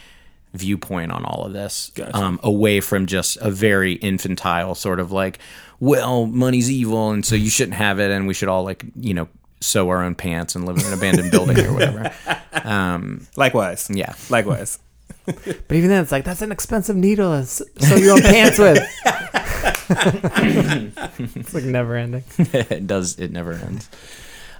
viewpoint 0.55 1.11
on 1.13 1.25
all 1.25 1.47
of 1.47 1.53
this 1.55 1.91
Gotcha. 1.95 2.15
um, 2.15 2.39
away 2.43 2.81
from 2.81 3.07
just 3.07 3.39
a 3.41 3.51
very 3.51 3.95
infantile 3.95 4.75
sort 4.75 5.01
of 5.01 5.11
like 5.11 5.39
well 5.81 6.27
money's 6.27 6.71
evil 6.71 7.11
and 7.11 7.25
so 7.25 7.35
you 7.35 7.49
shouldn't 7.49 7.77
have 7.79 7.99
it 7.99 8.11
and 8.11 8.27
we 8.27 8.35
should 8.35 8.49
all 8.49 8.63
like 8.63 8.85
you 8.95 9.15
know 9.15 9.29
sew 9.63 9.89
our 9.89 10.03
own 10.03 10.15
pants 10.15 10.55
and 10.55 10.67
live 10.67 10.77
in 10.79 10.85
an 10.87 10.93
abandoned 10.93 11.31
building 11.31 11.59
or 11.61 11.73
whatever 11.73 12.13
Um, 12.65 13.27
Likewise, 13.37 13.89
yeah 13.93 14.15
likewise. 14.31 14.79
But 15.25 15.73
even 15.73 15.89
then, 15.89 16.03
it's 16.03 16.11
like 16.13 16.25
that's 16.25 16.43
an 16.43 16.51
expensive 16.53 16.97
needle 16.97 17.31
to 17.33 17.39
s- 17.43 17.63
sew 17.79 17.97
your 17.97 18.13
own 18.15 18.23
pants 18.23 18.59
with. 18.59 18.79
it's 21.37 21.55
like 21.55 21.65
never 21.65 21.97
ending. 21.97 22.25
it 22.39 22.87
does 22.87 23.19
it 23.19 23.31
never 23.31 23.53
ends 23.53 23.89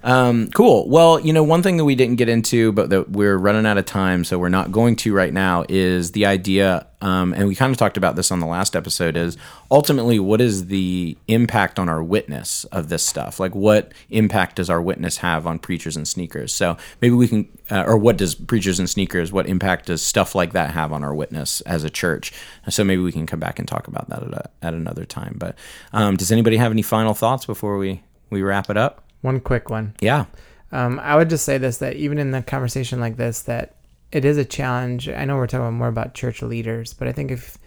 um, 0.05 0.51
cool. 0.51 0.89
Well 0.89 1.21
you 1.21 1.33
know 1.33 1.43
one 1.43 1.63
thing 1.63 1.77
that 1.77 1.85
we 1.85 1.95
didn't 1.95 2.17
get 2.17 2.29
into 2.29 2.73
but 2.73 2.91
that 2.91 3.11
we're 3.11 3.37
running 3.37 3.67
out 3.67 3.79
of 3.79 3.87
time 3.87 4.25
so 4.25 4.39
we're 4.39 4.49
not 4.49 4.73
going 4.73 4.97
to 4.97 5.15
right 5.15 5.33
now 5.33 5.65
is 5.69 6.13
the 6.13 6.27
idea 6.27 6.87
um, 7.03 7.35
and 7.35 7.49
we 7.49 7.57
kind 7.57 7.73
of 7.73 7.79
talked 7.79 7.97
about 7.97 8.15
this 8.15 8.31
on 8.31 8.39
the 8.39 8.47
last 8.47 8.77
episode 8.77 9.17
is 9.17 9.37
ultimately 9.73 10.21
what 10.21 10.41
is 10.41 10.67
the 10.67 11.19
impact 11.27 11.81
on 11.81 11.89
our 11.89 12.03
witness 12.03 12.63
of 12.67 12.89
this 12.91 13.05
stuff? 13.05 13.41
Like 13.41 13.57
what 13.57 13.93
impact 14.09 14.57
does 14.57 14.71
our 14.71 14.81
witness 14.81 15.17
have 15.19 15.45
on 15.45 15.59
preachers 15.59 15.97
and 15.97 16.07
sneakers? 16.07 16.55
So 16.55 16.77
maybe 17.01 17.17
we 17.17 17.27
can 17.27 17.49
uh, 17.71 17.83
or 17.89 17.99
what 17.99 18.17
does 18.17 18.37
preachers 18.37 18.79
and 18.79 18.89
sneakers 18.89 19.33
what 19.33 19.49
impact 19.49 19.87
does 19.87 20.01
stuff 20.01 20.37
like 20.37 20.53
that 20.53 20.71
have 20.71 20.93
on 20.93 21.03
our 21.03 21.13
witness 21.15 21.61
as 21.63 21.83
a 21.83 21.91
church? 21.91 22.33
So 22.69 22.85
maybe 22.85 23.03
we 23.03 23.11
can 23.11 23.27
come 23.27 23.41
back 23.41 23.59
and 23.59 23.67
talk 23.67 23.89
about 23.89 24.09
that 24.09 24.23
at, 24.23 24.33
a, 24.33 24.51
at 24.63 24.75
another 24.75 25.05
time 25.05 25.35
but 25.39 25.57
um, 25.93 26.17
does 26.17 26.31
anybody 26.31 26.57
have 26.57 26.71
any 26.71 26.83
final 26.83 27.15
thoughts 27.15 27.47
before 27.47 27.79
we 27.79 28.05
we 28.31 28.43
wrap 28.43 28.71
it 28.71 28.77
up 28.77 29.03
One 29.23 29.41
quick 29.41 29.71
one. 29.71 29.95
yeah 30.01 30.27
Um, 30.71 31.01
I 31.01 31.17
would 31.17 31.31
just 31.31 31.45
say 31.45 31.59
this 31.59 31.79
that 31.79 31.97
even 31.97 32.19
in 32.19 32.35
a 32.35 32.43
conversation 32.43 33.01
like 33.01 33.17
this, 33.17 33.43
that 33.43 33.75
it 34.13 34.25
is 34.25 34.37
a 34.37 34.45
challenge. 34.45 35.09
I 35.09 35.25
know 35.25 35.37
we're 35.37 35.47
talking 35.47 35.75
more 35.75 35.89
about 35.89 36.15
church 36.15 36.43
leaders, 36.43 36.93
but 36.93 37.09
I 37.09 37.13
think 37.13 37.31
if 37.31 37.59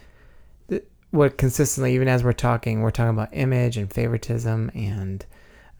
what 1.15 1.37
consistently, 1.37 1.95
even 1.95 2.07
as 2.07 2.23
we're 2.23 2.33
talking, 2.33 2.81
we're 2.81 2.91
talking 2.91 3.17
about 3.17 3.29
image 3.31 3.77
and 3.77 3.91
favoritism 3.91 4.69
and 4.75 5.25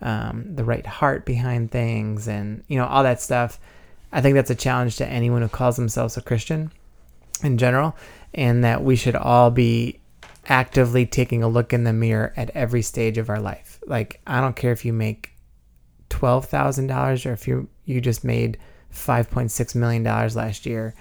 um, 0.01 0.55
the 0.55 0.63
right 0.63 0.85
heart 0.85 1.25
behind 1.25 1.71
things 1.71 2.27
and 2.27 2.63
you 2.67 2.77
know 2.77 2.85
all 2.85 3.03
that 3.03 3.21
stuff. 3.21 3.59
I 4.11 4.21
think 4.21 4.35
that's 4.35 4.49
a 4.49 4.55
challenge 4.55 4.95
to 4.97 5.07
anyone 5.07 5.41
who 5.41 5.49
calls 5.49 5.75
themselves 5.75 6.15
a 6.17 6.21
Christian 6.21 6.71
in 7.43 7.57
general, 7.57 7.95
and 8.33 8.63
that 8.63 8.83
we 8.83 8.95
should 8.95 9.15
all 9.15 9.51
be 9.51 9.99
actively 10.47 11.05
taking 11.05 11.43
a 11.43 11.47
look 11.47 11.73
in 11.73 11.83
the 11.83 11.93
mirror 11.93 12.33
at 12.37 12.49
every 12.51 12.81
stage 12.81 13.17
of 13.17 13.29
our 13.29 13.39
life. 13.39 13.79
Like 13.85 14.21
I 14.25 14.41
don't 14.41 14.55
care 14.55 14.71
if 14.71 14.85
you 14.85 14.93
make 14.93 15.34
twelve 16.15 16.45
thousand 16.45 16.87
dollars 16.87 17.25
or 17.25 17.33
if 17.33 17.45
you 17.45 17.67
you 17.83 17.99
just 17.99 18.23
made 18.23 18.57
five 18.89 19.29
point 19.29 19.51
six 19.51 19.75
million 19.75 20.01
dollars 20.01 20.33
last 20.33 20.65
year. 20.65 20.95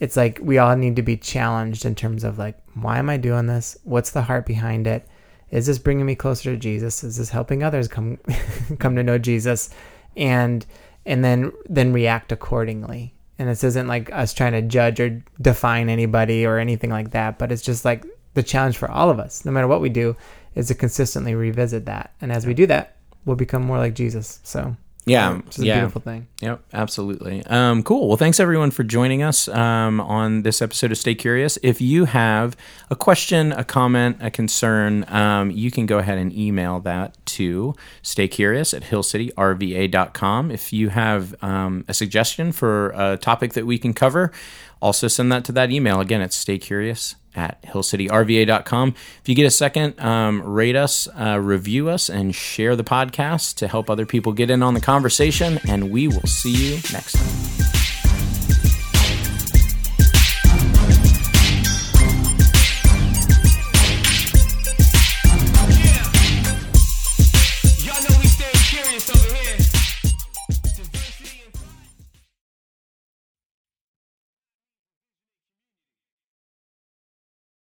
It's 0.00 0.16
like 0.16 0.40
we 0.42 0.58
all 0.58 0.74
need 0.74 0.96
to 0.96 1.02
be 1.02 1.16
challenged 1.16 1.84
in 1.84 1.94
terms 1.94 2.24
of 2.24 2.38
like, 2.38 2.58
why 2.74 2.98
am 2.98 3.08
I 3.08 3.18
doing 3.18 3.46
this? 3.46 3.78
What's 3.84 4.10
the 4.10 4.22
heart 4.22 4.46
behind 4.46 4.88
it? 4.88 5.08
Is 5.52 5.66
this 5.66 5.78
bringing 5.78 6.06
me 6.06 6.16
closer 6.16 6.50
to 6.50 6.56
Jesus? 6.56 7.04
Is 7.04 7.18
this 7.18 7.30
helping 7.30 7.62
others 7.62 7.86
come 7.86 8.18
come 8.80 8.96
to 8.96 9.04
know 9.04 9.16
Jesus? 9.16 9.70
And 10.16 10.66
and 11.06 11.24
then 11.24 11.52
then 11.68 11.92
react 11.92 12.32
accordingly. 12.32 13.14
And 13.38 13.48
this 13.48 13.62
isn't 13.62 13.86
like 13.86 14.12
us 14.12 14.34
trying 14.34 14.54
to 14.54 14.62
judge 14.62 14.98
or 14.98 15.22
define 15.40 15.88
anybody 15.88 16.44
or 16.44 16.58
anything 16.58 16.90
like 16.90 17.12
that, 17.12 17.38
but 17.38 17.52
it's 17.52 17.62
just 17.62 17.84
like 17.84 18.04
the 18.34 18.42
challenge 18.42 18.76
for 18.76 18.90
all 18.90 19.08
of 19.08 19.20
us, 19.20 19.44
no 19.44 19.52
matter 19.52 19.68
what 19.68 19.80
we 19.80 19.88
do, 19.88 20.16
is 20.56 20.66
to 20.66 20.74
consistently 20.74 21.36
revisit 21.36 21.86
that. 21.86 22.12
And 22.20 22.32
as 22.32 22.44
we 22.44 22.54
do 22.54 22.66
that, 22.66 22.97
we'll 23.28 23.36
become 23.36 23.62
more 23.62 23.78
like 23.78 23.94
Jesus. 23.94 24.40
So 24.42 24.76
yeah 25.08 25.36
which 25.36 25.58
is 25.58 25.64
a 25.64 25.72
beautiful 25.72 26.00
thing. 26.00 26.26
Yep, 26.42 26.62
absolutely. 26.72 27.44
Um, 27.46 27.82
cool. 27.82 28.08
Well, 28.08 28.16
thanks 28.16 28.38
everyone 28.38 28.70
for 28.70 28.84
joining 28.84 29.22
us 29.22 29.48
um, 29.48 30.00
on 30.00 30.42
this 30.42 30.60
episode 30.60 30.92
of 30.92 30.98
Stay 30.98 31.14
Curious. 31.14 31.58
If 31.62 31.80
you 31.80 32.04
have 32.04 32.56
a 32.90 32.96
question, 32.96 33.52
a 33.52 33.64
comment, 33.64 34.18
a 34.20 34.30
concern, 34.30 35.04
um, 35.08 35.50
you 35.50 35.70
can 35.70 35.86
go 35.86 35.98
ahead 35.98 36.18
and 36.18 36.32
email 36.32 36.80
that 36.80 37.16
to 37.26 37.74
staycurious 38.02 38.74
at 38.76 38.82
hillcityrva.com. 38.84 40.50
If 40.50 40.72
you 40.72 40.90
have 40.90 41.34
um, 41.42 41.84
a 41.88 41.94
suggestion 41.94 42.52
for 42.52 42.90
a 42.94 43.16
topic 43.16 43.54
that 43.54 43.66
we 43.66 43.78
can 43.78 43.94
cover, 43.94 44.32
also 44.80 45.08
send 45.08 45.32
that 45.32 45.44
to 45.46 45.52
that 45.52 45.70
email. 45.70 46.00
Again, 46.00 46.20
it's 46.20 46.42
staycurious 46.42 47.14
at 47.38 47.62
hillcityrva.com. 47.62 48.94
If 49.20 49.28
you 49.28 49.34
get 49.34 49.46
a 49.46 49.50
second, 49.50 49.98
um, 50.00 50.42
rate 50.42 50.76
us, 50.76 51.08
uh, 51.18 51.38
review 51.40 51.88
us, 51.88 52.10
and 52.10 52.34
share 52.34 52.76
the 52.76 52.84
podcast 52.84 53.54
to 53.56 53.68
help 53.68 53.88
other 53.88 54.04
people 54.04 54.32
get 54.32 54.50
in 54.50 54.62
on 54.62 54.74
the 54.74 54.80
conversation. 54.80 55.60
And 55.68 55.90
we 55.90 56.08
will 56.08 56.26
see 56.26 56.52
you 56.52 56.74
next 56.92 57.12
time. 57.12 57.67